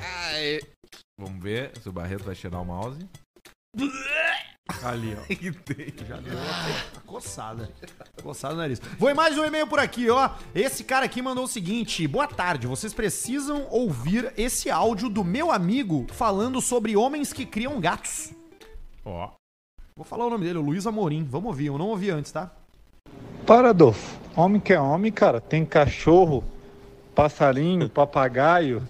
ver. 0.00 0.68
Vamos 1.18 1.42
ver 1.42 1.72
se 1.78 1.88
o 1.88 1.92
Barreto 1.92 2.24
vai 2.24 2.34
cheirar 2.34 2.62
o 2.62 2.64
mouse. 2.64 3.06
Ali, 4.82 5.16
ó. 5.16 5.22
Já 6.06 6.16
deu 6.16 6.32
uma 6.34 7.00
coçada. 7.06 7.70
Coçada 8.22 8.54
no 8.54 8.60
nariz. 8.60 8.80
Vou 8.98 9.10
em 9.10 9.14
mais 9.14 9.36
um 9.36 9.44
e-mail 9.44 9.66
por 9.66 9.78
aqui, 9.78 10.08
ó. 10.08 10.30
Esse 10.54 10.84
cara 10.84 11.06
aqui 11.06 11.20
mandou 11.20 11.44
o 11.44 11.48
seguinte: 11.48 12.06
Boa 12.06 12.26
tarde, 12.26 12.66
vocês 12.66 12.94
precisam 12.94 13.66
ouvir 13.70 14.32
esse 14.36 14.70
áudio 14.70 15.08
do 15.08 15.24
meu 15.24 15.50
amigo 15.50 16.06
falando 16.12 16.60
sobre 16.60 16.96
homens 16.96 17.32
que 17.32 17.44
criam 17.44 17.80
gatos. 17.80 18.32
Ó. 19.04 19.30
Vou 19.96 20.04
falar 20.04 20.26
o 20.26 20.30
nome 20.30 20.46
dele, 20.46 20.58
o 20.58 20.62
Luiz 20.62 20.86
Amorim. 20.86 21.24
Vamos 21.24 21.48
ouvir, 21.48 21.66
eu 21.66 21.76
não 21.76 21.88
ouvi 21.88 22.10
antes, 22.10 22.32
tá? 22.32 22.50
Para, 23.46 23.70
Adolfo. 23.70 24.18
Homem 24.36 24.60
que 24.60 24.72
é 24.72 24.80
homem, 24.80 25.12
cara. 25.12 25.40
Tem 25.40 25.64
cachorro, 25.64 26.44
passarinho, 27.14 27.88
papagaio, 27.90 28.82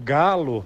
galo. 0.00 0.64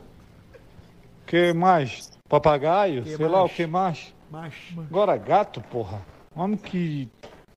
que 1.27 1.53
mais? 1.53 2.11
Papagaio, 2.29 3.03
Que 3.03 3.17
sei 3.17 3.27
lá 3.27 3.39
o 3.39 3.41
mais? 3.45 3.53
que 3.53 3.67
mais. 3.67 4.15
Macho. 4.31 4.81
Agora 4.81 5.17
gato, 5.17 5.61
porra. 5.63 6.03
Homem 6.37 6.59
que 6.59 7.09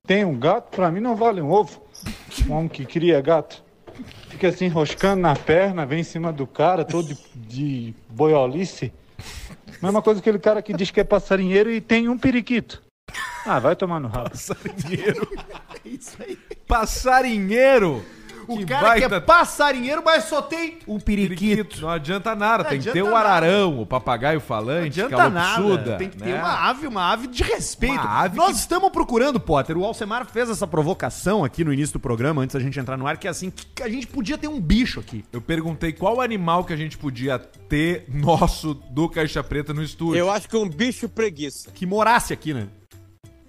tem 0.06 0.24
um 0.24 0.38
gato, 0.38 0.74
pra 0.74 0.90
mim 0.90 1.00
não 1.00 1.14
vale 1.14 1.40
um 1.42 1.50
ovo. 1.50 1.82
Um 2.48 2.54
homem 2.54 2.68
que 2.68 2.86
cria 2.86 3.20
gato. 3.20 3.62
Fica 4.30 4.48
assim 4.48 4.64
enroscando 4.64 5.20
na 5.20 5.36
perna, 5.36 5.84
vem 5.84 6.00
em 6.00 6.04
cima 6.04 6.32
do 6.32 6.46
cara, 6.46 6.82
todo 6.84 7.06
de, 7.08 7.14
de 7.36 7.94
boiolice. 8.08 8.90
Mesma 9.82 10.00
coisa 10.00 10.22
que 10.22 10.28
aquele 10.30 10.42
cara 10.42 10.62
que 10.62 10.72
diz 10.72 10.90
que 10.90 11.00
é 11.00 11.04
passarinheiro 11.04 11.70
e 11.70 11.80
tem 11.80 12.08
um 12.08 12.16
periquito. 12.16 12.82
Ah, 13.44 13.58
vai 13.58 13.76
tomar 13.76 14.00
no 14.00 14.08
rabo. 14.08 14.30
Passarinheiro. 14.30 15.28
Passarinheiro. 16.66 18.02
O 18.48 18.58
Que 18.58 18.64
cara 18.66 18.98
que 18.98 19.04
é 19.04 19.08
baita 19.08 19.20
passarinheiro, 19.20 20.02
mas 20.04 20.24
só 20.24 20.42
tem 20.42 20.78
um 20.86 20.98
periquito. 20.98 21.38
periquito. 21.56 21.80
Não 21.82 21.88
adianta 21.88 22.34
nada. 22.34 22.62
Não 22.64 22.70
tem 22.70 22.78
que 22.78 22.84
ter 22.84 22.90
adianta 22.90 23.10
o 23.10 23.16
ararão, 23.16 23.80
o 23.80 23.86
papagaio 23.86 24.40
falante, 24.40 24.98
Não 25.00 25.06
adianta 25.06 25.16
calopsuda, 25.30 25.76
nada. 25.76 25.96
Tem 25.98 26.08
que 26.08 26.16
ter 26.16 26.32
né? 26.32 26.38
uma 26.40 26.68
ave, 26.70 26.86
uma 26.86 27.12
ave 27.12 27.26
de 27.28 27.42
respeito. 27.42 28.00
Ave 28.06 28.36
Nós 28.36 28.52
que- 28.52 28.58
estamos 28.58 28.90
procurando, 28.90 29.38
Potter. 29.40 29.76
O 29.76 29.84
Alcemar 29.84 30.26
fez 30.26 30.50
essa 30.50 30.66
provocação 30.66 31.44
aqui 31.44 31.64
no 31.64 31.72
início 31.72 31.92
do 31.94 32.00
programa, 32.00 32.42
antes 32.42 32.54
da 32.54 32.60
gente 32.60 32.78
entrar 32.78 32.96
no 32.96 33.06
ar, 33.06 33.16
que 33.16 33.26
é 33.26 33.30
assim, 33.30 33.52
que 33.74 33.82
a 33.82 33.88
gente 33.88 34.06
podia 34.06 34.36
ter 34.38 34.48
um 34.48 34.60
bicho 34.60 35.00
aqui. 35.00 35.24
Eu 35.32 35.40
perguntei 35.40 35.92
qual 35.92 36.20
animal 36.20 36.64
que 36.64 36.72
a 36.72 36.76
gente 36.76 36.96
podia 36.98 37.38
ter 37.38 38.04
nosso 38.08 38.74
do 38.74 39.08
Caixa 39.08 39.42
Preta 39.42 39.72
no 39.72 39.82
estúdio. 39.82 40.16
Eu 40.18 40.30
acho 40.30 40.48
que 40.48 40.56
um 40.56 40.68
bicho 40.68 41.08
preguiça. 41.08 41.70
Que 41.72 41.86
morasse 41.86 42.32
aqui, 42.32 42.52
né? 42.54 42.68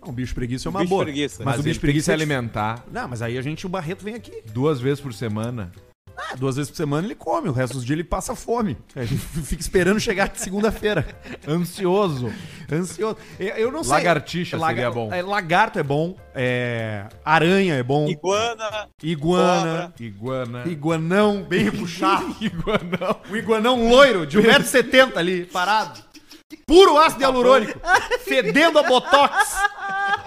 Um 0.07 0.11
bicho 0.13 0.33
preguiça 0.35 0.67
é 0.67 0.69
uma 0.69 0.79
bicho 0.81 0.89
boa. 0.89 1.03
preguiça. 1.03 1.37
Mas, 1.39 1.45
Mas 1.45 1.55
o 1.57 1.59
ele 1.61 1.69
bicho 1.69 1.79
preguiça 1.79 2.11
é 2.11 2.13
alimentar 2.15 2.83
Não, 2.91 3.07
mas 3.07 3.21
aí 3.21 3.37
a 3.37 3.41
gente, 3.41 3.65
o 3.65 3.69
Barreto 3.69 4.03
vem 4.03 4.15
aqui. 4.15 4.43
duas 4.53 4.79
vezes 4.79 4.99
por 4.99 5.13
semana. 5.13 5.71
Ah, 6.15 6.35
duas 6.35 6.55
vezes 6.57 6.69
por 6.69 6.77
semana 6.77 7.07
ele 7.07 7.15
come, 7.15 7.49
o 7.49 7.51
resto 7.51 7.73
dos 7.73 7.83
dias 7.83 7.97
ele 7.97 8.03
passa 8.03 8.35
fome. 8.35 8.77
Gente 8.95 9.17
fica 9.17 9.61
esperando 9.61 9.99
chegar 9.99 10.31
segunda-feira. 10.35 11.07
Ansioso. 11.47 12.31
Ansioso. 12.71 13.17
Eu, 13.39 13.55
eu 13.55 13.71
não 13.71 13.83
sei. 13.83 13.93
Lagartixa 13.93 14.59
seria 14.59 14.91
bom. 14.91 15.11
é, 15.11 15.23
lagarto 15.23 15.79
é 15.79 15.83
bom. 15.83 16.15
é, 16.35 17.07
aranha 17.25 17.73
é 17.73 17.81
bom. 17.83 18.07
Iguana. 18.07 18.89
Iguana. 19.01 19.93
Iguana. 19.99 20.63
Iguanão, 20.67 21.43
bem 21.43 21.71
puxado. 21.71 22.35
Iguanão. 22.39 23.21
O 23.31 23.35
iguanão 23.35 23.89
loiro, 23.89 24.27
de 24.27 24.37
1,70m 24.37 25.17
ali, 25.17 25.45
parado. 25.45 25.99
Puro 26.65 26.99
ácido 26.99 27.21
hialurônico. 27.21 27.79
fedendo 28.25 28.79
a 28.79 28.83
botox. 28.83 29.55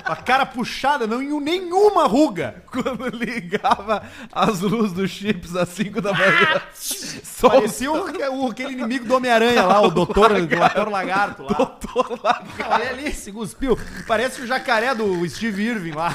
A 0.06 0.16
cara 0.16 0.46
puxada, 0.46 1.06
não 1.06 1.20
em 1.22 1.40
nenhuma 1.40 2.06
ruga. 2.06 2.62
Quando 2.70 3.08
ligava 3.08 4.02
as 4.32 4.60
luzes 4.60 4.92
dos 4.92 5.10
chips 5.10 5.54
às 5.56 5.68
5 5.70 6.00
da 6.00 6.12
manhã. 6.12 6.60
Só 6.74 7.48
Parecia 7.50 7.90
o, 7.90 8.44
o- 8.44 8.50
aquele 8.50 8.72
inimigo 8.74 9.04
do 9.04 9.16
Homem-Aranha 9.16 9.64
lá, 9.64 9.80
o 9.80 9.90
doutor, 9.90 10.30
o 10.32 10.46
doutor 10.46 10.88
Lagarto 10.88 11.42
lá. 11.42 11.48
doutor 11.48 12.20
lá. 12.22 12.42
Olha 12.70 12.90
ali, 12.90 13.12
se 13.12 13.32
cuspiu. 13.32 13.78
Parece 14.06 14.40
o 14.42 14.46
jacaré 14.46 14.94
do 14.94 15.28
Steve 15.28 15.62
Irving 15.64 15.92
lá. 15.92 16.14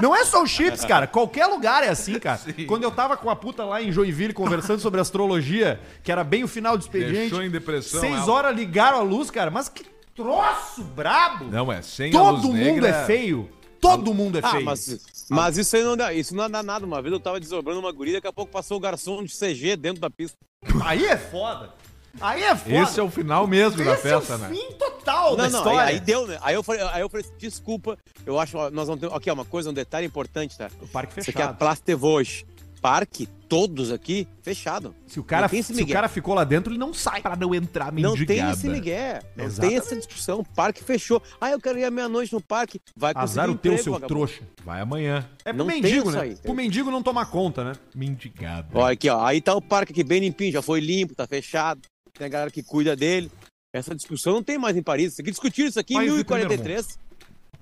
Não 0.00 0.14
é 0.14 0.24
só 0.24 0.42
o 0.42 0.46
chips, 0.46 0.84
cara. 0.84 1.06
Qualquer 1.06 1.46
lugar 1.46 1.82
é 1.82 1.88
assim, 1.88 2.18
cara. 2.18 2.40
Quando 2.66 2.82
eu 2.84 2.90
tava 2.90 3.16
com 3.16 3.28
a 3.30 3.36
puta 3.36 3.64
lá 3.64 3.82
em 3.82 3.90
Joinville 3.90 4.32
conversando 4.32 4.78
sobre 4.80 5.00
astrologia, 5.00 5.80
que 6.02 6.12
era 6.12 6.22
bem 6.22 6.44
o 6.44 6.48
final 6.48 6.76
do 6.76 6.82
expediente. 6.82 7.16
Deixou 7.30 7.42
em 7.42 7.50
depressão. 7.50 8.00
Seis 8.00 8.28
horas 8.28 8.54
ligaram 8.54 8.98
a 8.98 9.02
luz, 9.02 9.30
cara. 9.30 9.50
Mas 9.50 9.68
que 9.68 9.84
troço 10.16 10.82
brabo. 10.82 11.44
Não, 11.44 11.70
é 11.70 11.82
sem 11.82 12.08
a 12.08 12.12
Todo 12.12 12.32
luz 12.32 12.44
mundo 12.46 12.56
negra. 12.56 12.88
é 12.88 13.04
feio. 13.06 13.50
Todo 13.80 14.14
mundo 14.14 14.38
é 14.38 14.40
Ah, 14.42 14.50
feio. 14.52 14.64
mas, 14.64 15.26
mas 15.28 15.58
isso 15.58 15.76
aí 15.76 15.84
não 15.84 15.96
dá, 15.96 16.12
isso 16.12 16.34
não 16.34 16.48
dá 16.50 16.62
nada. 16.62 16.84
Uma 16.86 17.00
vez 17.02 17.12
eu 17.12 17.20
tava 17.20 17.38
desobrando 17.38 17.78
uma 17.78 17.92
guria, 17.92 18.14
daqui 18.14 18.26
a 18.26 18.32
pouco 18.32 18.50
passou 18.50 18.78
o 18.78 18.80
garçom 18.80 19.22
de 19.22 19.32
CG 19.32 19.76
dentro 19.76 20.00
da 20.00 20.08
pista. 20.10 20.36
Aí 20.84 21.04
é 21.04 21.16
foda. 21.16 21.72
Aí 22.18 22.42
é 22.42 22.56
foda. 22.56 22.74
Esse 22.74 22.98
é 22.98 23.02
o 23.02 23.10
final 23.10 23.46
mesmo 23.46 23.84
da 23.84 23.92
Esse 23.92 24.02
festa, 24.02 24.32
é 24.32 24.36
o 24.36 24.38
né? 24.38 24.48
fim 24.48 24.72
total 24.78 25.36
da 25.36 25.44
Não, 25.44 25.50
não, 25.50 25.58
história. 25.58 25.80
aí, 25.82 25.94
aí 25.94 26.00
deu, 26.00 26.26
né? 26.26 26.38
Aí 26.40 26.54
eu 26.54 26.62
falei, 26.62 26.80
aí 26.82 27.02
eu 27.02 27.10
falei, 27.10 27.26
desculpa, 27.38 27.98
eu 28.24 28.40
acho, 28.40 28.56
nós 28.70 28.88
vamos 28.88 29.00
ter, 29.00 29.12
aqui, 29.14 29.30
ó, 29.30 29.34
uma 29.34 29.44
coisa, 29.44 29.68
um 29.68 29.74
detalhe 29.74 30.06
importante, 30.06 30.56
tá? 30.56 30.70
O 30.80 30.88
parque 30.88 31.20
Isso 31.20 31.28
aqui 31.30 31.38
é 31.38 31.42
a 31.42 31.46
fechado. 31.48 31.58
Plastevoz. 31.58 32.44
Parque, 32.80 33.26
todos 33.48 33.90
aqui, 33.90 34.28
fechado. 34.42 34.94
Se 35.06 35.18
o 35.18 35.24
cara, 35.24 35.48
se 35.48 35.82
o 35.82 35.86
cara 35.88 36.08
ficou 36.08 36.34
lá 36.34 36.44
dentro, 36.44 36.72
ele 36.72 36.78
não 36.78 36.92
sai. 36.94 37.20
Pra 37.22 37.34
não 37.36 37.54
entrar 37.54 37.92
Não 37.92 38.14
tem 38.14 38.20
mendigada. 38.26 38.52
esse 38.52 38.68
migué, 38.68 39.22
não 39.36 39.44
Exatamente. 39.44 39.70
tem 39.70 39.78
essa 39.78 39.96
discussão. 39.96 40.44
Parque 40.54 40.82
fechou. 40.84 41.22
Ah, 41.40 41.50
eu 41.50 41.60
quero 41.60 41.78
ir 41.78 41.84
à 41.84 41.90
meia-noite 41.90 42.32
no 42.32 42.40
parque. 42.40 42.80
Vai 42.96 43.12
Azar 43.14 43.50
o 43.50 43.54
teu, 43.56 43.72
emprego, 43.72 43.82
seu 43.84 43.92
vagabundo. 43.94 44.08
trouxa. 44.26 44.42
Vai 44.64 44.80
amanhã. 44.80 45.28
É 45.44 45.50
pro 45.52 45.58
Não 45.58 45.66
mendigo, 45.66 46.10
né? 46.10 46.20
aí. 46.20 46.36
Pro 46.36 46.54
mendigo 46.54 46.90
não 46.90 47.02
tomar 47.02 47.26
conta, 47.26 47.64
né? 47.64 47.72
Mendigada. 47.94 48.68
Ó, 48.72 48.84
aqui, 48.90 49.08
ó. 49.08 49.24
Aí 49.24 49.40
tá 49.40 49.54
o 49.54 49.62
parque 49.62 49.92
aqui 49.92 50.04
bem 50.04 50.20
limpinho, 50.20 50.52
já 50.52 50.62
foi 50.62 50.80
limpo, 50.80 51.14
tá 51.14 51.26
fechado. 51.26 51.80
Tem 52.16 52.26
a 52.26 52.30
galera 52.30 52.50
que 52.50 52.62
cuida 52.62 52.94
dele. 52.96 53.30
Essa 53.74 53.94
discussão 53.94 54.34
não 54.34 54.42
tem 54.42 54.56
mais 54.56 54.76
em 54.76 54.82
Paris. 54.82 55.16
Discutiram 55.22 55.68
isso 55.68 55.78
aqui 55.78 55.92
em 55.94 55.96
País 55.98 56.08
de 56.10 56.14
1043. 56.16 56.98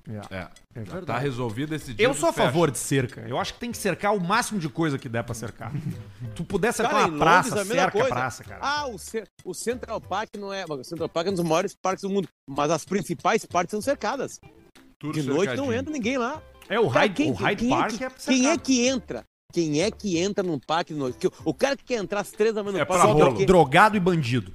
É. 0.07 0.47
verdade. 0.73 1.05
Tá 1.05 1.17
resolvido 1.17 1.73
esse 1.73 1.93
dia. 1.93 2.05
Eu 2.05 2.13
sou 2.13 2.29
a 2.29 2.33
favor 2.33 2.69
de 2.69 2.77
cerca. 2.77 3.21
Eu 3.27 3.39
acho 3.39 3.53
que 3.55 3.59
tem 3.59 3.71
que 3.71 3.77
cercar 3.77 4.13
o 4.15 4.19
máximo 4.19 4.59
de 4.59 4.69
coisa 4.69 4.97
que 4.99 5.09
der 5.09 5.23
pra 5.23 5.33
cercar. 5.33 5.71
tu 6.35 6.43
puder 6.43 6.71
cercar 6.73 6.93
Cara, 6.95 7.07
uma 7.07 7.17
praça, 7.17 7.49
Londres 7.55 7.69
é 7.69 7.73
cerca 7.73 7.87
a 7.87 7.91
coisa. 7.91 8.07
praça, 8.09 8.43
cara. 8.43 8.59
Ah, 8.61 8.87
o, 8.87 8.97
Ce- 8.99 9.23
o 9.43 9.53
Central 9.53 9.99
Park 9.99 10.29
não 10.37 10.53
é. 10.53 10.63
O 10.67 10.83
Central 10.83 11.09
Park 11.09 11.27
é 11.27 11.31
um 11.31 11.33
dos 11.33 11.43
maiores 11.43 11.75
parques 11.75 12.03
do 12.03 12.09
mundo. 12.09 12.27
Mas 12.47 12.69
as 12.69 12.85
principais 12.85 13.45
partes 13.45 13.71
são 13.71 13.81
cercadas. 13.81 14.39
Tudo 14.99 15.13
De 15.13 15.23
noite 15.23 15.47
não 15.49 15.65
cercadinho. 15.65 15.73
entra 15.73 15.91
ninguém 15.93 16.17
lá. 16.17 16.41
É, 16.69 16.79
o 16.79 16.87
Hyde, 16.87 17.23
o 17.23 17.33
Hyde 17.33 17.61
quem 17.61 17.69
Park 17.69 17.93
é, 17.93 17.97
que, 17.97 18.03
é 18.03 18.09
quem 18.09 18.47
é 18.49 18.57
que 18.57 18.87
entra? 18.87 19.23
Quem 19.53 19.81
é 19.81 19.89
que 19.91 20.17
entra 20.19 20.43
num 20.43 20.59
parque 20.59 20.93
de 20.93 20.99
noite? 20.99 21.17
O- 21.43 21.53
cara 21.53 21.75
que 21.77 21.83
quer 21.83 21.95
entrar 21.95 22.19
às 22.21 22.31
três 22.31 22.53
da 22.53 22.61
manhã 22.63 22.73
no 22.77 22.79
É 22.81 22.85
parque 22.85 23.05
pra 23.15 23.25
porque 23.27 23.45
Drogado 23.45 23.95
e 23.97 23.99
bandido. 23.99 24.51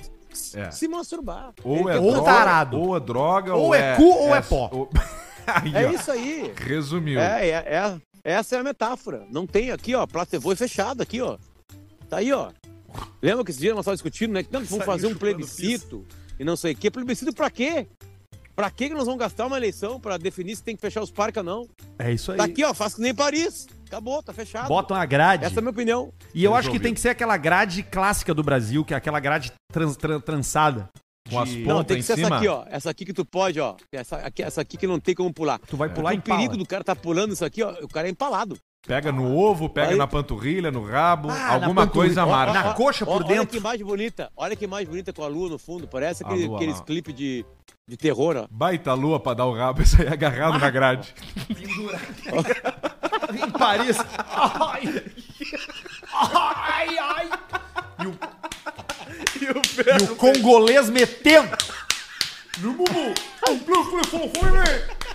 É. 0.54 0.70
se 0.70 0.86
masturbar. 0.86 1.52
Ou 1.64 1.90
é 1.90 1.98
Ou 1.98 2.12
droga, 2.12 2.24
tarado. 2.24 2.78
Ou 2.80 2.96
é 2.96 3.00
droga, 3.00 3.54
Ou 3.54 3.74
é 3.74 3.96
cu 3.96 4.04
ou 4.04 4.34
é 4.34 4.40
pó. 4.40 4.70
ou- 4.72 4.90
É 5.74 5.86
ó. 5.86 5.90
isso 5.92 6.10
aí. 6.10 6.52
Resumiu. 6.56 7.20
É, 7.20 7.48
é, 7.48 7.52
é- 7.52 8.00
essa 8.22 8.56
é 8.56 8.58
a 8.60 8.62
metáfora. 8.62 9.26
Não 9.30 9.46
tem 9.46 9.70
aqui, 9.70 9.94
ó, 9.94 10.06
Platevoi 10.06 10.54
fechado 10.56 11.02
aqui, 11.02 11.20
ó. 11.20 11.38
Tá 12.08 12.18
aí, 12.18 12.32
ó. 12.32 12.50
Lembra 13.22 13.44
que 13.44 13.50
esse 13.50 13.60
dia 13.60 13.70
nós 13.70 13.80
estávamos 13.80 13.98
discutindo, 14.02 14.32
né? 14.32 14.42
Que 14.42 14.52
não, 14.52 14.64
vamos 14.64 14.84
fazer 14.84 15.06
um 15.06 15.14
plebiscito 15.14 16.04
e 16.38 16.44
não 16.44 16.56
sei 16.56 16.72
o 16.72 16.76
quê. 16.76 16.90
Plebiscito 16.90 17.32
pra 17.32 17.48
quê? 17.50 17.86
Pra 18.56 18.70
quê 18.70 18.88
que 18.88 18.94
nós 18.94 19.04
vamos 19.06 19.20
gastar 19.20 19.46
uma 19.46 19.56
eleição 19.56 19.98
pra 20.00 20.18
definir 20.18 20.56
se 20.56 20.62
tem 20.62 20.74
que 20.74 20.82
fechar 20.82 21.00
os 21.02 21.10
parques 21.10 21.38
ou 21.38 21.44
não? 21.44 21.68
É 21.98 22.12
isso 22.12 22.32
aí. 22.32 22.36
Tá 22.38 22.44
aqui, 22.44 22.64
ó, 22.64 22.74
faz 22.74 22.94
que 22.94 23.00
nem 23.00 23.14
Paris. 23.14 23.66
Acabou, 23.86 24.22
tá 24.22 24.32
fechado. 24.32 24.68
Bota 24.68 24.94
uma 24.94 25.06
grade. 25.06 25.44
Essa 25.44 25.56
é 25.56 25.58
a 25.58 25.62
minha 25.62 25.70
opinião. 25.70 26.12
E 26.34 26.44
eu 26.44 26.54
acho 26.54 26.70
que 26.70 26.78
tem 26.78 26.92
que 26.92 27.00
ser 27.00 27.08
aquela 27.10 27.36
grade 27.36 27.82
clássica 27.82 28.34
do 28.34 28.42
Brasil, 28.42 28.84
que 28.84 28.92
é 28.92 28.96
aquela 28.96 29.18
grade 29.18 29.52
trans- 29.72 29.96
tran- 29.96 30.20
trançada. 30.20 30.88
Com 31.30 31.38
as 31.40 31.48
pontas 31.50 31.66
Não, 31.66 31.84
tem 31.84 31.96
que 31.98 32.02
ser 32.02 32.18
essa 32.20 32.36
aqui, 32.36 32.48
ó. 32.48 32.64
Essa 32.68 32.90
aqui 32.90 33.04
que 33.04 33.12
tu 33.12 33.24
pode, 33.24 33.60
ó. 33.60 33.74
Essa 33.92 34.16
aqui, 34.16 34.42
essa 34.42 34.60
aqui 34.60 34.76
que 34.76 34.86
não 34.86 34.98
tem 35.00 35.14
como 35.14 35.32
pular. 35.32 35.58
Tu 35.60 35.76
vai 35.76 35.88
pular 35.88 36.10
o 36.10 36.14
em 36.14 36.20
perigo 36.20 36.46
pala. 36.50 36.58
do 36.58 36.66
cara 36.66 36.84
tá 36.84 36.94
pulando 36.96 37.32
isso 37.32 37.44
aqui, 37.44 37.62
ó. 37.62 37.70
O 37.82 37.88
cara 37.88 38.08
é 38.08 38.10
empalado. 38.10 38.56
Pega 38.86 39.12
no 39.12 39.36
ovo, 39.36 39.68
pega 39.68 39.90
Aí- 39.92 39.96
na 39.98 40.06
panturrilha, 40.06 40.70
no 40.70 40.82
rabo, 40.82 41.28
Ah, 41.30 41.52
alguma 41.54 41.86
coisa 41.86 42.24
Ó, 42.24 42.28
marca. 42.30 42.52
na 42.54 42.72
coxa 42.74 43.04
por 43.04 43.16
Olha 43.16 43.24
dentro. 43.26 43.48
que 43.48 43.56
imagem 43.58 43.84
bonita. 43.84 44.30
Olha 44.34 44.56
que 44.56 44.64
imagem 44.64 44.86
bonita 44.86 45.12
com 45.12 45.22
a 45.22 45.26
lua 45.28 45.50
no 45.50 45.58
fundo. 45.58 45.86
Parece 45.86 46.24
aquele, 46.24 46.46
lua 46.46 46.56
aqueles 46.56 46.80
clipes 46.80 47.14
de, 47.14 47.44
de 47.86 47.96
terror, 47.98 48.36
ó. 48.38 48.46
Baita 48.50 48.94
lua 48.94 49.20
pra 49.20 49.34
dar 49.34 49.44
o 49.44 49.54
rabo, 49.54 49.82
isso 49.82 50.00
aí 50.00 50.08
agarrado 50.08 50.58
na 50.58 50.70
grade. 50.70 51.14
em 53.34 53.50
Paris. 53.50 53.98
Ai, 56.12 56.98
ai, 56.98 56.98
ai. 56.98 57.30
E 58.02 58.06
o, 58.06 58.18
e 59.86 60.02
o 60.04 60.16
congolês 60.16 60.88
metendo. 60.90 61.56
No 62.58 62.72
bubu. 62.72 63.14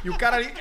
E 0.03 0.09
o 0.09 0.17
cara 0.17 0.37
ali. 0.37 0.51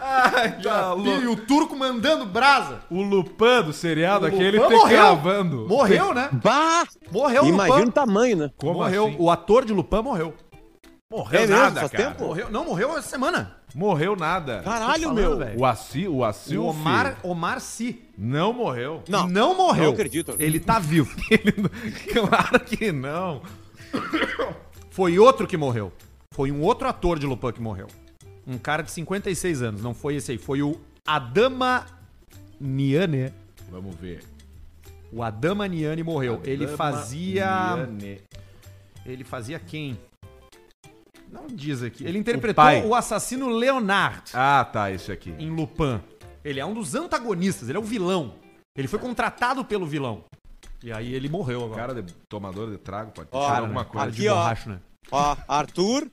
Ai, 0.00 0.60
tá 0.62 0.94
E 0.96 1.26
o 1.26 1.36
turco 1.36 1.76
mandando 1.76 2.24
brasa. 2.24 2.80
O 2.90 3.02
Lupan 3.02 3.62
do 3.62 3.72
seriado, 3.72 4.24
O 4.24 4.28
aquele 4.28 4.58
Lupin 4.58 4.74
te 4.74 4.78
morreu. 4.80 4.96
cravando. 4.98 5.66
Morreu, 5.68 6.14
né? 6.14 6.28
Bah! 6.32 6.84
Morreu 7.10 7.42
o 7.44 7.48
Imagina 7.48 7.86
o 7.86 7.92
tamanho, 7.92 8.36
né? 8.36 8.50
Como 8.56 8.74
morreu. 8.74 9.06
assim? 9.08 9.16
O 9.18 9.30
ator 9.30 9.64
de 9.64 9.72
Lupin 9.72 10.02
morreu. 10.02 10.34
Morreu 11.10 11.40
É 11.40 11.46
mesmo? 11.46 11.56
nada, 11.62 11.80
Faz 11.80 11.92
cara. 11.92 12.10
tempo? 12.10 12.24
Morreu. 12.26 12.50
Não, 12.50 12.64
morreu 12.66 12.90
essa 12.98 13.08
semana. 13.08 13.56
Morreu 13.74 14.14
nada. 14.14 14.60
Caralho, 14.62 15.04
falando, 15.04 15.16
meu! 15.16 15.38
velho. 15.38 15.58
O 15.60 15.64
Assi, 15.64 16.06
o 16.06 16.22
Assi, 16.22 16.58
O 16.58 16.64
Omar, 16.66 17.18
Omar 17.22 17.60
Si. 17.60 18.02
não 18.16 18.52
morreu. 18.52 19.02
Não, 19.08 19.26
não 19.26 19.56
morreu. 19.56 19.84
não 19.84 19.92
acredito. 19.92 20.36
Ele 20.38 20.60
tá 20.60 20.78
vivo. 20.78 21.10
Ele 21.30 21.52
Claro 22.12 22.60
que 22.60 22.92
não. 22.92 23.40
Foi 24.90 25.18
outro 25.18 25.46
que 25.46 25.56
morreu. 25.56 25.90
Foi 26.32 26.52
um 26.52 26.60
outro 26.60 26.86
ator 26.86 27.18
de 27.18 27.24
Lupin 27.26 27.52
que 27.52 27.60
morreu. 27.62 27.86
Um 28.46 28.58
cara 28.58 28.82
de 28.82 28.90
56 28.90 29.62
anos. 29.62 29.82
Não 29.82 29.94
foi 29.94 30.16
esse 30.16 30.32
aí. 30.32 30.38
Foi 30.38 30.60
o 30.62 30.78
Adama 31.06 31.86
Niane. 32.60 33.32
Vamos 33.70 33.94
ver. 33.96 34.22
O 35.10 35.22
Adama 35.22 35.66
Niane 35.66 36.02
morreu. 36.02 36.40
ele 36.44 36.64
Adama 36.64 36.76
fazia. 36.76 37.76
Niane. 37.76 38.20
Ele 39.06 39.24
fazia 39.24 39.58
quem? 39.58 39.98
Não 41.30 41.46
diz 41.46 41.82
aqui. 41.82 42.04
Ele 42.04 42.18
interpretou 42.18 42.64
pai. 42.64 42.84
o, 42.84 42.94
assassino 42.94 43.48
Leonard 43.48 44.22
Ah, 44.34 44.64
tá, 44.64 44.90
esse 44.90 45.12
aqui. 45.12 45.30
em 45.38 45.50
Lupin. 45.50 46.00
Ele 46.44 46.58
é 46.60 46.64
um 46.64 46.72
dos 46.74 46.94
antagonistas. 46.94 47.68
Ele 47.68 47.76
é 47.76 47.80
o 47.80 47.84
vilão. 47.84 48.34
Ele 48.76 48.88
foi 48.88 48.98
contratado 48.98 49.64
pelo 49.64 49.86
vilão. 49.86 50.24
E 50.82 50.92
aí 50.92 51.12
ele 51.12 51.28
morreu 51.28 51.64
agora. 51.64 51.80
Cara 51.88 52.02
de 52.02 52.14
tomador 52.28 52.70
de 52.70 52.78
trago, 52.78 53.10
pode 53.10 53.28
Ó, 53.32 53.48
ser 53.50 53.56
alguma 53.60 53.84
coisa. 53.84 53.98
Cara 54.06 54.10
de 54.12 54.20
Aqui, 54.20 54.28
ó. 54.28 54.34
borracho, 54.36 54.68
né? 54.70 54.80
Ó, 55.10 55.36
Arthur. 55.48 56.06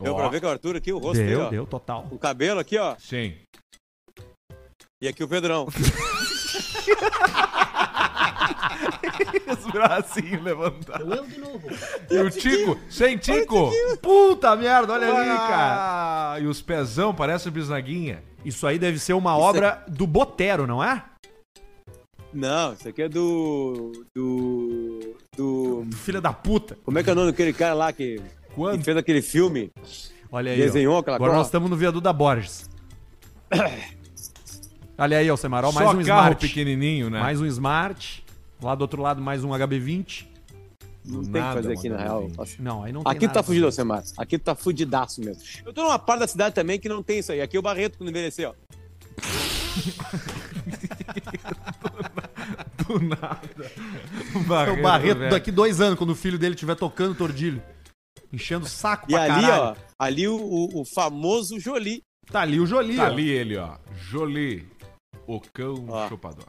Deu 0.00 0.14
Ó. 0.14 0.16
pra 0.16 0.28
ver 0.28 0.40
que 0.40 0.46
é 0.46 0.48
o 0.48 0.52
Arthur 0.52 0.76
aqui, 0.76 0.92
o 0.92 0.98
rosto 0.98 1.18
dele, 1.18 1.30
Deu, 1.36 1.40
ó. 1.42 1.50
deu, 1.50 1.66
total. 1.66 2.08
O 2.10 2.18
cabelo 2.18 2.58
aqui, 2.58 2.76
ó. 2.78 2.96
Sim. 2.98 3.36
E 5.00 5.06
aqui 5.08 5.22
o 5.22 5.28
Pedrão. 5.28 5.66
Os 9.52 9.72
bracinhos 9.72 10.42
levantados. 10.42 11.18
E 12.10 12.18
o 12.18 12.30
Tico, 12.30 12.78
sem 12.90 13.16
Tico. 13.16 13.70
Puta 14.00 14.54
merda, 14.56 14.92
olha 14.94 15.14
ali, 15.14 15.36
cara. 15.36 16.40
E 16.40 16.46
os 16.46 16.60
pezão, 16.62 17.14
parece 17.14 17.50
bisnaguinha. 17.50 18.22
Isso 18.44 18.66
aí 18.66 18.78
deve 18.78 18.98
ser 18.98 19.12
uma 19.12 19.36
obra 19.36 19.84
do 19.88 20.06
Botero, 20.06 20.66
não 20.66 20.82
é? 20.82 21.02
Não, 22.32 22.72
isso 22.72 22.88
aqui 22.88 23.02
é 23.02 23.08
do. 23.08 24.04
Do. 24.14 25.16
Do. 25.36 25.86
Filha 25.96 26.20
da 26.20 26.32
puta. 26.32 26.78
Como 26.84 26.98
é 26.98 27.02
que 27.02 27.10
é 27.10 27.12
o 27.12 27.16
nome 27.16 27.30
daquele 27.30 27.52
cara 27.52 27.74
lá 27.74 27.92
que, 27.92 28.16
que 28.16 28.54
Quando? 28.54 28.82
fez 28.82 28.96
aquele 28.96 29.20
filme? 29.20 29.70
Olha 30.30 30.50
aí. 30.52 30.60
ó. 30.60 30.64
Desenhou 30.64 30.98
aquela 30.98 31.16
Agora 31.16 31.30
coisa? 31.30 31.38
nós 31.38 31.46
estamos 31.48 31.68
no 31.68 31.76
viaduto 31.76 32.00
da 32.02 32.12
Borges. 32.12 32.68
Olha 34.98 35.18
aí, 35.18 35.28
Alcemar, 35.28 35.64
ó, 35.64 35.72
mais 35.72 35.86
Só 35.88 35.94
um 35.96 36.04
carro 36.04 36.20
Smart. 36.32 36.46
pequenininho, 36.46 37.08
né? 37.10 37.20
Mais 37.20 37.40
um 37.40 37.46
Smart. 37.46 38.24
Lá 38.62 38.74
do 38.74 38.82
outro 38.82 39.00
lado, 39.02 39.20
mais 39.20 39.42
um 39.42 39.48
HB20. 39.50 40.26
Não 41.04 41.22
tem 41.22 41.30
o 41.30 41.32
Nada, 41.44 41.56
que 41.56 41.62
fazer 41.66 41.78
aqui, 41.78 41.88
na 41.88 41.96
real. 41.96 42.30
Não, 42.60 42.84
aí 42.84 42.92
não 42.92 43.02
tem 43.02 43.10
Aqui 43.10 43.20
tu 43.20 43.22
nada 43.22 43.34
tá 43.34 43.40
pra 43.40 43.42
fugido, 43.42 43.64
fazer. 43.66 43.80
Alcemar. 43.82 44.04
Aqui 44.18 44.38
tu 44.38 44.42
tá 44.44 44.54
fudidaço 44.54 45.20
mesmo. 45.20 45.42
Eu 45.66 45.72
tô 45.72 45.82
numa 45.82 45.98
parte 45.98 46.20
da 46.20 46.28
cidade 46.28 46.54
também 46.54 46.78
que 46.78 46.88
não 46.88 47.02
tem 47.02 47.18
isso 47.18 47.32
aí. 47.32 47.40
Aqui 47.40 47.56
é 47.56 47.58
o 47.58 47.62
Barreto 47.62 47.98
quando 47.98 48.10
envelhecer, 48.10 48.48
ó. 48.48 48.54
Do 52.86 53.00
nada. 53.00 53.40
É 54.66 54.70
o 54.70 54.82
Barreto 54.82 55.18
velho. 55.18 55.30
daqui 55.30 55.50
dois 55.50 55.80
anos, 55.80 55.98
quando 55.98 56.10
o 56.10 56.14
filho 56.14 56.38
dele 56.38 56.54
estiver 56.54 56.74
tocando 56.76 57.14
tordilho. 57.14 57.62
Enchendo 58.32 58.64
o 58.66 58.68
saco 58.68 59.06
E 59.08 59.12
pra 59.14 59.22
ali, 59.24 59.42
caralho. 59.46 59.62
ó, 59.62 59.76
ali 59.98 60.28
o, 60.28 60.36
o- 60.36 60.80
o 60.80 60.84
famoso 60.84 61.58
Jolie. 61.60 62.02
Tá 62.30 62.40
ali 62.42 62.60
o 62.60 62.66
Jolie, 62.66 62.96
Tá 62.96 63.04
ó. 63.04 63.06
ali 63.06 63.28
ele, 63.28 63.56
ó. 63.56 63.76
Jolie. 63.96 64.66
O 65.26 65.40
cão 65.52 65.86
Ó. 65.88 66.08
chupador. 66.08 66.44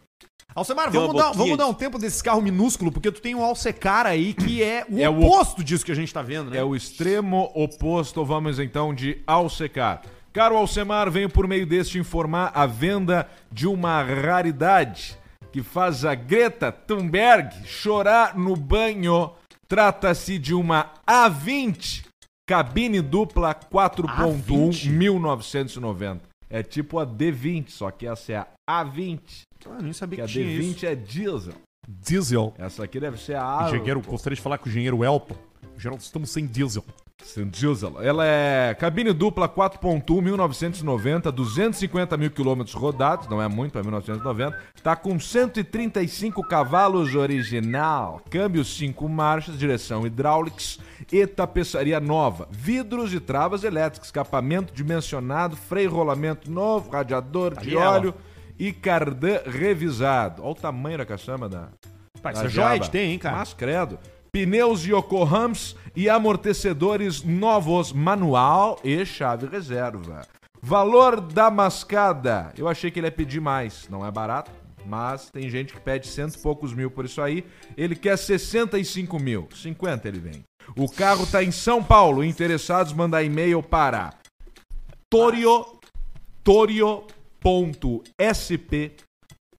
Alcemar, 0.56 0.92
vamos 0.92 1.16
dar, 1.16 1.32
vamos 1.32 1.58
dar 1.58 1.66
um 1.68 1.74
tempo 1.74 1.98
desse 1.98 2.24
carro 2.24 2.42
minúsculo, 2.42 2.92
porque 2.92 3.12
tu 3.12 3.22
tem 3.22 3.34
um 3.34 3.44
Alcecar 3.44 4.06
aí 4.06 4.34
que 4.34 4.62
é 4.62 4.86
o 4.90 5.00
É 5.00 5.10
o- 5.10 5.20
oposto 5.26 5.64
disso 5.64 5.84
que 5.84 5.92
a 5.92 5.96
gente 5.96 6.14
tá 6.14 6.22
vendo, 6.22 6.52
né? 6.52 6.58
É 6.58 6.64
o 6.64 6.76
extremo 6.76 7.52
oposto, 7.56 8.24
vamos 8.24 8.60
então, 8.60 8.94
de 8.94 9.22
Alcecar. 9.26 10.04
Caro 10.32 10.56
Alcemar, 10.58 11.10
venho 11.10 11.30
por 11.30 11.48
meio 11.48 11.66
deste 11.66 11.98
informar 11.98 12.52
a 12.54 12.66
venda 12.68 13.28
de 13.52 13.68
uma 13.68 14.02
raridade 14.04 15.18
que 15.52 15.62
faz 15.64 16.04
a 16.06 16.14
Greta 16.16 16.72
Thunberg 16.72 17.66
chorar 17.66 18.36
no 18.38 18.56
banho. 18.56 19.32
Trata-se 19.68 20.38
de 20.38 20.54
uma 20.54 20.92
A20 21.08 22.04
cabine 22.48 23.02
dupla 23.02 23.54
4.1 23.56 24.42
A20? 24.44 24.90
1990. 24.90 26.33
É 26.50 26.62
tipo 26.64 27.00
a 27.00 27.06
D20, 27.08 27.70
só 27.70 27.90
que 27.92 28.06
essa 28.08 28.32
é 28.32 28.36
a 28.38 28.86
A20, 28.86 29.20
Ah, 29.70 29.82
nem 29.82 29.94
sabia 29.94 30.18
que 30.18 30.22
a 30.22 30.26
que 30.26 30.34
tinha 30.34 30.46
D20 30.46 30.76
isso. 30.76 30.86
é 30.86 30.96
diesel. 30.96 31.54
Diesel. 31.88 32.54
Essa 32.58 32.84
aqui 32.84 33.00
deve 33.00 33.18
ser 33.18 33.36
a 33.36 33.66
A. 33.66 33.68
Engenheiro, 33.70 34.02
gostaria 34.02 34.36
de 34.36 34.42
falar 34.42 34.58
com 34.58 34.68
o 34.68 34.70
engenheiro 34.70 35.04
Elton. 35.04 35.36
Geral, 35.78 35.98
estamos 35.98 36.30
sem 36.30 36.46
diesel. 36.46 36.84
Diesel. 37.50 38.02
Ela 38.02 38.26
é 38.26 38.76
cabine 38.76 39.12
dupla 39.14 39.48
4.1 39.48 40.22
1990, 40.22 41.32
250 41.32 42.18
mil 42.18 42.30
quilômetros 42.30 42.76
rodados, 42.76 43.28
não 43.28 43.42
é 43.42 43.48
muito 43.48 43.72
para 43.72 43.82
1990. 43.82 44.60
Tá 44.84 44.96
com 44.96 45.20
135 45.20 46.44
cavalos 46.44 47.16
original, 47.16 48.22
câmbio 48.30 48.64
5 48.64 49.08
marchas, 49.10 49.58
direção 49.58 50.06
hidráulicos 50.06 50.80
e 51.12 51.26
tapeçaria 51.26 52.00
nova, 52.00 52.48
vidros 52.52 53.14
e 53.14 53.20
travas 53.20 53.64
elétricas, 53.64 54.08
escapamento 54.08 54.74
dimensionado, 54.74 55.56
freio 55.56 55.92
rolamento 55.92 56.52
novo, 56.52 56.92
radiador 56.92 57.54
de 57.54 57.70
Ali 57.70 57.78
ela. 57.78 57.92
óleo 57.92 58.14
e 58.60 58.72
cardan 58.72 59.40
revisado. 59.46 60.44
Olha 60.44 60.52
o 60.52 60.56
tamanho 60.56 60.98
da 60.98 61.06
caçamba 61.06 61.50
da, 61.50 61.70
Pá, 62.22 62.32
isso 62.32 62.42
da 62.42 62.48
é 62.48 62.52
joia 62.52 62.80
de 62.80 62.90
ter, 62.90 63.06
hein, 63.06 63.20
cara? 63.20 63.38
Mas 63.38 63.54
credo. 63.54 63.98
Pneus 64.36 64.84
Yokohams 64.84 65.76
e 65.96 66.10
amortecedores 66.10 67.22
novos, 67.22 67.94
manual 67.94 68.80
e 68.84 69.06
chave 69.06 69.46
reserva. 69.46 70.28
Valor 70.60 71.22
da 71.22 71.52
mascada. 71.52 72.52
Eu 72.58 72.68
achei 72.68 72.90
que 72.90 73.00
ele 73.00 73.06
ia 73.06 73.12
pedir 73.12 73.40
mais. 73.40 73.88
Não 73.92 74.04
é 74.04 74.10
barato, 74.10 74.50
mas 74.88 75.30
tem 75.30 75.48
gente 75.52 75.72
que 75.72 75.80
pede 75.80 76.08
cento 76.08 76.34
e 76.34 76.40
poucos 76.40 76.74
mil 76.74 76.90
por 76.90 77.06
isso 77.06 77.22
aí. 77.22 77.46
Ele 77.78 77.96
quer 77.96 78.18
65 78.18 79.20
mil. 79.20 79.48
50 79.54 80.08
ele 80.08 80.20
vem. 80.20 80.42
O 80.76 80.90
carro 80.90 81.28
tá 81.28 81.44
em 81.44 81.52
São 81.52 81.84
Paulo. 81.84 82.24
Interessados, 82.24 82.92
mandar 82.92 83.22
e-mail 83.22 83.62
para 83.62 84.16
torio, 85.12 85.64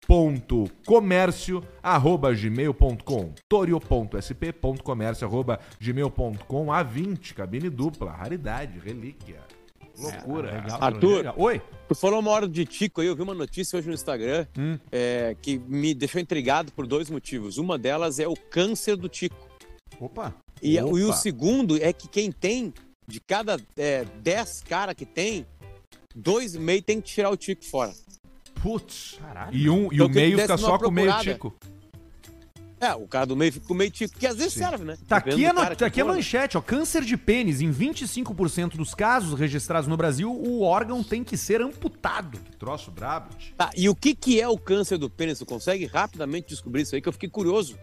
ponto 0.07 0.71
comércio 0.87 1.63
arroba 1.83 2.33
gmail.com 2.35 3.33
torio.sp.comércio 3.49 5.27
arroba 5.27 5.59
gmail.com 5.81 6.67
A20, 6.67 7.35
cabine 7.35 7.71
dupla, 7.71 8.13
raridade, 8.13 8.79
relíquia. 8.79 9.41
Loucura. 9.97 10.65
Arthur, 10.81 11.33
Oi? 11.37 11.63
tu 11.89 11.95
falou 11.95 12.19
uma 12.19 12.31
hora 12.33 12.49
de 12.49 12.65
Tico 12.67 13.01
aí, 13.01 13.07
eu 13.07 13.15
vi 13.15 13.23
uma 13.23 13.35
notícia 13.35 13.79
hoje 13.79 13.87
no 13.87 13.95
Instagram 13.95 14.45
Hum. 14.59 14.77
é, 14.91 15.37
que 15.41 15.57
me 15.59 15.95
deixou 15.95 16.21
intrigado 16.21 16.73
por 16.73 16.87
dois 16.87 17.09
motivos. 17.09 17.59
Uma 17.59 17.79
delas 17.79 18.19
é 18.19 18.27
o 18.27 18.35
câncer 18.35 18.97
do 18.97 19.09
Tico. 19.09 19.37
Opa. 20.01 20.35
E, 20.61 20.81
Opa. 20.81 20.99
e 20.99 21.05
o 21.05 21.13
segundo 21.13 21.77
é 21.81 21.93
que 21.93 22.09
quem 22.09 22.33
tem, 22.33 22.75
de 23.07 23.21
cada 23.21 23.57
é, 23.77 24.05
10 24.21 24.63
caras 24.63 24.95
que 24.97 25.07
tem, 25.07 25.47
dois 26.15 26.57
e 26.57 26.59
meio 26.59 26.83
tem 26.83 27.01
que 27.01 27.07
tirar 27.13 27.31
o 27.31 27.37
Tico 27.37 27.65
fora. 27.65 27.93
Putz. 28.65 29.19
Caralho. 29.21 29.55
E, 29.55 29.69
um, 29.69 29.93
e 29.93 29.95
Então, 29.97 30.07
o 30.07 30.09
que 30.09 30.15
meio 30.15 30.39
fica 30.39 30.57
só 30.57 30.79
com 30.79 30.89
o 30.89 30.91
meio 30.91 31.13
tico. 31.21 31.55
É, 32.81 32.95
o 32.95 33.07
cara 33.07 33.27
do 33.27 33.37
meio 33.37 33.53
fica 33.53 33.67
com 33.67 33.75
o 33.75 33.77
meio 33.77 33.91
Tico, 33.91 34.19
que 34.19 34.27
às 34.27 34.37
vezes 34.37 34.53
Sim. 34.55 34.61
serve, 34.61 34.85
né? 34.85 34.97
Tá 35.07 35.17
aqui, 35.17 35.47
a, 35.47 35.53
no- 35.53 35.61
tá 35.61 35.75
que 35.77 35.85
aqui 35.85 36.01
a 36.01 36.05
for, 36.05 36.11
né? 36.11 36.17
manchete, 36.17 36.57
ó. 36.59 36.61
Câncer 36.61 37.03
de 37.03 37.17
pênis. 37.17 37.61
Em 37.61 37.71
25% 37.71 38.77
dos 38.77 38.95
casos 38.95 39.39
registrados 39.39 39.87
no 39.89 39.97
Brasil, 39.97 40.31
o 40.31 40.63
órgão 40.63 41.03
tem 41.03 41.23
que 41.25 41.37
ser 41.37 41.63
amputado. 41.63 42.39
Troço 42.59 42.91
brabo. 42.91 43.29
Tá, 43.57 43.71
e 43.77 43.89
o 43.89 43.95
que, 43.95 44.15
que 44.15 44.41
é 44.41 44.49
o 44.49 44.59
câncer 44.59 44.99
do 44.99 45.09
pênis? 45.09 45.39
Tu 45.39 45.47
consegue 45.47 45.87
rapidamente 45.87 46.49
descobrir 46.49 46.83
isso 46.83 46.95
aí, 46.95 47.01
que 47.03 47.09
eu 47.09 47.13
fiquei 47.13 47.29
curioso. 47.29 47.79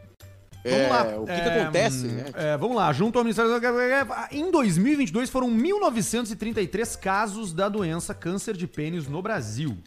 Vamos 0.64 0.80
É, 0.80 0.90
lá. 0.90 1.04
O 1.20 1.26
que, 1.26 1.34
que 1.34 1.40
É, 1.42 1.62
acontece, 1.64 2.06
hum, 2.06 2.12
né? 2.12 2.26
é, 2.36 2.58
vamos 2.58 2.76
lá, 2.76 2.94
junto 2.94 3.18
ao 3.18 3.24
Ministério 3.24 3.60
da 3.60 4.28
Em 4.32 4.52
2022 4.52 5.30
foram 5.30 5.50
1.933 5.50 7.00
casos 7.00 7.54
da 7.54 7.68
doença 7.68 8.14
câncer 8.14 8.56
de 8.56 8.68
pênis 8.68 9.08
no 9.08 9.22
Brasil. 9.22 9.78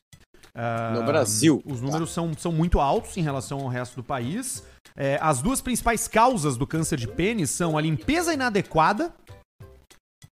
No 0.57 1.05
Brasil. 1.05 1.63
Os 1.65 1.81
números 1.81 2.13
são, 2.13 2.33
são 2.35 2.53
muito 2.53 2.79
altos 2.81 3.17
em 3.17 3.23
relação 3.23 3.61
ao 3.61 3.69
resto 3.69 3.97
do 3.97 4.05
país. 4.05 4.63
É, 4.97 5.19
as 5.21 5.43
duas 5.43 5.61
principais 5.61 6.07
causas 6.07 6.57
do 6.57 6.67
câncer 6.67 6.97
de 6.99 7.09
pênis 7.09 7.51
são 7.51 7.77
a 7.77 7.81
limpeza 7.81 8.33
inadequada 8.33 9.13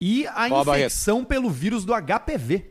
e 0.01 0.27
a 0.29 0.49
Ó, 0.51 0.63
infecção 0.63 1.25
pelo 1.25 1.51
vírus 1.51 1.85
do 1.85 1.93
HPV, 1.93 2.71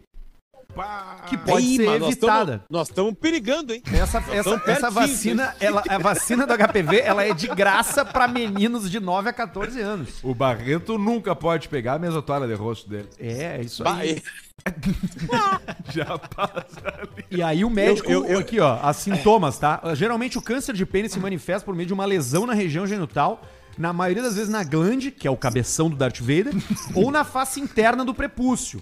que 1.28 1.38
pode 1.38 1.66
Ih, 1.66 1.78
ser 1.78 2.02
evitada. 2.02 2.64
Nós 2.70 2.90
estamos 2.90 3.14
perigando, 3.14 3.74
hein? 3.74 3.82
Essa, 3.94 4.18
essa, 4.32 4.62
essa 4.68 4.90
vacina, 4.90 5.56
ela, 5.60 5.84
a 5.88 5.98
vacina 5.98 6.46
do 6.46 6.54
HPV, 6.54 7.00
ela 7.00 7.24
é 7.24 7.34
de 7.34 7.48
graça 7.48 8.04
pra 8.04 8.28
meninos 8.28 8.90
de 8.90 9.00
9 9.00 9.30
a 9.30 9.34
14 9.34 9.80
anos. 9.80 10.10
O 10.24 10.34
Barreto 10.36 10.98
nunca 10.98 11.36
pode 11.36 11.70
pegar 11.70 11.94
a 11.94 12.00
mesma 12.00 12.22
toalha 12.22 12.48
de 12.48 12.54
rosto 12.54 12.90
dele. 12.90 13.10
É, 13.20 13.58
é 13.58 13.62
isso 13.62 13.84
Bah, 13.84 13.96
aí. 13.98 14.22
Já 15.94 16.18
passa 16.18 16.82
ali. 16.86 17.26
E 17.32 17.42
aí 17.42 17.64
o 17.64 17.70
médico, 17.70 18.12
Eu- 18.12 18.26
eu- 18.26 18.40
aqui 18.40 18.60
ó, 18.60 18.80
as 18.82 18.98
sintomas, 18.98 19.58
tá? 19.58 19.82
Geralmente 19.94 20.38
o 20.38 20.42
câncer 20.42 20.74
de 20.74 20.86
pênis 20.86 21.12
se 21.12 21.20
manifesta 21.20 21.66
por 21.66 21.76
meio 21.76 21.88
de 21.88 21.94
uma 21.94 22.06
lesão 22.06 22.46
na 22.46 22.54
região 22.54 22.86
genital, 22.88 23.42
na 23.78 23.94
maioria 23.94 24.24
das 24.24 24.36
vezes 24.36 24.50
na 24.50 24.64
glande, 24.64 25.12
que 25.12 25.28
é 25.28 25.32
o 25.32 25.38
cabeção 25.38 25.90
do 25.90 25.96
Darth 25.96 26.20
Vader, 26.20 26.54
ou 26.96 27.12
na 27.12 27.24
face 27.24 27.60
interna 27.60 28.04
do 28.04 28.14
prepúcio, 28.14 28.82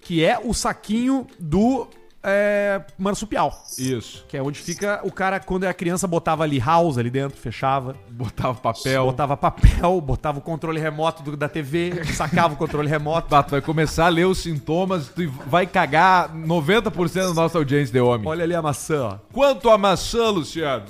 que 0.00 0.24
é 0.24 0.38
o 0.42 0.54
saquinho 0.54 1.26
do 1.38 1.88
é, 2.26 2.82
marsupial. 2.98 3.64
Isso. 3.78 4.24
Que 4.28 4.36
é 4.36 4.42
onde 4.42 4.58
fica 4.58 5.00
o 5.04 5.12
cara, 5.12 5.38
quando 5.38 5.62
era 5.64 5.72
criança, 5.72 6.06
botava 6.08 6.42
ali 6.42 6.58
house 6.58 6.98
ali 6.98 7.08
dentro, 7.08 7.38
fechava. 7.38 7.94
Botava 8.10 8.54
papel. 8.54 9.04
Botava 9.06 9.36
papel, 9.36 10.00
botava 10.00 10.38
o 10.38 10.42
controle 10.42 10.80
remoto 10.80 11.22
do- 11.22 11.36
da 11.36 11.48
TV, 11.48 12.04
sacava 12.12 12.54
o 12.54 12.56
controle 12.56 12.88
remoto. 12.88 13.28
Bah, 13.30 13.42
tu 13.42 13.52
vai 13.52 13.62
começar 13.62 14.06
a 14.06 14.08
ler 14.08 14.26
os 14.26 14.38
sintomas, 14.38 15.08
tu 15.08 15.30
vai 15.46 15.66
cagar 15.66 16.34
90% 16.34 17.28
da 17.28 17.34
nossa 17.34 17.58
audiência 17.58 17.92
de 17.92 18.00
homem. 18.00 18.26
Olha 18.28 18.42
ali 18.44 18.54
a 18.54 18.60
maçã, 18.62 19.04
ó. 19.04 19.18
Quanto 19.32 19.70
a 19.70 19.78
maçã, 19.78 20.28
Luciano? 20.30 20.86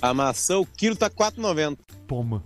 A 0.00 0.12
maçã, 0.12 0.58
o 0.58 0.66
quilo 0.66 0.96
tá 0.96 1.08
4,90. 1.08 1.78
Toma. 2.06 2.42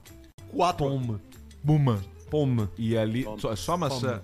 Toma. 0.76 1.20
Buma. 1.62 2.00
Toma. 2.30 2.70
E 2.78 2.96
ali, 2.96 3.26
só, 3.38 3.56
só 3.56 3.76
maçã. 3.76 4.20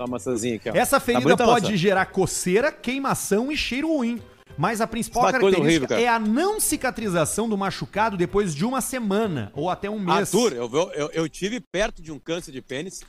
Só 0.00 0.04
a 0.04 0.06
maçãzinha 0.06 0.56
aqui, 0.56 0.70
ó. 0.70 0.74
Essa 0.74 0.98
Tá 0.98 1.04
ferida 1.04 1.34
a 1.34 1.36
pode 1.36 1.76
gerar 1.76 2.06
coceira, 2.06 2.72
queimação 2.72 3.52
e 3.52 3.56
cheiro 3.56 3.88
ruim. 3.88 4.22
Mas 4.56 4.80
a 4.80 4.86
principal 4.86 5.24
Uma 5.24 5.32
característica 5.32 5.94
horrível, 5.94 5.98
é 5.98 6.08
a 6.08 6.18
não 6.18 6.58
cicatrização 6.58 7.48
do 7.48 7.56
machucado 7.56 8.16
depois 8.16 8.54
de 8.54 8.64
uma 8.64 8.80
semana 8.80 9.52
ou 9.54 9.68
até 9.68 9.90
um 9.90 9.98
mês. 9.98 10.34
Arthur, 10.34 10.54
eu, 10.54 10.70
eu, 10.94 11.10
eu 11.12 11.28
tive 11.28 11.60
perto 11.60 12.02
de 12.02 12.10
um 12.10 12.18
câncer 12.18 12.50
de 12.50 12.62
pênis, 12.62 13.00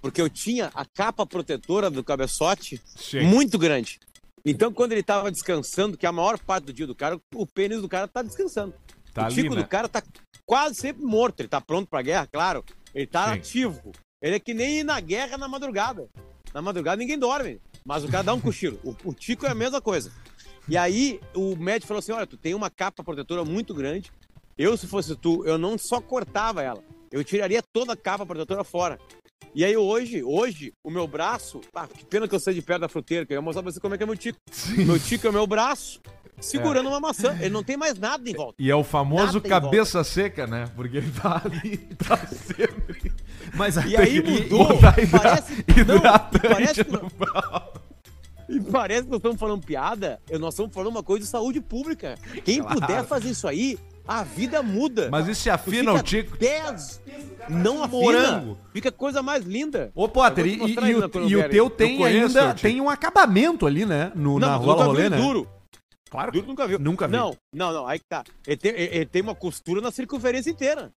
porque 0.00 0.20
eu 0.20 0.30
tinha 0.30 0.70
a 0.74 0.84
capa 0.84 1.26
protetora 1.26 1.90
do 1.90 2.02
cabeçote 2.02 2.80
Sim. 2.84 3.20
muito 3.20 3.58
grande. 3.58 4.00
Então, 4.44 4.72
quando 4.72 4.92
ele 4.92 5.02
tava 5.02 5.30
descansando, 5.30 5.96
que 5.98 6.06
é 6.06 6.08
a 6.08 6.12
maior 6.12 6.38
parte 6.38 6.64
do 6.64 6.72
dia 6.72 6.86
do 6.86 6.94
cara, 6.94 7.20
o 7.34 7.46
pênis 7.46 7.82
do 7.82 7.88
cara 7.88 8.08
tá 8.08 8.22
descansando. 8.22 8.74
Tá 9.12 9.28
o 9.28 9.30
tico 9.30 9.54
né? 9.54 9.62
do 9.62 9.68
cara 9.68 9.88
tá 9.88 10.02
quase 10.46 10.76
sempre 10.76 11.04
morto. 11.04 11.40
Ele 11.40 11.48
tá 11.48 11.60
pronto 11.60 11.88
pra 11.88 12.00
guerra, 12.00 12.26
claro. 12.26 12.64
Ele 12.94 13.06
tá 13.06 13.26
Sim. 13.26 13.32
ativo. 13.34 13.92
Ele 14.22 14.36
é 14.36 14.40
que 14.40 14.54
nem 14.54 14.80
ir 14.80 14.84
na 14.84 15.00
guerra 15.00 15.38
na 15.38 15.48
madrugada. 15.48 16.08
Na 16.52 16.62
madrugada 16.62 16.96
ninguém 16.96 17.18
dorme. 17.18 17.60
Mas 17.84 18.04
o 18.04 18.08
cara 18.08 18.24
dá 18.24 18.34
um 18.34 18.40
cochilo. 18.40 18.78
O, 18.84 19.10
o 19.10 19.14
tico 19.14 19.46
é 19.46 19.50
a 19.50 19.54
mesma 19.54 19.80
coisa. 19.80 20.12
E 20.68 20.76
aí 20.76 21.20
o 21.34 21.56
médico 21.56 21.88
falou 21.88 21.98
assim: 21.98 22.12
olha, 22.12 22.26
tu 22.26 22.36
tem 22.36 22.54
uma 22.54 22.70
capa 22.70 23.02
protetora 23.02 23.44
muito 23.44 23.74
grande. 23.74 24.12
Eu, 24.58 24.76
se 24.76 24.86
fosse 24.86 25.16
tu, 25.16 25.44
eu 25.46 25.56
não 25.56 25.78
só 25.78 26.00
cortava 26.00 26.62
ela, 26.62 26.84
eu 27.10 27.24
tiraria 27.24 27.62
toda 27.72 27.94
a 27.94 27.96
capa 27.96 28.26
protetora 28.26 28.62
fora. 28.62 28.98
E 29.54 29.64
aí 29.64 29.76
hoje, 29.76 30.22
hoje, 30.22 30.72
o 30.84 30.90
meu 30.90 31.08
braço, 31.08 31.60
ah, 31.74 31.88
que 31.88 32.04
pena 32.04 32.28
que 32.28 32.34
eu 32.34 32.38
saí 32.38 32.54
de 32.54 32.62
perto 32.62 32.82
da 32.82 32.88
fruteira, 32.88 33.26
que 33.26 33.32
eu 33.32 33.36
ia 33.36 33.42
mostrar 33.42 33.62
pra 33.62 33.72
você 33.72 33.80
como 33.80 33.94
é 33.94 33.98
que 33.98 34.04
é 34.04 34.06
meu 34.06 34.16
tico. 34.16 34.38
Meu 34.76 34.98
tico 34.98 35.26
é 35.26 35.30
o 35.30 35.32
meu 35.32 35.46
braço 35.46 36.00
segurando 36.40 36.88
uma 36.88 37.00
maçã. 37.00 37.36
Ele 37.40 37.50
não 37.50 37.62
tem 37.62 37.76
mais 37.76 37.98
nada 37.98 38.28
em 38.28 38.34
volta. 38.34 38.54
E 38.58 38.70
é 38.70 38.74
o 38.74 38.84
famoso 38.84 39.40
cabeça 39.40 40.02
seca, 40.04 40.46
né? 40.46 40.66
Porque 40.74 40.98
ele 40.98 41.10
tá 41.10 41.42
ali, 41.44 41.76
tá 42.06 42.16
sempre. 42.26 43.12
Mas 43.54 43.76
E 43.76 43.96
aí 43.96 44.22
que 44.22 44.30
mudou. 44.30 44.68
e 44.72 45.06
parece, 45.06 45.64
não, 45.86 45.96
hidratante 45.96 46.46
e 46.46 46.48
parece 46.48 46.84
que, 46.84 46.92
no 46.92 47.10
pau. 47.10 47.74
e 48.48 48.60
parece 48.60 49.02
que 49.04 49.10
nós 49.10 49.18
estamos 49.18 49.38
falando 49.38 49.64
piada, 49.64 50.20
nós 50.38 50.54
estamos 50.54 50.72
falando 50.72 50.90
uma 50.90 51.02
coisa 51.02 51.24
de 51.24 51.30
saúde 51.30 51.60
pública. 51.60 52.16
Quem 52.44 52.62
puder 52.62 53.04
fazer 53.04 53.30
isso 53.30 53.48
aí, 53.48 53.78
a 54.06 54.22
vida 54.24 54.62
muda. 54.62 55.08
Mas 55.10 55.28
e 55.28 55.34
se 55.34 55.48
afina 55.48 55.92
o 55.92 56.02
tico? 56.02 56.36
10, 56.36 57.00
não 57.48 57.82
afina. 57.82 58.02
Morango. 58.02 58.58
Fica 58.72 58.88
a 58.88 58.92
coisa 58.92 59.22
mais 59.22 59.44
linda. 59.44 59.90
Ô, 59.94 60.08
Potter, 60.08 60.46
e, 60.46 60.56
e 60.56 60.94
o, 60.96 61.28
e 61.28 61.36
o 61.36 61.48
teu 61.48 61.70
tem 61.70 61.96
conheço, 61.96 62.38
ainda 62.38 62.54
tem 62.54 62.80
um 62.80 62.90
acabamento 62.90 63.66
ali, 63.66 63.86
né? 63.86 64.10
No, 64.14 64.38
na 64.38 64.58
mas 64.58 64.66
rola 64.66 64.84
rolê, 64.84 65.08
né? 65.08 65.16
duro. 65.16 65.48
Claro. 66.10 66.32
Duro 66.32 66.46
nunca 66.46 66.66
viu. 66.66 66.78
Nunca 66.78 67.06
vi. 67.06 67.12
Não, 67.16 67.36
não, 67.54 67.72
não. 67.72 67.86
Aí 67.86 67.98
que 67.98 68.04
tá. 68.08 68.24
Ele 68.46 68.56
tem, 68.56 68.72
ele- 68.72 69.06
tem 69.06 69.22
uma 69.22 69.34
costura 69.34 69.80
na 69.80 69.90
circunferência 69.92 70.50
inteira. 70.50 70.90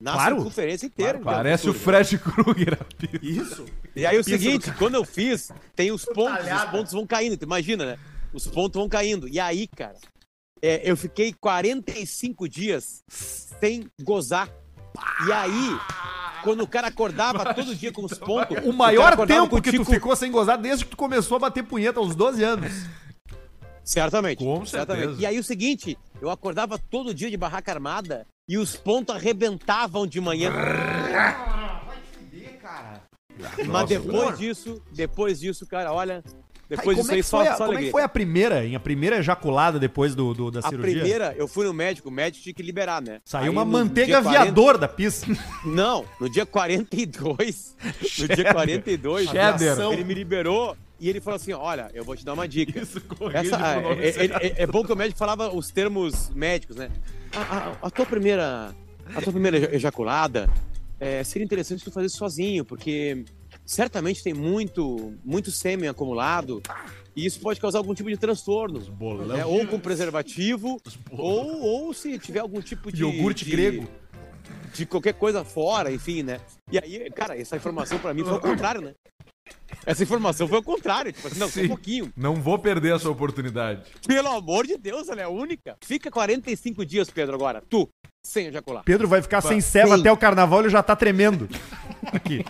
Na 0.00 0.12
Claro. 0.14 0.36
circunferência 0.36 0.86
inteira. 0.86 1.18
uma 1.18 1.30
Parece 1.32 1.68
o. 1.68 1.74
Fred 1.74 2.18
Krueger. 2.18 2.78
Isso. 3.22 3.66
E 3.94 4.06
aí 4.06 4.18
o 4.18 4.24
Pisa 4.24 4.38
seguinte, 4.38 4.72
quando 4.78 4.94
eu 4.94 5.04
fiz, 5.04 5.50
tem 5.76 5.92
os 5.92 6.04
pontos, 6.06 6.40
os 6.40 6.48
Talhada. 6.48 6.70
pontos 6.70 6.92
vão 6.92 7.06
caindo, 7.06 7.36
tu 7.36 7.44
imagina, 7.44 7.84
né? 7.84 7.98
Os 8.32 8.46
pontos 8.46 8.78
vão 8.80 8.88
caindo. 8.88 9.28
E 9.28 9.38
aí, 9.38 9.66
cara, 9.66 9.96
é, 10.62 10.90
eu 10.90 10.96
fiquei 10.96 11.34
45 11.34 12.48
dias 12.48 13.02
sem 13.10 13.86
gozar. 14.02 14.48
E 15.26 15.32
aí, 15.32 15.78
quando 16.42 16.62
o 16.62 16.66
cara 16.66 16.86
acordava 16.88 17.52
todo 17.54 17.74
dia 17.74 17.92
com 17.92 18.04
os 18.04 18.14
pontos... 18.18 18.56
O 18.64 18.72
maior 18.72 19.12
acordava 19.12 19.42
tempo 19.42 19.56
o 19.58 19.62
que 19.62 19.72
tu 19.72 19.84
ficou 19.84 20.16
sem 20.16 20.30
gozar 20.30 20.56
desde 20.56 20.84
que 20.84 20.90
tu 20.92 20.96
começou 20.96 21.36
a 21.36 21.40
bater 21.40 21.62
punheta 21.62 22.00
aos 22.00 22.14
12 22.14 22.42
anos. 22.42 22.72
Certamente. 23.90 24.38
Com 24.44 24.64
certamente. 24.64 25.02
certeza. 25.04 25.22
E 25.22 25.26
aí 25.26 25.38
o 25.38 25.42
seguinte, 25.44 25.98
eu 26.22 26.30
acordava 26.30 26.78
todo 26.78 27.12
dia 27.12 27.28
de 27.28 27.36
barraca 27.36 27.72
armada 27.72 28.24
e 28.48 28.56
os 28.56 28.76
pontos 28.76 29.14
arrebentavam 29.14 30.06
de 30.06 30.20
manhã. 30.20 30.52
Mas 33.66 33.88
depois 33.88 34.38
disso, 34.38 34.80
depois 34.92 35.40
disso, 35.40 35.66
cara, 35.66 35.92
olha... 35.92 36.22
Depois 36.68 36.96
Aí, 36.96 37.02
disso 37.02 37.08
como 37.08 37.10
é 37.10 37.14
aí, 37.16 37.22
que 37.22 37.28
só, 37.28 37.36
foi, 37.38 37.46
a, 37.48 37.56
só 37.56 37.66
como 37.66 37.78
é 37.78 37.82
que 37.82 37.90
foi 37.90 38.02
a 38.04 38.08
primeira, 38.08 38.64
hein? 38.64 38.76
A 38.76 38.80
primeira 38.80 39.16
ejaculada 39.18 39.76
depois 39.76 40.14
do, 40.14 40.32
do- 40.32 40.52
da 40.52 40.60
A 40.60 40.68
cirurgia? 40.68 41.00
primeira, 41.00 41.34
eu 41.36 41.48
fui 41.48 41.66
no 41.66 41.74
médico, 41.74 42.08
o 42.08 42.12
médico 42.12 42.44
tinha 42.44 42.54
que 42.54 42.62
liberar, 42.62 43.02
né? 43.02 43.18
Saiu 43.24 43.42
Aí 43.42 43.48
uma 43.48 43.64
no 43.64 43.72
manteiga 43.72 44.06
dia 44.06 44.22
40 44.22 44.40
aviador 44.40 44.78
da 44.78 44.86
pista. 44.86 45.26
Não, 45.66 46.04
no 46.20 46.30
dia 46.30 46.46
42, 46.46 47.76
no 48.20 48.28
dia 48.36 48.52
42, 48.52 49.28
Cheddar. 49.28 49.92
ele 49.92 50.04
me 50.04 50.14
liberou 50.14 50.76
e 51.00 51.08
ele 51.08 51.20
falou 51.20 51.36
assim, 51.36 51.52
olha, 51.52 51.90
eu 51.94 52.04
vou 52.04 52.14
te 52.16 52.24
dar 52.24 52.34
uma 52.34 52.46
dica. 52.46 52.78
Isso 52.82 52.98
Essa, 53.32 53.56
ah, 53.56 53.76
é, 53.98 54.08
é- 54.08 54.46
é- 54.48 54.62
é 54.62 54.66
bom 54.66 54.84
que 54.84 54.92
o 54.92 54.96
médico 54.96 55.18
falava 55.18 55.54
os 55.54 55.70
termos 55.70 56.30
médicos, 56.30 56.76
né? 56.76 56.90
A, 57.34 57.40
a- 57.40 57.76
a 57.82 57.90
tua 57.90 58.04
primeira, 58.06 58.74
a 59.14 59.20
tua 59.22 59.32
primeira 59.32 59.56
eja- 59.56 59.74
ejaculada 59.74 60.48
é, 60.98 61.24
seria 61.24 61.44
interessante 61.44 61.82
tu 61.82 61.90
fazer 61.90 62.08
sozinho, 62.10 62.64
porque 62.64 63.24
certamente 63.64 64.22
tem 64.22 64.34
muito, 64.34 65.14
muito 65.24 65.50
sêmen 65.50 65.88
acumulado 65.88 66.62
e 67.16 67.24
isso 67.24 67.40
pode 67.40 67.58
causar 67.60 67.78
algum 67.78 67.94
tipo 67.94 68.08
de 68.10 68.16
transtorno. 68.16 68.80
né? 69.26 69.44
Ou 69.46 69.66
com 69.66 69.78
preservativo, 69.80 70.80
ou, 71.10 71.62
ou 71.62 71.94
se 71.94 72.18
tiver 72.18 72.40
algum 72.40 72.60
tipo 72.60 72.92
de. 72.92 73.02
Iogurte 73.02 73.44
de- 73.44 73.50
grego. 73.50 73.88
De 74.74 74.86
qualquer 74.86 75.14
coisa 75.14 75.42
fora, 75.44 75.92
enfim, 75.92 76.22
né? 76.22 76.38
E 76.70 76.78
aí, 76.78 77.10
cara, 77.10 77.36
essa 77.36 77.56
informação 77.56 77.98
pra 77.98 78.14
mim 78.14 78.22
foi 78.22 78.34
o 78.34 78.40
contrário, 78.40 78.80
né? 78.80 78.94
Essa 79.86 80.02
informação 80.02 80.46
foi 80.48 80.58
o 80.58 80.62
contrário. 80.62 81.12
Tipo 81.12 81.28
assim, 81.28 81.38
não, 81.38 81.48
só 81.48 81.60
um 81.60 81.62
Sim. 81.62 81.68
pouquinho. 81.68 82.12
Não 82.16 82.34
vou 82.36 82.58
perder 82.58 82.94
essa 82.96 83.08
oportunidade. 83.08 83.82
Pelo 84.06 84.28
amor 84.28 84.66
de 84.66 84.76
Deus, 84.76 85.08
ela 85.08 85.22
é 85.22 85.26
única. 85.28 85.76
Fica 85.80 86.10
45 86.10 86.84
dias, 86.84 87.08
Pedro, 87.10 87.34
agora. 87.34 87.62
Tu, 87.68 87.88
sem 88.22 88.46
ejacular. 88.48 88.82
Pedro 88.84 89.08
vai 89.08 89.22
ficar 89.22 89.40
sem 89.40 89.60
ceva 89.60 89.94
Sim. 89.94 90.00
até 90.00 90.12
o 90.12 90.16
carnaval, 90.16 90.60
ele 90.60 90.68
já 90.70 90.82
tá 90.82 90.94
tremendo. 90.96 91.48
Aqui. 92.12 92.44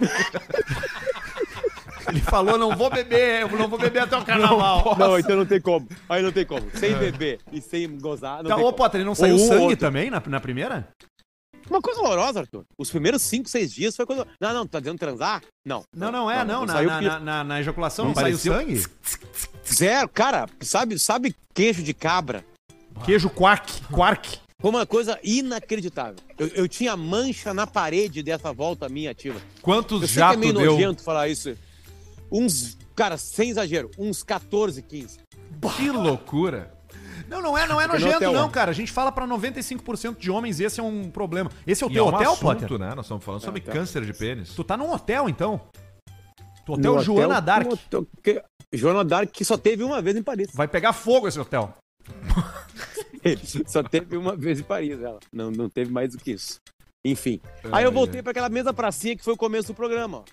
Ele 2.08 2.20
falou, 2.20 2.58
não 2.58 2.74
vou 2.76 2.90
beber, 2.90 3.42
eu 3.42 3.48
não 3.50 3.68
vou 3.68 3.78
beber 3.78 4.00
até 4.02 4.16
o 4.16 4.24
carnaval. 4.24 4.96
Não, 4.98 5.18
então 5.18 5.36
não 5.36 5.46
tem 5.46 5.60
como. 5.60 5.86
Aí 6.08 6.22
não 6.22 6.32
tem 6.32 6.44
como. 6.44 6.68
Sem 6.74 6.94
beber 6.96 7.38
e 7.52 7.60
sem 7.60 7.86
gozar, 7.98 8.42
não 8.42 8.50
Tá, 8.50 8.56
tem 8.56 8.64
ô, 8.64 8.66
como. 8.68 8.76
Potter, 8.76 9.00
ele 9.00 9.06
não 9.06 9.14
saiu 9.14 9.34
Ou 9.34 9.46
sangue 9.46 9.60
outro. 9.62 9.76
também 9.76 10.10
na, 10.10 10.20
na 10.26 10.40
primeira? 10.40 10.88
Uma 11.70 11.80
coisa 11.80 12.00
horrorosa, 12.00 12.40
Arthur. 12.40 12.64
Os 12.76 12.90
primeiros 12.90 13.22
5, 13.22 13.48
6 13.48 13.72
dias 13.72 13.96
foi 13.96 14.04
coisa... 14.04 14.26
Não, 14.40 14.52
não, 14.52 14.66
tá 14.66 14.80
dizendo 14.80 14.98
transar? 14.98 15.40
Não. 15.64 15.84
Não, 15.94 16.10
não 16.10 16.28
é, 16.30 16.44
não. 16.44 16.66
na, 16.66 16.72
saiu 16.72 16.88
na, 16.88 17.00
na, 17.00 17.20
na- 17.20 17.44
na 17.44 17.60
ejaculação 17.60 18.06
Não 18.06 18.12
não, 18.14 18.20
saiu 18.20 18.36
sangue? 18.36 18.84
Zero. 19.72 20.08
Cara, 20.08 20.48
sabe, 20.60 20.98
sabe 20.98 21.34
queijo 21.54 21.82
de 21.82 21.94
cabra? 21.94 22.44
Queijo 23.04 23.30
quark, 23.30 23.82
quark. 23.92 24.38
Foi 24.60 24.70
uma 24.70 24.84
coisa 24.84 25.18
inacreditável. 25.22 26.16
Eu, 26.38 26.48
eu 26.48 26.68
tinha 26.68 26.96
mancha 26.96 27.54
na 27.54 27.66
parede 27.66 28.22
dessa 28.22 28.52
volta 28.52 28.88
minha 28.88 29.10
ativa. 29.12 29.40
Quantos 29.62 30.02
Eu 30.02 30.08
sei 30.08 30.22
que 30.22 30.34
é 30.34 30.36
meio 30.36 30.52
deu? 30.52 30.72
nojento 30.72 31.02
falar 31.02 31.28
isso. 31.28 31.56
Uns, 32.30 32.76
cara, 32.94 33.16
sem 33.16 33.50
exagero, 33.50 33.90
uns 33.98 34.22
14, 34.22 34.82
15. 34.82 35.18
Que 35.76 35.90
loucura. 35.90 36.74
Não, 37.30 37.40
não 37.40 37.56
é, 37.56 37.66
não 37.66 37.80
é 37.80 37.86
nojento, 37.86 38.32
não, 38.32 38.46
né? 38.48 38.52
cara. 38.52 38.70
A 38.72 38.74
gente 38.74 38.90
fala 38.92 39.10
pra 39.12 39.26
95% 39.26 40.18
de 40.18 40.30
homens 40.30 40.58
e 40.60 40.64
esse 40.64 40.80
é 40.80 40.82
um 40.82 41.08
problema. 41.10 41.50
Esse 41.66 41.84
é 41.84 41.86
o 41.86 41.90
E 41.90 41.94
teu 41.94 42.04
é 42.04 42.10
um 42.10 42.14
hotel, 42.14 42.32
assunto, 42.32 42.42
Potter? 42.60 42.78
né? 42.78 42.94
Nós 42.94 43.06
estamos 43.06 43.24
falando 43.24 43.40
sobre 43.42 43.60
hotel. 43.60 43.72
câncer 43.74 44.04
de 44.04 44.12
pênis. 44.12 44.52
Tu 44.54 44.64
tá 44.64 44.76
num 44.76 44.92
hotel, 44.92 45.28
então? 45.28 45.60
Tu 46.66 46.72
hotel 46.72 46.94
No 46.96 47.02
Joana 47.02 47.34
hotel- 47.38 47.42
Dark. 47.42 47.66
hotel 47.72 48.06
que- 48.22 48.42
Joana 48.72 49.04
Dark 49.04 49.30
que 49.30 49.44
só 49.44 49.56
teve 49.56 49.82
uma 49.84 50.02
vez 50.02 50.16
em 50.16 50.22
Paris. 50.22 50.48
Vai 50.54 50.66
pegar 50.68 50.92
fogo 50.92 51.28
esse 51.28 51.38
hotel. 51.38 51.72
só 53.66 53.82
teve 53.82 54.16
uma 54.16 54.34
vez 54.36 54.60
em 54.60 54.62
Paris, 54.64 55.00
ela. 55.00 55.18
Não, 55.32 55.50
não 55.50 55.68
teve 55.68 55.90
mais 55.92 56.12
do 56.12 56.18
que 56.18 56.32
isso. 56.32 56.58
Enfim. 57.04 57.40
Aí 57.72 57.84
eu 57.84 57.92
voltei 57.92 58.22
pra 58.22 58.30
aquela 58.32 58.48
mesma 58.48 58.74
pracinha 58.74 59.16
que 59.16 59.24
foi 59.24 59.32
o 59.34 59.36
começo 59.36 59.68
do 59.68 59.74
programa, 59.74 60.18
ó. 60.18 60.24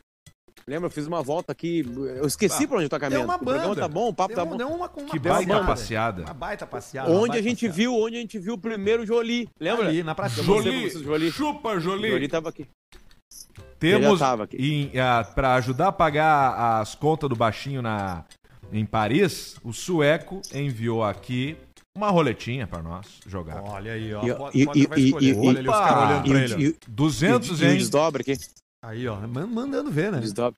Lembra? 0.66 0.88
Eu 0.88 0.91
fiz 0.91 1.05
uma 1.08 1.22
volta 1.22 1.51
aqui. 1.51 1.86
Eu 2.18 2.26
esqueci 2.26 2.66
pra 2.68 2.78
onde 2.78 2.86
eu 2.86 2.89
tô 2.89 2.99
caminhando. 2.99 3.22
Deu 3.22 3.30
uma 3.30 3.36
O 3.36 3.39
programa 3.39 3.68
banda. 3.70 3.82
tá 3.82 3.88
bom, 3.88 4.10
o 4.10 4.14
papo 4.14 4.36
Deu 4.36 4.43
tá 4.43 4.45
bom. 4.49 4.58
deu 4.58 4.68
uma, 4.68 4.76
uma 4.97 5.10
Que 5.10 5.20
baita 5.20 5.53
banda. 5.53 5.66
passeada. 5.68 6.22
Uma 6.24 6.34
baita 6.34 6.66
passeada. 6.68 7.10
Onde 7.10 7.18
uma 7.18 7.26
a 7.26 7.28
baita 7.30 7.43
gente 7.43 7.55
passeada. 7.68 7.76
viu, 7.76 7.93
onde 7.95 8.16
a 8.18 8.20
gente 8.20 8.39
viu 8.39 8.53
o 8.53 8.58
primeiro 8.58 9.05
Jolie. 9.05 9.47
Lembra? 9.60 9.88
Ali, 9.88 10.03
na 10.03 10.16
praça. 10.16 10.41
Jolie, 10.43 10.89
vocês, 10.89 11.03
Jolie. 11.03 11.32
chupa, 11.32 11.80
Jolie. 11.80 12.12
Jolie 12.12 12.28
tava 12.28 12.49
aqui. 12.49 12.66
Temos, 13.80 14.20
já 14.20 14.26
tava 14.26 14.43
aqui. 14.45 14.58
em, 14.93 14.99
ah, 14.99 15.24
pra 15.24 15.53
ajudar 15.55 15.89
a 15.89 15.91
pagar 15.91 16.80
as 16.82 16.95
contas 16.95 17.30
do 17.30 17.36
baixinho 17.36 17.82
na, 17.82 18.24
em 18.72 18.86
Paris, 18.86 19.55
o 19.64 19.72
sueco 19.72 20.41
enviou 20.53 21.03
aqui 21.03 21.55
uma 21.95 22.10
roletinha 22.10 22.66
pra 22.68 22.82
nós 22.82 23.20
jogar. 23.28 23.62
Olha 23.64 23.93
aí, 23.93 24.14
ó. 24.14 24.22
E- 24.53 24.62
e- 24.64 24.64
e- 24.64 25.10
e- 25.30 25.34
Olha 25.36 25.60
ali 25.60 25.70
os 25.70 25.76
caras 25.76 26.10
olhando 26.10 26.26
E, 26.26 26.30
pra 26.30 26.38
o- 26.39 26.41
ele. 26.41 26.53
ó. 26.53 26.58
e, 26.60 26.68
o- 26.70 26.76
200, 26.88 27.62
e 27.62 27.64
o 27.66 27.68
hein? 27.68 27.78
desdobra 27.78 28.22
aqui. 28.22 28.34
Aí, 28.84 29.08
ó. 29.08 29.16
man- 29.28 29.48
Mandando 29.48 29.92
ver, 29.92 30.12
né? 30.12 30.20
Desdobra, 30.20 30.58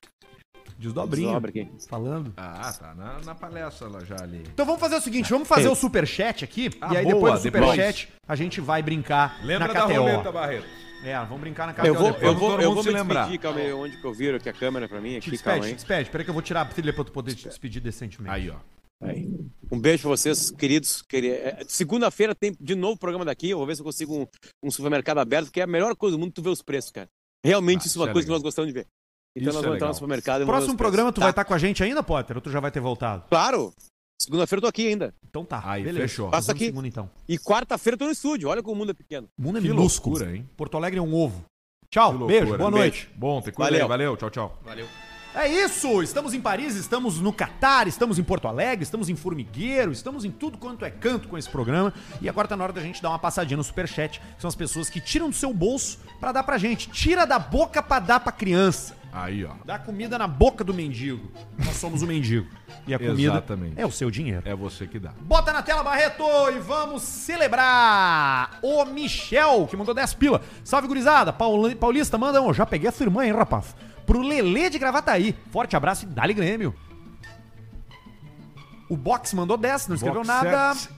Desdobrinho. 0.78 1.28
desdobra 1.28 1.50
aqui. 1.50 1.68
Falando. 1.88 2.34
Ah, 2.38 2.74
tá 2.74 2.94
na, 2.96 3.20
na 3.20 3.36
palestra 3.36 3.88
lá 3.88 4.04
já 4.04 4.22
ali. 4.22 4.44
Então 4.54 4.66
vamos 4.66 4.80
fazer 4.80 4.96
o 4.96 5.02
seguinte, 5.02 5.30
vamos 5.30 5.48
fazer 5.48 5.68
o 5.68 5.76
superchat 5.76 6.44
aqui, 6.44 6.70
Ah, 6.82 6.94
e 6.94 6.98
aí 6.98 7.04
boa, 7.04 7.16
depois 7.16 7.34
do 7.42 7.44
depois. 7.44 7.70
superchat 7.72 8.10
a 8.28 8.36
gente 8.36 8.62
vai 8.62 8.82
brincar 8.82 9.44
Lembra 9.44 9.68
na 9.68 9.74
da 9.74 9.82
KTO. 9.86 9.94
roleta, 10.02 10.32
Barreto? 10.32 10.66
É, 11.04 11.18
vamos 11.20 11.40
brincar 11.40 11.66
na 11.68 11.74
KTO 11.74 11.86
Eu 11.88 11.94
vou, 11.96 12.12
depois. 12.12 12.24
eu 12.24 12.36
vou, 12.36 12.62
eu 12.62 12.74
vou 12.74 12.84
se 12.84 12.90
me 12.90 12.96
lembrar. 12.96 13.22
despedir, 13.22 13.40
calma 13.40 13.60
aí, 13.60 13.72
onde 13.74 13.98
que 13.98 14.06
eu 14.06 14.14
viro 14.14 14.36
aqui 14.38 14.50
a 14.50 14.54
câmera 14.54 14.88
pra 14.88 15.00
mim, 15.00 15.18
Te 15.20 15.30
aqui, 15.30 15.38
calma 15.38 15.60
despede, 15.62 15.66
aí. 15.66 15.72
te 15.72 15.76
despede. 15.76 16.02
Espera 16.04 16.24
que 16.26 16.30
eu 16.30 16.34
vou 16.34 16.44
tirar 16.44 16.62
a 16.62 16.66
trilha 16.66 16.94
pra 16.94 17.04
tu 17.06 17.12
poder 17.14 17.36
te 17.36 17.48
despedir 17.48 17.82
decentemente. 17.82 18.34
Aí, 18.36 18.50
ó. 18.50 18.56
Aí. 19.02 19.30
Um 19.72 19.80
beijo 19.80 20.02
pra 20.02 20.10
vocês, 20.12 20.52
queridos. 20.52 21.02
queri- 21.02 21.30
é, 21.32 21.64
Segunda-feira 21.70 22.36
tem 22.36 22.54
de 22.60 22.76
novo 22.76 23.00
programa 23.00 23.24
daqui. 23.24 23.50
Eu 23.50 23.58
vou 23.58 23.66
ver 23.66 23.76
se 23.76 23.82
eu 23.82 23.86
consigo 23.86 24.14
um, 24.14 24.28
um 24.62 24.70
supermercado 24.70 25.20
aberto, 25.20 25.50
que 25.52 25.62
é 25.62 25.64
a 25.64 25.68
melhor 25.68 25.96
coisa 25.96 26.18
do 26.18 26.20
mundo 26.20 26.34
tu 26.34 26.42
ver 26.42 26.50
os 26.50 26.62
preços, 26.62 26.92
cara. 26.92 27.08
Realmente 27.46 27.84
Ah, 27.84 27.88
isso 27.88 28.00
é 28.00 28.02
uma 28.04 28.10
é 28.10 28.14
coisa 28.14 28.26
que 28.26 28.30
legal. 28.30 28.38
nós 28.40 28.44
gostamos 28.44 28.68
de 28.68 28.74
ver. 28.74 28.88
Então 29.36 29.50
Isso 29.50 29.54
nós 29.54 29.56
é 29.56 29.62
vamos 29.62 29.76
entrar 29.76 29.86
legal. 29.86 29.90
no 29.90 29.94
supermercado 29.94 30.42
e 30.42 30.46
Próximo 30.46 30.76
programa 30.78 31.12
tu 31.12 31.16
Tá. 31.16 31.22
vai 31.22 31.30
estar 31.32 31.46
com 31.46 31.54
a 31.54 31.58
gente 31.58 31.84
ainda, 31.84 32.02
Potter? 32.04 32.36
Ou 32.38 32.42
tu 32.42 32.50
já 32.52 32.60
vai 32.60 32.72
ter 32.72 32.80
voltado? 32.80 33.24
Claro! 33.30 33.72
Segunda-feira 34.22 34.58
eu 34.58 34.62
tô 34.64 34.68
aqui 34.68 34.88
ainda. 34.88 35.14
Então 35.30 35.46
tá, 35.46 35.62
Aí, 35.64 35.82
beleza. 35.84 36.08
fechou. 36.08 36.30
Passa 36.30 36.52
aqui. 36.52 36.66
Segunda, 36.66 36.88
então. 36.88 37.10
E 37.28 37.38
quarta-feira 37.38 37.94
eu 37.94 38.00
tô 38.00 38.06
no 38.06 38.12
estúdio. 38.12 38.50
Olha 38.50 38.62
como 38.62 38.76
o 38.76 38.78
mundo 38.80 38.92
é 38.92 38.94
pequeno. 38.94 39.30
O 39.38 39.42
mundo 39.42 39.60
é 39.60 39.62
Que 39.62 39.68
minúsculo. 39.70 40.16
loucura, 40.18 40.36
hein? 40.36 40.50
Porto 40.58 40.76
Alegre 40.76 41.00
é 41.00 41.02
um 41.02 41.14
ovo. 41.14 41.46
Tchau, 41.90 42.18
Que 42.20 42.26
beijo, 42.26 42.58
boa 42.58 42.70
noite. 42.70 43.06
Beijo. 43.06 43.20
Bom, 43.20 43.42
te 43.42 43.52
cuida 43.52 43.72
Valeu. 43.72 43.88
Valeu, 43.88 44.18
tchau, 44.18 44.30
tchau. 44.30 44.60
Valeu. 44.64 44.86
É 45.36 45.48
isso, 45.48 46.02
estamos 46.02 46.34
em 46.34 46.42
Paris, 46.42 46.76
estamos 46.76 47.20
no 47.22 47.32
Catar, 47.32 47.88
estamos 47.88 48.18
em 48.18 48.24
Porto 48.24 48.48
Alegre, 48.48 48.84
estamos 48.84 49.10
em 49.10 49.16
Formigueiro, 49.16 49.92
estamos 49.92 50.26
em 50.26 50.32
tudo 50.32 50.58
quanto 50.58 50.84
é 50.84 50.90
canto 50.90 51.28
com 51.28 51.38
esse 51.38 51.48
programa. 51.50 51.94
E 52.20 52.28
agora 52.28 52.48
tá 52.48 52.58
na 52.58 52.64
hora 52.64 52.74
da 52.74 52.82
gente 52.82 53.02
dar 53.02 53.10
uma 53.10 53.20
passadinha 53.20 53.56
no 53.56 53.64
Superchat, 53.64 54.20
que 54.20 54.42
são 54.42 54.48
as 54.48 54.56
pessoas 54.56 54.90
que 54.90 55.00
tiram 55.00 55.30
do 55.30 55.36
seu 55.36 55.54
bolso 55.54 56.00
pra 56.20 56.32
dar 56.32 56.44
pra 56.44 56.58
gente. 56.58 56.90
Tira 56.90 57.26
da 57.26 57.38
boca 57.38 57.82
pra 57.82 58.00
dar 58.00 58.20
pra 58.20 58.32
criança. 58.32 58.98
Aí, 59.14 59.46
ó. 59.46 59.52
Dá 59.66 59.80
comida 59.80 60.18
na 60.18 60.28
boca 60.28 60.64
do 60.64 60.74
mendigo. 60.74 61.32
Nós 61.58 61.76
somos 61.78 62.02
o 62.02 62.08
mendigo. 62.08 62.48
E 62.88 62.94
a 62.94 63.00
comida 63.00 63.32
Exatamente. 63.34 63.74
é 63.80 63.86
o 63.86 63.92
seu 63.92 64.10
dinheiro. 64.12 64.42
É 64.46 64.56
você 64.56 64.88
que 64.88 65.00
dá. 65.00 65.12
Bota 65.22 65.54
na 65.54 65.62
tela, 65.62 65.84
Barreto, 65.84 66.24
e 66.56 66.60
vamos 66.60 67.02
celebrar 67.04 68.60
o 68.62 68.84
Michel, 68.86 69.68
que 69.68 69.78
mandou 69.78 69.94
10 69.96 70.14
pila. 70.16 70.42
Salve, 70.64 70.88
gurizada. 70.88 71.32
Pauli- 71.32 71.76
Paulista, 71.76 72.18
manda 72.18 72.42
um. 72.42 72.54
Já 72.54 72.66
peguei 72.66 72.90
a 72.90 72.92
sua 72.92 73.06
irmã, 73.06 73.26
hein, 73.26 73.32
rapaz? 73.32 73.76
Pro 74.10 74.22
Lelê 74.22 74.72
de 74.72 74.80
Gravataí. 74.80 75.36
Forte 75.51 75.76
abraço 75.76 76.05
e 76.05 76.07
dá-lhe 76.07 76.34
Grêmio. 76.34 76.74
O 78.89 78.97
Box 78.97 79.36
mandou 79.36 79.55
10, 79.55 79.88
não 79.88 79.95
escreveu 79.95 80.24
Box 80.24 80.28
nada. 80.28 80.74
set. 80.74 80.89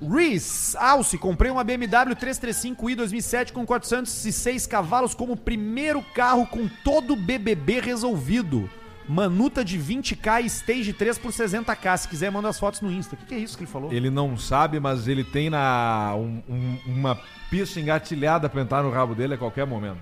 Reese, 0.00 0.74
Alce, 0.78 1.18
comprei 1.18 1.50
uma 1.50 1.62
BMW 1.62 2.14
335i 2.16 2.94
2007 2.96 3.52
com 3.52 3.66
406 3.66 4.66
cavalos 4.66 5.14
como 5.14 5.36
primeiro 5.36 6.00
carro 6.14 6.46
com 6.46 6.66
todo 6.82 7.12
o 7.12 7.16
BBB 7.16 7.80
resolvido. 7.80 8.70
Manuta 9.06 9.62
de 9.64 9.78
20k 9.78 10.42
e 10.42 10.46
Stage 10.46 10.92
3 10.94 11.18
por 11.18 11.32
60k. 11.32 11.96
Se 11.98 12.08
quiser, 12.08 12.30
manda 12.30 12.48
as 12.48 12.58
fotos 12.58 12.80
no 12.80 12.90
Insta. 12.90 13.14
O 13.14 13.18
que, 13.18 13.26
que 13.26 13.34
é 13.34 13.38
isso 13.38 13.56
que 13.58 13.64
ele 13.64 13.70
falou? 13.70 13.92
Ele 13.92 14.08
não 14.08 14.38
sabe, 14.38 14.78
mas 14.80 15.06
ele 15.06 15.24
tem 15.24 15.50
na 15.50 16.14
um- 16.14 16.42
um- 16.48 16.78
uma 16.86 17.18
pista 17.50 17.78
engatilhada 17.80 18.48
pra 18.48 18.62
entrar 18.62 18.82
no 18.82 18.90
rabo 18.90 19.14
dele 19.14 19.34
a 19.34 19.38
qualquer 19.38 19.66
momento. 19.66 19.98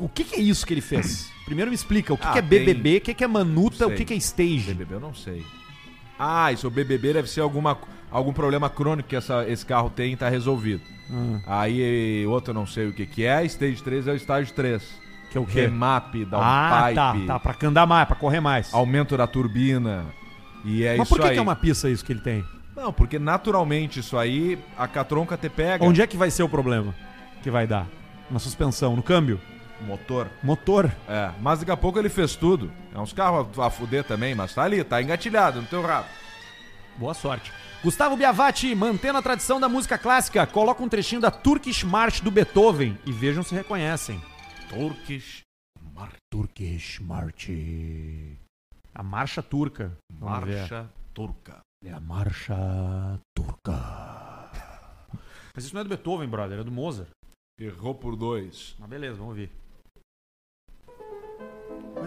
O 0.00 0.08
que, 0.08 0.24
que 0.24 0.36
é 0.36 0.40
isso 0.40 0.66
que 0.66 0.74
ele 0.74 0.80
fez? 0.80 1.30
Primeiro 1.44 1.70
me 1.70 1.74
explica. 1.74 2.12
O 2.12 2.18
que, 2.18 2.26
Ah, 2.26 2.32
que 2.32 2.38
é 2.38 2.42
tem- 2.42 2.64
BBB, 2.64 2.96
o 2.98 3.00
que, 3.00 3.14
que 3.14 3.24
é 3.24 3.26
Manuta, 3.26 3.86
o 3.86 3.90
que, 3.90 3.96
sei. 3.98 4.04
que 4.06 4.14
é 4.14 4.16
Stage? 4.16 4.74
BBB 4.74 4.94
eu 4.94 5.00
não 5.00 5.14
sei. 5.14 5.44
Ah, 6.18 6.52
isso 6.52 6.66
o 6.66 6.70
BBB 6.70 7.12
deve 7.14 7.28
ser 7.28 7.40
alguma, 7.40 7.78
algum 8.10 8.32
problema 8.32 8.68
crônico 8.68 9.08
que 9.08 9.16
essa- 9.16 9.46
esse 9.48 9.64
carro 9.64 9.88
tem 9.88 10.12
e 10.12 10.16
tá 10.16 10.28
resolvido. 10.28 10.82
Aí 11.46 12.26
outro 12.26 12.50
eu 12.50 12.54
não 12.54 12.66
sei 12.66 12.88
o 12.88 12.92
que 12.92 13.06
que 13.06 13.24
é. 13.24 13.44
Stage 13.46 13.82
3 13.82 14.06
é 14.08 14.12
o 14.12 14.16
estágio 14.16 14.52
3. 14.54 14.82
Que 15.30 15.38
é 15.38 15.40
o 15.40 15.46
quê? 15.46 15.62
Remap, 15.62 16.14
Ah, 16.32 16.90
tá, 16.94 17.12
downpipe, 17.12 17.26
tá. 17.26 17.38
Pra 17.38 17.68
andar 17.68 17.86
mais, 17.86 18.06
pra 18.06 18.16
correr 18.16 18.40
mais. 18.40 18.72
aumento 18.74 19.16
da 19.16 19.26
turbina. 19.26 20.06
E 20.64 20.84
é 20.84 20.96
Mas 20.96 21.06
isso 21.06 21.14
por 21.14 21.20
que, 21.22 21.28
aí. 21.28 21.32
que 21.34 21.38
é 21.38 21.42
uma 21.42 21.56
pista 21.56 21.88
isso 21.88 22.04
que 22.04 22.12
ele 22.12 22.20
tem? 22.20 22.44
Não, 22.74 22.92
porque 22.92 23.18
naturalmente 23.18 24.00
isso 24.00 24.16
aí, 24.16 24.58
a 24.76 24.86
catronca 24.88 25.36
te 25.36 25.48
pega. 25.48 25.84
Onde 25.84 26.00
é 26.02 26.06
que 26.06 26.16
vai 26.16 26.30
ser 26.30 26.42
o 26.42 26.48
problema 26.48 26.94
que 27.42 27.50
vai 27.50 27.66
dar? 27.66 27.86
Na 28.30 28.38
suspensão, 28.38 28.96
no 28.96 29.02
câmbio? 29.02 29.40
Motor. 29.80 30.28
Motor. 30.42 30.90
É, 31.08 31.32
mas 31.40 31.60
daqui 31.60 31.70
a 31.70 31.76
pouco 31.76 31.98
ele 31.98 32.08
fez 32.08 32.36
tudo. 32.36 32.72
É 32.94 32.98
uns 32.98 33.12
carros 33.12 33.58
a, 33.58 33.66
a 33.66 33.70
fuder 33.70 34.04
também, 34.04 34.34
mas 34.34 34.54
tá 34.54 34.62
ali, 34.62 34.82
tá 34.82 35.00
engatilhado 35.02 35.60
no 35.60 35.66
teu 35.66 35.82
rabo. 35.82 36.08
Boa 36.96 37.14
sorte. 37.14 37.52
Gustavo 37.82 38.16
Biavati, 38.16 38.74
mantendo 38.74 39.18
a 39.18 39.22
tradição 39.22 39.60
da 39.60 39.68
música 39.68 39.96
clássica, 39.96 40.46
coloca 40.46 40.82
um 40.82 40.88
trechinho 40.88 41.20
da 41.20 41.30
Turkish 41.30 41.84
March 41.84 42.20
do 42.20 42.30
Beethoven 42.30 42.98
e 43.06 43.12
vejam 43.12 43.42
se 43.42 43.54
reconhecem. 43.54 44.20
Turkish 44.68 45.42
Turkish 46.30 47.00
March. 47.00 47.48
A 48.94 49.02
marcha 49.02 49.42
turca. 49.42 49.96
Marcha 50.12 50.90
Turca. 51.14 51.60
É 51.84 51.90
a 51.90 52.00
marcha 52.00 52.54
turca. 53.34 53.72
Mas 55.54 55.64
isso 55.64 55.74
não 55.74 55.80
é 55.80 55.84
do 55.84 55.88
Beethoven, 55.88 56.28
brother, 56.28 56.58
é 56.58 56.64
do 56.64 56.70
Mozart. 56.70 57.08
Errou 57.58 57.94
por 57.94 58.14
dois. 58.14 58.76
Mas 58.78 58.88
beleza, 58.88 59.16
vamos 59.16 59.30
ouvir. 59.30 59.50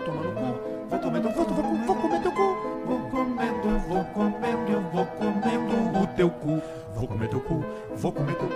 Vai 0.02 0.10
tomar 0.10 0.24
no 0.24 0.32
cu, 0.34 0.90
vou 0.90 1.00
comendo, 1.00 1.30
vou, 1.30 1.46
vou, 1.46 1.64
vou, 1.64 1.78
vou 1.86 1.96
comer 1.96 2.22
teu 2.22 2.32
cu. 2.32 2.72
Vou 2.86 3.00
comendo, 3.12 3.80
vou 3.88 4.04
comendo, 4.06 4.72
eu 4.72 4.82
vou 4.82 5.06
comendo 5.06 6.00
o 6.02 6.08
teu 6.16 6.30
cu. 6.32 6.62
Vou 6.96 7.08
comer 7.08 7.28
teu 7.30 7.40
cu, 7.42 7.64
vou 7.96 8.12
comer 8.12 8.36
teu 8.36 8.48
cu. 8.48 8.56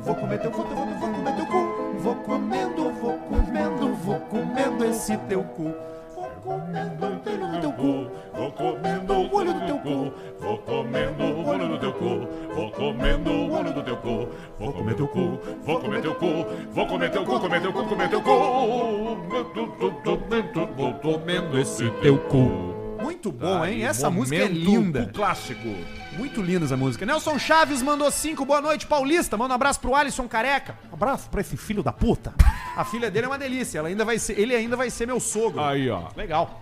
Vou 0.00 0.14
comer 0.16 0.38
teu 0.40 0.50
cu, 0.50 0.62
vou, 0.62 0.74
vou, 0.74 0.98
vou 0.98 1.10
comer 1.10 1.36
teu 1.36 1.46
cu. 1.46 1.98
Vou 2.00 2.14
comendo, 2.16 2.90
vou 2.90 3.18
comendo, 3.18 3.94
vou 3.94 4.20
comendo 4.20 4.84
esse 4.84 5.16
teu 5.16 5.44
cu. 5.44 5.72
Vou 6.44 6.58
comendo 6.58 7.06
o 7.06 7.20
pelo 7.20 7.46
do 7.48 7.60
teu 7.60 7.72
cu. 7.72 8.10
Vou 8.34 8.52
comendo 8.52 9.12
o 9.14 9.34
olho 9.34 9.54
do 9.54 9.66
teu 9.66 9.78
cu. 9.78 10.12
Vou 10.40 10.58
comendo 10.58 11.22
o 11.22 11.46
olho 11.46 11.68
do 11.68 11.78
teu 11.78 11.92
cu, 11.92 12.28
vou 12.54 12.70
comendo 12.70 13.30
o 13.30 13.52
olho 13.52 13.74
do 13.74 13.82
teu 13.82 13.96
cu, 13.98 14.28
vou 14.58 14.72
comer 14.72 14.94
teu 14.94 15.06
cu, 15.06 15.38
vou 15.62 15.80
comer 15.80 16.00
teu 16.00 16.14
cu, 16.14 16.46
vou 16.72 16.86
comer 16.86 17.10
teu 17.10 17.24
cu, 17.24 17.40
comer 17.40 17.60
teu 17.60 17.72
cu, 17.72 17.84
comer 17.84 18.08
teu 18.08 18.22
cu, 18.22 18.32
vou 20.76 20.94
comendo 20.94 21.58
esse 21.58 21.90
teu 22.02 22.18
cu. 22.18 22.70
Muito 23.02 23.30
bom, 23.30 23.64
hein? 23.64 23.84
Essa 23.84 24.10
música 24.10 24.42
é 24.42 24.48
linda. 24.48 25.10
clássico. 25.12 25.68
Muito 26.20 26.42
linda 26.42 26.66
essa 26.66 26.76
música. 26.76 27.06
Nelson 27.06 27.38
Chaves 27.38 27.80
mandou 27.80 28.10
cinco. 28.10 28.44
Boa 28.44 28.60
noite, 28.60 28.86
Paulista. 28.86 29.38
Manda 29.38 29.52
um 29.52 29.54
abraço 29.54 29.80
pro 29.80 29.94
Alisson 29.94 30.28
Careca. 30.28 30.76
Um 30.90 30.94
abraço 30.94 31.30
pra 31.30 31.40
esse 31.40 31.56
filho 31.56 31.82
da 31.82 31.92
puta. 31.92 32.34
A 32.76 32.84
filha 32.84 33.10
dele 33.10 33.24
é 33.24 33.28
uma 33.30 33.38
delícia. 33.38 33.78
Ela 33.78 33.88
ainda 33.88 34.04
vai 34.04 34.18
ser, 34.18 34.38
ele 34.38 34.54
ainda 34.54 34.76
vai 34.76 34.90
ser 34.90 35.06
meu 35.06 35.18
sogro. 35.18 35.62
Aí, 35.62 35.88
ó. 35.88 36.08
Legal. 36.14 36.60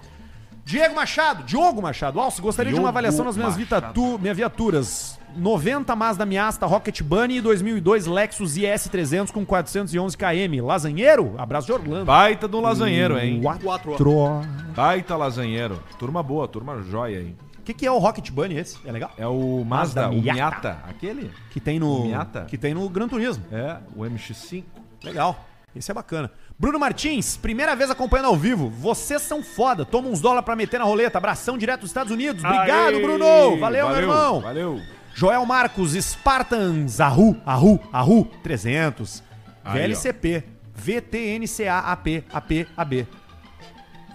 Diego 0.65 0.95
Machado, 0.95 1.43
Diogo 1.43 1.83
Machado. 1.83 2.21
Alce, 2.21 2.41
gostaria 2.41 2.71
de 2.71 2.77
uma 2.77 2.83
Diogo 2.83 2.89
avaliação 2.89 3.25
nas 3.25 3.37
minhas 3.37 3.57
vitatu, 3.57 4.17
minhas 4.21 4.37
viaturas. 4.37 5.19
90 5.37 5.95
Mazda 5.97 6.25
Miata 6.25 6.65
Rocket 6.65 7.03
Bunny 7.03 7.39
e 7.39 7.41
2002 7.41 8.07
Lexus 8.07 8.57
IS 8.57 8.89
300 8.89 9.33
com 9.33 9.45
411 9.45 10.17
km. 10.17 10.65
Lasanheiro? 10.65 11.35
Abraço 11.37 11.67
de 11.67 11.73
Orlando. 11.73 12.05
Baita 12.05 12.47
do 12.47 12.61
lasanheiro, 12.61 13.19
hein? 13.19 13.41
Quatro. 13.43 14.45
Baita 14.77 15.17
lasanheiro. 15.17 15.83
Turma 15.99 16.23
boa, 16.23 16.47
turma 16.47 16.81
joia, 16.81 17.23
hein? 17.23 17.37
O 17.69 17.71
que, 17.71 17.75
que 17.81 17.87
é 17.87 17.93
o 17.93 17.99
Rocket 17.99 18.31
Bunny 18.31 18.57
esse? 18.57 18.79
É 18.83 18.91
legal? 18.91 19.13
É 19.19 19.27
o 19.27 19.63
Mazda, 19.63 20.07
Mazda 20.07 20.19
o 20.19 20.23
Miata. 20.23 20.35
Miata. 20.35 20.79
Aquele? 20.89 21.31
Que 21.51 21.61
tem 21.61 21.79
no 21.79 22.07
Miata? 22.07 22.47
que 22.47 22.57
tem 22.57 22.73
no 22.73 22.89
Gran 22.89 23.07
Turismo. 23.07 23.45
É, 23.53 23.77
o 23.95 24.05
MX-5. 24.05 24.65
Legal. 25.05 25.47
Esse 25.77 25.91
é 25.91 25.95
bacana. 25.95 26.31
Bruno 26.59 26.79
Martins, 26.79 27.37
primeira 27.37 27.77
vez 27.77 27.91
acompanhando 27.91 28.29
ao 28.29 28.37
vivo. 28.37 28.71
Vocês 28.71 29.21
são 29.21 29.43
foda. 29.43 29.85
Toma 29.85 30.09
uns 30.09 30.19
dólares 30.19 30.47
pra 30.47 30.57
meter 30.57 30.79
na 30.79 30.87
roleta. 30.87 31.19
Abração 31.19 31.59
direto 31.59 31.81
dos 31.81 31.91
Estados 31.91 32.11
Unidos. 32.11 32.43
Obrigado, 32.43 32.95
Aí, 32.95 33.03
Bruno. 33.03 33.59
Valeu, 33.61 33.89
meu 33.91 33.99
irmão. 33.99 34.41
Valeu. 34.41 34.81
Joel 35.15 35.45
Marcos, 35.45 35.93
Spartans, 35.93 37.03
Arru, 37.03 37.37
Arru, 37.45 37.79
Arru, 37.93 38.25
300. 38.43 39.23
Aí, 39.63 39.79
VLCP, 39.89 40.43
VTNCAAP, 40.75 42.25
AP, 42.33 42.67
AB. 42.75 43.07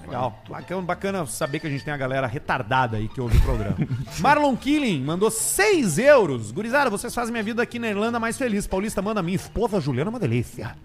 Legal. 0.05 0.39
Bacana, 0.49 0.81
bacana 0.81 1.25
saber 1.25 1.59
que 1.59 1.67
a 1.67 1.69
gente 1.69 1.83
tem 1.83 1.93
a 1.93 1.97
galera 1.97 2.27
retardada 2.27 2.97
aí 2.97 3.07
que 3.07 3.21
ouve 3.21 3.37
o 3.37 3.41
programa. 3.41 3.75
Marlon 4.19 4.55
Killing 4.55 5.03
mandou 5.03 5.31
6 5.31 5.97
euros. 5.97 6.51
Gurizada, 6.51 6.89
vocês 6.89 7.13
fazem 7.13 7.31
minha 7.31 7.43
vida 7.43 7.61
aqui 7.61 7.79
na 7.79 7.87
Irlanda 7.87 8.19
mais 8.19 8.37
feliz. 8.37 8.67
Paulista 8.67 9.01
manda 9.01 9.21
minha 9.21 9.35
esposa 9.35 9.79
Juliana 9.79 10.09
é 10.09 10.11
uma 10.11 10.19
delícia. 10.19 10.75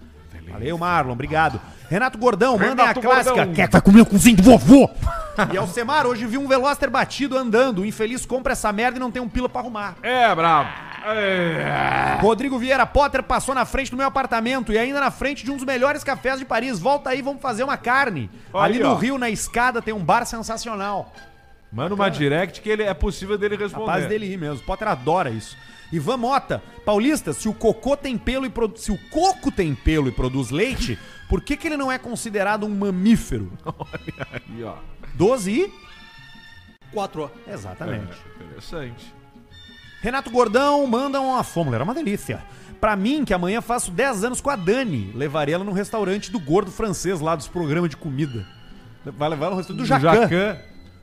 Valeu, 0.51 0.79
Marlon, 0.79 1.13
obrigado. 1.13 1.61
Renato 1.91 2.19
Gordão, 2.19 2.53
mandem 2.53 2.71
a 2.71 2.89
Renato 2.89 3.01
clássica. 3.01 3.35
Gordão. 3.35 3.55
Quer 3.55 3.67
que 3.67 3.73
vai 3.73 3.83
comer 3.83 4.01
o 4.01 4.07
cozinho 4.07 4.37
do 4.37 4.43
vovô? 4.43 4.89
e 5.53 5.57
Alcemar, 5.57 6.07
hoje 6.07 6.27
vi 6.27 6.39
um 6.39 6.49
Veloster 6.49 6.91
batido 6.91 7.37
andando. 7.37 7.83
O 7.83 7.87
infeliz 7.87 8.25
compra 8.25 8.53
essa 8.53 8.73
merda 8.73 8.97
e 8.97 9.01
não 9.01 9.11
tem 9.11 9.21
um 9.21 9.29
pila 9.29 9.49
pra 9.49 9.61
arrumar. 9.61 9.97
É, 10.03 10.35
brabo. 10.35 10.71
Rodrigo 12.21 12.59
Vieira 12.59 12.87
Potter 12.87 13.23
passou 13.23 13.55
na 13.55 13.65
frente 13.65 13.91
do 13.91 13.97
meu 13.97 14.07
apartamento 14.07 14.73
e 14.73 14.79
ainda 14.79 15.01
na 15.01 15.11
frente 15.11 15.45
de 15.45 15.51
um 15.51 15.57
dos 15.57 15.65
melhores 15.65 16.03
cafés 16.05 16.39
de 16.39 16.45
Paris. 16.45 16.79
Volta 16.79 17.11
aí, 17.11 17.23
vamos 17.23 17.41
fazer 17.41 17.65
uma 17.65 17.77
carne. 17.77 18.31
Aí, 18.53 18.61
Ali 18.61 18.79
no 18.79 18.91
ó. 18.91 18.95
Rio, 18.95 19.19
na 19.19 19.31
escada, 19.31 19.81
tem 19.81 19.95
um 19.95 20.05
bar 20.05 20.25
sensacional. 20.25 21.13
Manda 21.71 21.95
uma 21.95 22.09
direct 22.09 22.61
que 22.61 22.69
ele 22.69 22.83
é 22.83 22.95
possível 22.95 23.37
dele 23.37 23.57
responder. 23.57 23.87
Capaz 23.87 24.07
dele 24.07 24.33
ir 24.33 24.39
mesmo. 24.39 24.65
Potter 24.65 24.89
adora 24.89 25.31
isso. 25.31 25.57
Ivan 25.93 26.19
Mota, 26.19 26.63
Paulista, 26.85 27.33
se 27.33 27.49
o 27.49 27.55
cocô 27.55 27.97
tem 27.97 28.19
pelo 28.19 28.45
e 28.45 28.51
produ... 28.51 28.79
se 28.79 28.93
o 28.93 28.99
coco 29.11 29.51
tem 29.51 29.75
pelo 29.75 30.09
e 30.09 30.13
produz 30.13 30.51
leite, 30.51 30.99
por 31.29 31.41
que, 31.43 31.57
que 31.57 31.67
ele 31.67 31.77
não 31.77 31.91
é 31.91 31.99
considerado 31.99 32.67
um 32.67 32.75
mamífero? 32.75 33.51
Aí, 34.33 34.65
ó. 34.65 34.77
12 35.15 35.51
e. 35.51 35.73
4 36.93 37.31
Exatamente. 37.47 38.17
É, 38.41 38.45
interessante. 38.45 39.15
Renato 40.01 40.31
Gordão 40.31 40.87
manda 40.87 41.21
uma 41.21 41.43
fórmula, 41.43 41.77
era 41.77 41.85
uma 41.85 41.95
delícia. 41.95 42.43
Pra 42.81 42.95
mim, 42.95 43.25
que 43.25 43.35
amanhã 43.35 43.61
faço 43.61 43.91
10 43.91 44.25
anos 44.25 44.41
com 44.41 44.51
a 44.51 44.57
Dani, 44.57 45.11
levarei 45.15 45.55
ela 45.55 45.65
no 45.65 45.73
restaurante 45.73 46.31
do 46.31 46.39
gordo 46.39 46.71
francês 46.71 47.21
lá 47.21 47.35
dos 47.35 47.49
programas 47.49 47.91
de 47.91 47.97
comida. 47.97 48.47
Vai 49.05 49.29
levar 49.29 49.47
ela 49.47 49.55
no 49.55 49.57
restaurante 49.59 49.83
do 49.83 49.87
Jacan. 49.87 50.59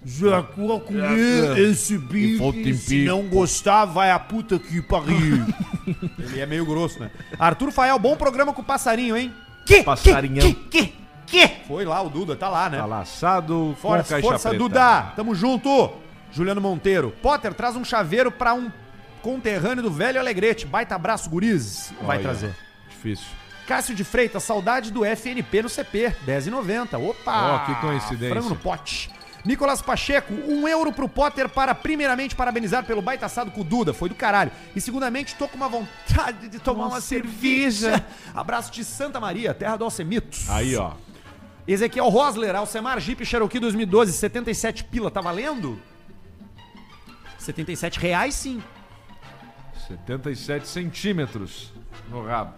Jacan 0.06 0.76
a 0.76 0.80
comer 0.80 1.58
esse 1.58 1.98
bife, 1.98 2.74
se 2.76 3.06
não 3.06 3.24
gostar, 3.24 3.86
vai 3.86 4.12
a 4.12 4.20
puta 4.20 4.58
que 4.58 4.82
pariu. 4.82 5.46
Ele 6.20 6.40
é 6.40 6.46
meio 6.46 6.66
grosso, 6.66 7.00
né? 7.00 7.12
Arthur 7.38 7.72
Fael, 7.72 8.00
bom 8.00 8.16
programa 8.16 8.54
com 8.54 8.62
o 8.62 8.66
passarinho, 8.66 9.18
hein? 9.18 9.34
Que? 9.66 9.84
Passarinhão. 9.84 10.54
Que? 10.54 10.54
Que? 10.54 10.94
que? 11.26 11.48
Foi 11.68 11.84
lá, 11.84 12.02
o 12.02 12.10
Duda, 12.10 12.36
tá 12.36 12.48
lá, 12.48 12.70
né? 12.70 12.78
Tá 12.78 12.86
laçado 12.86 13.54
com 13.54 13.82
Força, 13.82 14.16
caixa 14.16 14.28
força 14.28 14.50
preta. 14.50 14.64
Duda, 14.64 15.02
tamo 15.16 15.34
junto. 15.36 15.92
Juliano 16.32 16.62
Monteiro. 16.62 17.14
Potter, 17.22 17.54
traz 17.54 17.76
um 17.76 17.84
chaveiro 17.84 18.32
pra 18.32 18.54
um 18.54 18.70
conterrâneo 19.26 19.82
do 19.82 19.90
velho 19.90 20.20
Alegrete. 20.20 20.68
Baita 20.68 20.94
abraço, 20.94 21.28
gurizes. 21.32 21.92
Vai 22.00 22.18
Olha, 22.18 22.22
trazer. 22.22 22.56
Difícil. 22.88 23.26
Cássio 23.66 23.96
de 23.96 24.04
Freitas, 24.04 24.44
saudade 24.44 24.92
do 24.92 25.04
FNP 25.04 25.64
no 25.64 25.70
CP, 25.70 26.16
10,90. 26.28 27.00
Opa! 27.10 27.56
Ó, 27.56 27.66
que 27.66 27.82
coincidência. 27.82 28.30
Frango 28.30 28.50
no 28.50 28.56
pote. 28.56 29.10
Nicolas 29.44 29.82
Pacheco, 29.82 30.32
um 30.32 30.68
euro 30.68 30.92
pro 30.92 31.10
Potter 31.10 31.50
para, 31.50 31.74
primeiramente, 31.74 32.36
parabenizar 32.36 32.84
pelo 32.84 33.02
baita 33.02 33.26
assado 33.26 33.50
com 33.50 33.62
o 33.62 33.64
Duda. 33.64 33.96
Foi 33.96 34.10
do 34.10 34.16
caralho. 34.16 34.52
E, 34.76 34.82
segundamente, 34.82 35.34
tô 35.36 35.48
com 35.48 35.58
uma 35.58 35.70
vontade 35.70 36.48
de 36.48 36.60
tomar 36.60 36.86
uma, 36.86 37.02
cerveja. 37.02 38.06
Abraço 38.34 38.72
de 38.72 38.84
Santa 38.84 39.20
Maria, 39.20 39.56
terra 39.56 39.76
do 39.76 39.84
Alcemitos. 39.84 40.48
Aí, 40.52 40.76
ó. 40.76 40.94
Ezequiel 41.68 42.10
Rosler, 42.10 42.56
Alcemar 42.56 43.00
Jeep 43.00 43.26
Cherokee 43.26 43.60
2012, 43.60 44.14
77 44.14 44.84
pila. 44.84 45.10
Tá 45.10 45.22
valendo? 45.22 45.82
77 47.40 48.00
reais, 48.00 48.36
sim. 48.36 48.62
77 49.88 50.68
centímetros 50.68 51.74
no 52.10 52.24
rabo. 52.26 52.54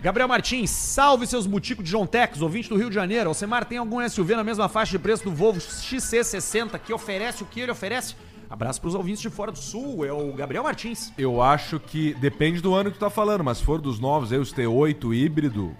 Gabriel 0.00 0.28
Martins, 0.28 0.70
salve 0.70 1.26
seus 1.26 1.46
buticos 1.46 1.84
de 1.84 1.90
João 1.90 2.06
Tex, 2.06 2.42
ouvinte 2.42 2.68
do 2.68 2.76
Rio 2.76 2.90
de 2.90 2.94
Janeiro. 2.94 3.30
Alcemar, 3.30 3.64
tem 3.64 3.78
algum 3.78 4.06
SUV 4.06 4.36
na 4.36 4.44
mesma 4.44 4.68
faixa 4.68 4.92
de 4.92 4.98
preço 4.98 5.24
do 5.24 5.30
Volvo 5.30 5.60
XC60 5.60 6.78
que 6.78 6.92
oferece 6.92 7.42
o 7.42 7.46
que 7.46 7.60
ele 7.60 7.72
oferece? 7.72 8.14
Abraço 8.50 8.80
pros 8.80 8.94
ouvintes 8.94 9.22
de 9.22 9.30
fora 9.30 9.50
do 9.50 9.58
sul, 9.58 10.04
é 10.04 10.12
o 10.12 10.32
Gabriel 10.32 10.62
Martins. 10.62 11.12
Eu 11.16 11.40
acho 11.40 11.80
que 11.80 12.12
depende 12.14 12.60
do 12.60 12.74
ano 12.74 12.90
que 12.90 12.98
tu 12.98 13.00
tá 13.00 13.10
falando, 13.10 13.42
mas 13.42 13.58
se 13.58 13.64
for 13.64 13.80
dos 13.80 13.98
novos, 13.98 14.30
aí 14.30 14.38
os 14.38 14.52
T8 14.52 15.14
híbrido, 15.14 15.74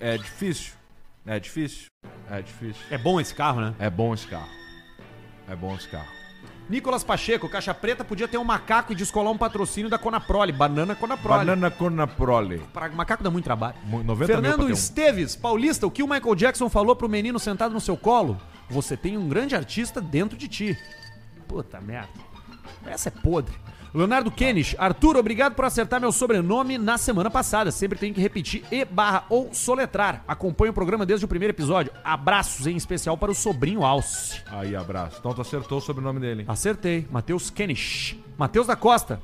é 0.00 0.18
difícil. 0.18 0.72
É 1.24 1.38
difícil. 1.38 1.86
É 2.28 2.42
difícil. 2.42 2.82
É 2.90 2.98
bom 2.98 3.20
esse 3.20 3.34
carro, 3.34 3.60
né? 3.60 3.74
É 3.78 3.88
bom 3.88 4.12
esse 4.12 4.26
carro. 4.26 4.48
É 5.48 5.54
bom 5.54 5.74
esse 5.74 5.88
carro. 5.88 6.19
Nicolas 6.70 7.02
Pacheco, 7.02 7.48
Caixa 7.48 7.74
Preta 7.74 8.04
podia 8.04 8.28
ter 8.28 8.38
um 8.38 8.44
macaco 8.44 8.92
e 8.92 8.94
descolar 8.94 9.30
um 9.32 9.36
patrocínio 9.36 9.90
da 9.90 9.98
Conaprole, 9.98 10.52
Banana 10.52 10.94
Conaprole. 10.94 11.38
Banana 11.40 11.70
Conaprole. 11.70 12.58
Pra- 12.72 12.88
Macaco 12.90 13.24
dá 13.24 13.30
muito 13.30 13.44
trabalho. 13.44 13.74
Mu- 13.84 14.04
90 14.04 14.14
mil 14.14 14.16
pra 14.16 14.26
Fernando 14.26 14.66
ter 14.66 14.70
um. 14.72 14.74
Esteves, 14.74 15.34
paulista, 15.34 15.84
o 15.86 15.90
que 15.90 16.00
o 16.02 16.06
Michael 16.08 16.34
Jackson 16.36 16.68
falou 16.70 16.94
pro 16.94 17.08
menino 17.08 17.40
sentado 17.40 17.74
no 17.74 17.80
seu 17.80 17.96
colo? 17.96 18.40
Você 18.68 18.96
tem 18.96 19.18
um 19.18 19.28
grande 19.28 19.56
artista 19.56 20.00
dentro 20.00 20.38
de 20.38 20.46
ti. 20.46 20.78
Puta 21.48 21.80
merda. 21.80 22.08
Essa 22.86 23.08
é 23.08 23.12
podre. 23.12 23.54
Leonardo 23.92 24.30
Kenish, 24.30 24.76
Arthur, 24.78 25.16
obrigado 25.16 25.54
por 25.54 25.64
acertar 25.64 26.00
meu 26.00 26.12
sobrenome 26.12 26.78
na 26.78 26.96
semana 26.96 27.28
passada. 27.28 27.70
Sempre 27.72 27.98
tenho 27.98 28.14
que 28.14 28.20
repetir 28.20 28.62
e 28.70 28.84
barra 28.84 29.24
ou 29.28 29.52
soletrar. 29.52 30.22
Acompanho 30.28 30.70
o 30.70 30.74
programa 30.74 31.04
desde 31.04 31.24
o 31.24 31.28
primeiro 31.28 31.52
episódio. 31.52 31.92
Abraços 32.04 32.66
em 32.66 32.76
especial 32.76 33.16
para 33.16 33.30
o 33.32 33.34
sobrinho 33.34 33.84
Alce. 33.84 34.42
Aí, 34.46 34.76
abraço. 34.76 35.16
Então 35.18 35.34
tu 35.34 35.40
acertou 35.40 35.78
o 35.78 35.80
sobrenome 35.80 36.20
dele, 36.20 36.42
hein? 36.42 36.46
Acertei. 36.48 37.06
Matheus 37.10 37.50
Kenish. 37.50 38.16
Matheus 38.38 38.68
da 38.68 38.76
Costa, 38.76 39.20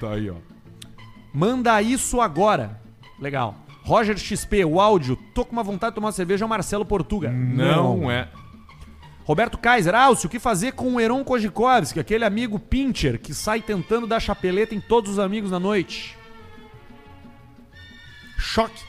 Tá 0.00 0.10
aí, 0.10 0.28
ó. 0.28 0.34
Manda 1.32 1.80
isso 1.80 2.20
agora. 2.20 2.80
Legal. 3.20 3.54
Roger 3.84 4.18
XP, 4.18 4.64
o 4.64 4.80
áudio. 4.80 5.16
Tô 5.34 5.44
com 5.44 5.52
uma 5.52 5.62
vontade 5.62 5.92
de 5.92 5.94
tomar 5.94 6.08
uma 6.08 6.12
cerveja, 6.12 6.44
é 6.44 6.46
o 6.46 6.48
Marcelo 6.48 6.84
Portuga. 6.84 7.30
Não, 7.30 8.10
é. 8.10 8.28
Roberto 9.28 9.58
Kaiser, 9.58 9.94
Alcio, 9.94 10.26
o 10.26 10.30
que 10.30 10.38
fazer 10.38 10.72
com 10.72 10.94
o 10.94 10.98
Heron 10.98 11.22
Kojikovski, 11.22 12.00
aquele 12.00 12.24
amigo 12.24 12.58
pincher 12.58 13.18
que 13.18 13.34
sai 13.34 13.60
tentando 13.60 14.06
dar 14.06 14.20
chapeleta 14.20 14.74
em 14.74 14.80
todos 14.80 15.12
os 15.12 15.18
amigos 15.18 15.50
na 15.50 15.60
noite? 15.60 16.16
Choque. 18.38 18.82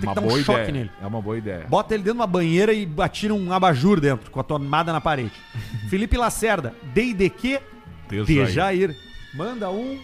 Tem 0.00 0.08
Uma 0.08 0.14
que 0.14 0.20
dar 0.20 0.26
um 0.26 0.42
choque 0.42 0.60
ideia. 0.60 0.72
nele. 0.72 0.90
É 0.98 1.06
uma 1.06 1.20
boa 1.20 1.36
ideia. 1.36 1.66
Bota 1.68 1.92
ele 1.92 2.02
dentro 2.02 2.14
de 2.14 2.20
uma 2.20 2.26
banheira 2.26 2.72
e 2.72 2.88
atira 2.96 3.34
um 3.34 3.52
abajur 3.52 4.00
dentro, 4.00 4.30
com 4.30 4.40
a 4.40 4.42
tomada 4.42 4.94
na 4.94 5.00
parede. 5.00 5.34
Felipe 5.90 6.16
Lacerda, 6.16 6.74
DDQ, 6.94 7.60
Dejair. 8.26 8.96
Manda 9.34 9.70
um. 9.70 10.00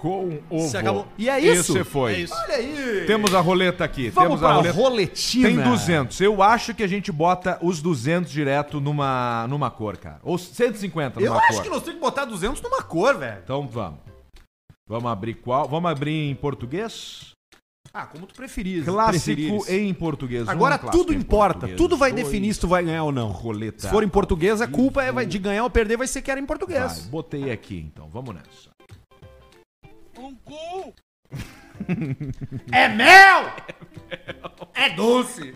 Com 0.00 0.38
ovo. 0.48 0.66
Se 0.68 0.76
acabou. 0.78 1.06
E 1.18 1.28
é 1.28 1.38
isso. 1.38 1.76
Esse 1.76 1.84
foi. 1.84 2.14
É 2.14 2.18
isso. 2.20 2.34
Olha 2.34 2.54
aí. 2.56 3.04
Temos 3.06 3.34
a 3.34 3.40
roleta 3.40 3.84
aqui. 3.84 4.08
Vamos 4.08 4.28
Temos 4.28 4.40
pra 4.40 4.48
a 4.48 4.52
roleta. 4.54 4.74
roletina. 4.74 5.48
Tem 5.48 5.60
200. 5.60 6.20
Eu 6.22 6.42
acho 6.42 6.74
que 6.74 6.82
a 6.82 6.86
gente 6.86 7.12
bota 7.12 7.58
os 7.60 7.82
200 7.82 8.32
direto 8.32 8.80
numa, 8.80 9.46
numa 9.48 9.70
cor, 9.70 9.98
cara. 9.98 10.18
Ou 10.22 10.38
150 10.38 11.20
numa 11.20 11.26
Eu 11.26 11.32
cor. 11.34 11.42
acho 11.50 11.62
que 11.62 11.68
nós 11.68 11.82
temos 11.82 11.96
que 11.96 12.00
botar 12.00 12.24
200 12.24 12.62
numa 12.62 12.82
cor, 12.82 13.18
velho. 13.18 13.40
Então 13.44 13.68
vamos. 13.68 13.98
Vamos 14.88 15.10
abrir 15.12 15.34
qual? 15.34 15.68
Vamos 15.68 15.90
abrir 15.90 16.30
em 16.30 16.34
português? 16.34 17.32
Ah, 17.92 18.06
como 18.06 18.24
tu 18.26 18.34
preferires. 18.34 18.86
Clássico 18.86 19.12
preferires. 19.34 19.68
em 19.68 19.92
português. 19.92 20.46
Um 20.48 20.50
Agora 20.50 20.78
clássico 20.78 21.04
tudo 21.04 21.12
importa. 21.16 21.68
Tudo 21.76 21.96
vai 21.96 22.10
Dois. 22.12 22.24
definir 22.24 22.54
se 22.54 22.60
tu 22.60 22.68
vai 22.68 22.82
ganhar 22.84 23.04
ou 23.04 23.12
não. 23.12 23.28
Roleta. 23.28 23.80
Se 23.82 23.88
for 23.90 24.02
em 24.02 24.08
português, 24.08 24.60
a 24.62 24.66
culpa 24.66 25.02
é 25.02 25.12
vai- 25.12 25.26
de 25.26 25.38
ganhar 25.38 25.64
ou 25.64 25.68
perder 25.70 25.96
vai 25.98 26.06
ser 26.06 26.22
que 26.22 26.30
era 26.30 26.40
em 26.40 26.44
Vai, 26.46 26.56
português. 26.56 27.00
botei 27.06 27.50
aqui 27.52 27.76
então. 27.86 28.08
Vamos 28.08 28.34
nessa. 28.34 28.69
É 32.72 32.88
mel! 32.88 33.52
É 34.74 34.90
doce! 34.90 35.54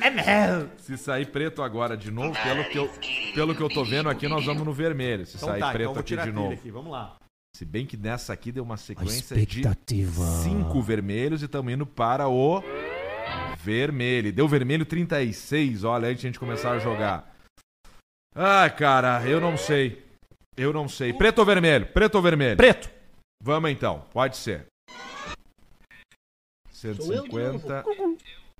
É 0.00 0.10
mel! 0.10 0.70
Se 0.78 0.96
sair 0.96 1.26
preto 1.26 1.62
agora 1.62 1.96
de 1.96 2.10
novo, 2.10 2.36
pelo 2.42 2.64
que 2.64 2.78
eu, 2.78 2.90
pelo 3.34 3.54
que 3.54 3.62
eu 3.62 3.68
tô 3.68 3.84
vendo 3.84 4.08
aqui, 4.08 4.28
nós 4.28 4.44
vamos 4.44 4.64
no 4.64 4.72
vermelho. 4.72 5.26
Se 5.26 5.38
sair 5.38 5.60
preto 5.60 5.74
então 5.74 5.82
eu 5.82 5.92
vou 5.92 6.00
aqui 6.00 6.16
de 6.16 6.32
novo. 6.32 6.52
aqui, 6.52 6.70
vamos 6.70 6.90
lá. 6.90 7.16
Se 7.56 7.64
bem 7.64 7.84
que 7.84 7.96
nessa 7.96 8.32
aqui 8.32 8.52
deu 8.52 8.62
uma 8.62 8.76
sequência 8.76 9.34
expectativa. 9.34 10.24
de 10.24 10.42
cinco 10.42 10.80
vermelhos 10.80 11.42
e 11.42 11.46
estamos 11.46 11.72
indo 11.72 11.84
para 11.84 12.28
o 12.28 12.62
vermelho. 13.58 14.32
Deu 14.32 14.48
vermelho 14.48 14.86
36, 14.86 15.84
olha, 15.84 16.08
antes 16.08 16.20
de 16.20 16.26
a 16.26 16.30
gente 16.30 16.38
começar 16.38 16.72
a 16.72 16.78
jogar. 16.78 17.34
Ai, 18.34 18.70
cara, 18.74 19.22
eu 19.26 19.40
não 19.40 19.56
sei. 19.56 20.04
Eu 20.56 20.72
não 20.72 20.88
sei. 20.88 21.12
Preto 21.12 21.40
ou 21.40 21.44
vermelho? 21.44 21.86
Preto 21.86 22.14
ou 22.14 22.22
vermelho? 22.22 22.56
Preto. 22.56 22.90
Vamos 23.42 23.70
então, 23.70 24.00
pode 24.12 24.36
ser. 24.36 24.66
150. 26.72 27.84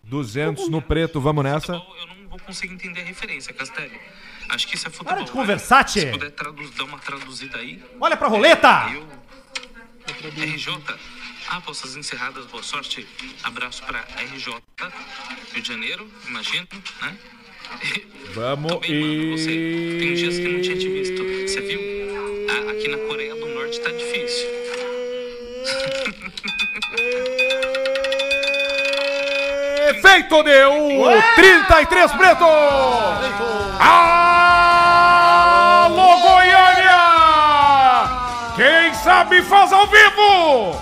200 0.04 0.68
no 0.68 0.80
preto, 0.82 1.20
vamos 1.20 1.44
nessa. 1.44 1.74
Eu 1.74 2.06
não 2.06 2.28
vou 2.28 2.38
conseguir 2.40 2.74
entender 2.74 3.02
a 3.02 3.04
referência, 3.04 3.52
Castelli. 3.52 3.98
Acho 4.48 4.66
que 4.66 4.74
isso 4.76 4.86
é 4.88 4.90
futebol. 4.90 5.14
Para 5.14 5.24
de 5.24 5.30
conversar, 5.30 5.86
Se 5.88 6.00
tchê. 6.00 6.10
puder 6.10 6.30
traduz- 6.32 6.70
dar 6.74 6.84
uma 6.84 6.98
traduzida 6.98 7.58
aí. 7.58 7.82
Olha 8.00 8.16
pra 8.16 8.28
roleta! 8.28 8.90
Eu. 8.92 9.06
RJ. 10.30 10.72
Apostas 11.48 11.96
encerradas, 11.96 12.46
boa 12.46 12.62
sorte. 12.62 13.06
Abraço 13.42 13.82
pra 13.84 14.00
RJ. 14.00 14.54
Rio 15.52 15.62
de 15.62 15.68
Janeiro, 15.68 16.10
imagino, 16.26 16.66
né? 17.02 17.18
Vamos 18.34 18.72
Tô 18.72 18.80
bem, 18.80 19.00
mano, 19.00 19.38
você. 19.38 19.96
Tem 19.98 20.14
dias 20.14 20.36
que 20.38 20.44
eu 20.44 20.52
não 20.52 20.60
tinha 20.60 20.76
te 20.76 20.86
e. 20.86 20.90
visto. 20.90 21.22
Você 21.48 21.60
viu? 21.62 21.80
A- 22.48 22.70
aqui 22.72 22.88
na 22.88 22.98
Coreia 23.08 23.34
do 23.34 23.46
Norte 23.46 23.80
tá 23.80 23.90
difícil. 23.90 24.48
Feito 30.02 30.42
deu 30.42 30.72
33 31.34 32.12
preto! 32.12 32.44
Alô 33.78 33.90
Goiânia! 36.20 37.00
Quem 38.56 38.94
sabe 38.94 39.42
faz 39.42 39.72
ao 39.72 39.86
vivo! 39.86 40.80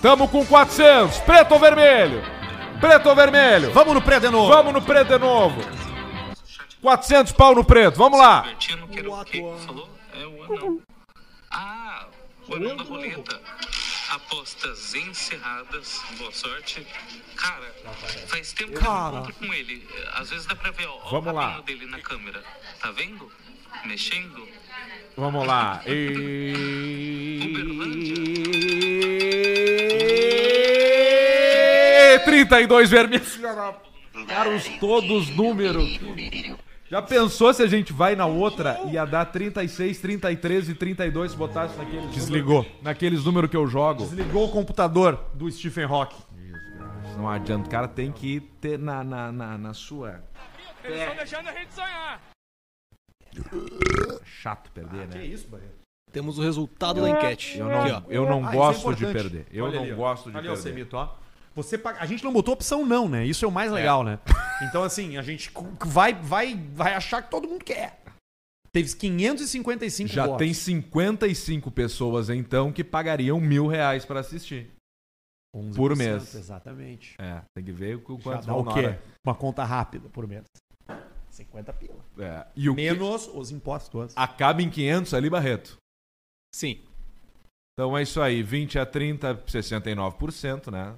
Tamo 0.00 0.28
com 0.28 0.44
400, 0.46 1.18
preto 1.18 1.52
ou 1.52 1.58
vermelho? 1.58 2.22
Preto 2.80 3.08
ou 3.08 3.16
vermelho? 3.16 3.72
Vamos 3.72 3.94
no 3.94 4.02
preto 4.02 4.22
de 4.26 4.30
novo. 4.30 4.48
Vamos 4.52 4.72
no 4.72 4.82
preto 4.82 5.08
de 5.08 5.18
novo. 5.18 5.60
400 6.86 7.32
pau 7.32 7.52
no 7.52 7.64
preto, 7.64 7.96
vamos 7.96 8.16
lá. 8.16 8.42
Divertindo, 8.42 8.86
que 8.86 9.00
era 9.00 9.10
o 9.10 9.24
quê? 9.24 9.42
Falou? 9.66 9.90
É 10.14 10.24
o 10.24 10.44
anão. 10.44 10.80
Ah, 11.50 12.06
o 12.46 12.54
anão 12.54 12.76
da 12.76 12.84
roleta. 12.84 13.40
Apostas 14.10 14.94
encerradas, 14.94 16.00
boa 16.16 16.30
sorte. 16.30 16.86
Cara, 17.34 17.74
faz 18.28 18.52
tempo 18.52 18.70
que 18.70 18.78
eu 18.78 18.82
não 18.84 19.08
encontro 19.08 19.34
com 19.34 19.52
ele. 19.52 19.84
Às 20.14 20.30
vezes 20.30 20.46
dá 20.46 20.54
pra 20.54 20.70
ver, 20.70 20.86
ó, 20.86 21.10
Vamos 21.10 21.32
o 21.32 21.34
lá. 21.34 21.60
dele 21.62 21.86
na 21.86 21.98
câmera. 21.98 22.40
Tá 22.80 22.92
vendo? 22.92 23.32
Mexendo. 23.84 24.46
Vamos 25.16 25.44
lá. 25.44 25.82
E... 25.88 26.36
32 32.24 32.90
vermelhos. 32.90 33.40
Cara, 34.28 34.50
os 34.50 34.68
todos 34.78 35.28
números. 35.30 35.98
Já 36.88 37.02
pensou 37.02 37.52
se 37.52 37.62
a 37.62 37.66
gente 37.66 37.92
vai 37.92 38.14
na 38.14 38.26
outra 38.26 38.78
ia 38.90 39.04
dar 39.04 39.24
36, 39.26 39.98
33 39.98 40.68
e 40.68 40.74
32 40.74 41.32
se 41.32 41.36
botasse 41.36 41.76
naqueles 41.76 42.10
Desligou. 42.12 42.62
números- 42.62 42.82
naqueles 42.82 43.24
números 43.24 43.50
que 43.50 43.56
eu 43.56 43.66
jogo? 43.66 44.02
Desligou 44.04 44.46
o 44.46 44.50
computador 44.52 45.16
do 45.34 45.50
Stephen 45.50 45.84
Hawking. 45.84 46.22
Não 47.16 47.28
adianta, 47.28 47.66
o 47.66 47.70
cara 47.70 47.88
tem 47.88 48.12
que 48.12 48.40
ter 48.60 48.78
na, 48.78 49.02
na, 49.02 49.32
na, 49.32 49.58
na 49.58 49.74
sua. 49.74 50.22
Eles 50.84 51.00
estão 51.00 51.16
deixando 51.16 51.48
a 51.48 51.52
gente 51.52 51.74
sonhar. 51.74 52.20
Chato 54.24 54.70
perder, 54.70 55.08
né? 55.08 55.24
isso, 55.24 55.48
Barreto? 55.48 55.74
Temos 56.12 56.38
o 56.38 56.42
resultado 56.42 57.00
da 57.02 57.10
enquete. 57.10 57.58
Eu 57.58 57.68
não, 57.68 57.80
Aqui, 57.96 58.04
eu 58.14 58.26
não 58.26 58.46
Ah, 58.46 58.50
é 58.50 58.54
gosto 58.54 58.94
de 58.94 59.04
importante. 59.04 59.12
perder. 59.30 59.46
Eu 59.50 59.64
Olha 59.64 59.74
não 59.76 59.82
ali, 59.82 59.94
gosto 59.94 60.30
de 60.30 60.36
Ali, 60.36 60.46
perder. 60.46 60.62
Semito, 60.62 60.96
ó. 60.96 61.08
Você 61.56 61.78
paga- 61.78 62.00
A 62.00 62.06
gente 62.06 62.22
não 62.22 62.32
botou 62.32 62.52
opção 62.54 62.84
não, 62.84 63.08
né? 63.08 63.24
Isso 63.26 63.44
é 63.44 63.48
o 63.48 63.52
mais 63.52 63.72
legal, 63.72 64.04
né? 64.04 64.18
Então, 64.62 64.82
assim, 64.82 65.16
a 65.16 65.22
gente 65.22 65.50
vai, 65.86 66.12
vai, 66.14 66.54
vai 66.54 66.94
achar 66.94 67.22
que 67.22 67.30
todo 67.30 67.48
mundo 67.48 67.64
quer. 67.64 67.98
Teve 68.70 68.94
555 68.94 70.12
Já 70.12 70.26
votos. 70.26 70.38
tem 70.38 70.52
55 70.52 71.70
pessoas, 71.70 72.28
então, 72.28 72.70
que 72.70 72.84
pagariam 72.84 73.40
mil 73.40 73.66
reais 73.66 74.04
pra 74.04 74.20
assistir. 74.20 74.70
11%, 75.54 75.74
por 75.74 75.96
mês. 75.96 76.34
Exatamente. 76.34 77.14
É, 77.18 77.40
tem 77.56 77.64
que 77.64 77.72
ver 77.72 77.96
o 77.96 78.00
Já 78.18 78.22
quanto 78.22 78.46
dá 78.46 78.52
vão 78.52 78.60
o 78.60 78.64
quê? 78.74 78.78
hora. 78.80 79.02
Uma 79.26 79.34
conta 79.34 79.64
rápida 79.64 80.10
por 80.10 80.26
mês. 80.28 80.44
50 81.30 81.72
pila. 81.72 82.04
É. 82.18 82.46
E 82.54 82.68
o 82.68 82.74
que 82.76 82.82
Menos 82.82 83.26
os 83.32 83.50
impostos 83.50 83.88
todos. 83.90 84.14
acaba 84.16 84.60
em 84.60 84.68
500 84.68 85.14
ali, 85.14 85.30
Barreto? 85.30 85.78
Sim. 86.54 86.80
Então 87.72 87.96
é 87.96 88.02
isso 88.02 88.20
aí, 88.20 88.42
20 88.42 88.78
a 88.78 88.84
30, 88.86 89.34
69%, 89.46 90.70
né? 90.70 90.94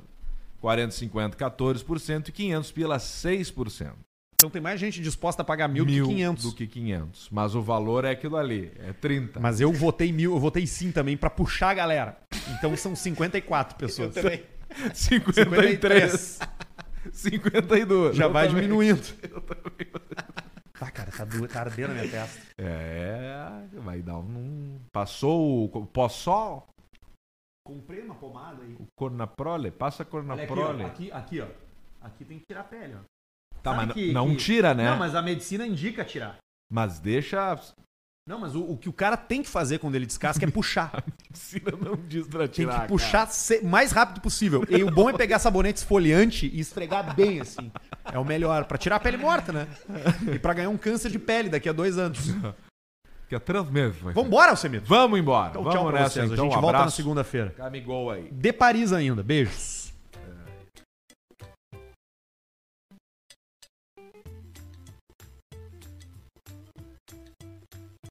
40, 0.61 0.91
50, 0.93 1.37
14% 1.37 2.29
e 2.29 2.33
500 2.33 2.73
pila, 2.73 2.97
6%. 2.99 3.93
Então 4.35 4.49
tem 4.51 4.63
mais 4.63 4.79
gente 4.79 5.01
disposta 5.03 5.43
a 5.43 5.45
pagar 5.45 5.67
mil, 5.67 5.85
que 5.85 6.01
500. 6.01 6.45
do 6.45 6.55
que 6.55 6.67
500. 6.67 7.29
Mas 7.31 7.57
o 7.57 7.63
valor 7.63 8.05
é 8.05 8.11
aquilo 8.11 8.37
ali, 8.37 8.71
é 8.79 8.93
30. 8.93 9.41
Mas 9.41 9.61
eu 9.61 9.73
votei 9.73 10.13
mil, 10.13 10.33
eu 10.35 10.39
votei 10.39 10.65
sim 10.67 10.93
também 10.93 11.17
pra 11.17 11.29
puxar 11.29 11.71
a 11.71 11.75
galera. 11.75 12.17
Então 12.57 12.77
são 12.77 12.95
54 12.95 13.77
pessoas. 13.77 14.17
Eu 14.17 14.23
também. 14.23 14.43
53. 14.95 16.39
52. 17.13 18.17
Já 18.17 18.27
Eu 18.27 18.33
vai 18.33 18.47
também. 18.47 18.63
diminuindo. 18.63 19.03
Ah, 20.81 20.93
cara, 20.93 21.11
tá, 21.11 21.25
doendo, 21.25 21.49
tá 21.49 21.61
ardendo 21.63 21.91
a 21.91 21.95
minha 21.95 22.09
testa. 22.09 22.39
É, 22.57 23.51
vai 23.79 24.01
dar 24.01 24.19
um... 24.19 24.79
Passou 24.93 25.65
o 25.65 25.87
pó-sol, 25.87 26.69
Comprei 27.69 28.01
uma 28.03 28.15
pomada 28.15 28.63
aí. 28.63 28.75
o 28.81 28.87
cornaprole, 28.97 29.71
passa 29.71 30.07
Olha 30.11 30.33
aqui, 30.35 30.47
cornaprole. 30.47 30.83
ó, 30.83 30.87
aqui, 30.87 31.13
aqui, 31.13 31.41
ó. 31.43 31.47
Aqui 32.01 32.25
tem 32.25 32.39
que 32.39 32.47
tirar 32.49 32.63
a 32.63 32.65
pele, 32.65 32.95
ó. 32.95 33.59
Tá, 33.63 33.73
Sabe 33.75 33.87
mas 33.87 33.95
que- 33.95 34.11
não 34.13 34.31
que- 34.31 34.37
tira, 34.37 34.73
né? 34.73 34.85
Não, 34.85 34.91
mas... 34.93 35.13
mas 35.13 35.15
a 35.15 35.21
medicina 35.21 35.67
indica 35.67 36.03
tirar. 36.03 36.39
deixa... 37.03 37.61
Não, 38.27 38.39
mas 38.39 38.55
o, 38.55 38.63
o 38.63 38.77
que 38.77 38.89
o 38.89 38.93
cara 38.93 39.17
tem 39.17 39.43
que 39.43 39.49
fazer 39.49 39.79
quando 39.79 39.95
ele 39.97 40.05
descasca 40.07 40.45
é 40.47 40.51
puxar. 40.51 40.91
A 40.97 41.03
medicina 41.31 41.73
não 41.83 41.97
diz 41.97 42.27
pra 42.27 42.41
Tem 42.41 42.49
tirar, 42.49 42.83
que 42.83 42.89
puxar 42.89 43.27
se- 43.27 43.63
mais 43.63 43.91
rápido 43.91 44.21
possível. 44.21 44.65
E 44.69 44.83
o 44.85 44.91
bom 44.91 45.09
é 45.11 45.15
pegar 45.15 45.39
sabonete 45.39 45.79
esfoliante 45.79 46.47
e 46.47 46.61
esfregar 46.61 47.15
bem, 47.17 47.41
assim. 47.41 47.71
É 48.13 48.19
o 48.19 48.25
melhor. 48.25 48.65
Pra 48.67 48.77
tirar 48.79 48.97
a 48.97 49.01
pele 49.01 49.17
morta, 49.17 49.51
né? 49.53 49.67
E 50.35 50.39
pra 50.39 50.53
ganhar 50.55 50.69
um 50.69 50.77
câncer 50.77 51.11
de 51.11 51.19
pele 51.19 51.49
daqui 51.49 51.69
a 51.71 51.73
dois 51.73 51.97
anos. 51.99 52.19
Que 53.29 53.35
é 53.35 53.39
trans 53.39 53.69
mesmo. 53.69 54.05
vai. 54.05 54.15
Vambora, 54.15 54.51
Alcemito. 54.53 54.87
Vamos 54.89 55.19
embora. 55.21 55.51
Então, 55.51 55.63
Vamos 55.63 55.79
tchau 55.79 55.93
nessa, 55.93 56.11
vocês. 56.11 56.33
então. 56.33 56.45
a 56.47 56.49
gente 56.49 56.59
um 56.59 56.61
volta 56.63 56.79
na 56.79 56.91
segunda-feira. 56.91 57.53
Camigol 57.57 58.11
aí. 58.11 58.29
De 58.33 58.53
Paris 58.53 58.93
ainda. 58.93 59.23
Beijos. 59.23 59.78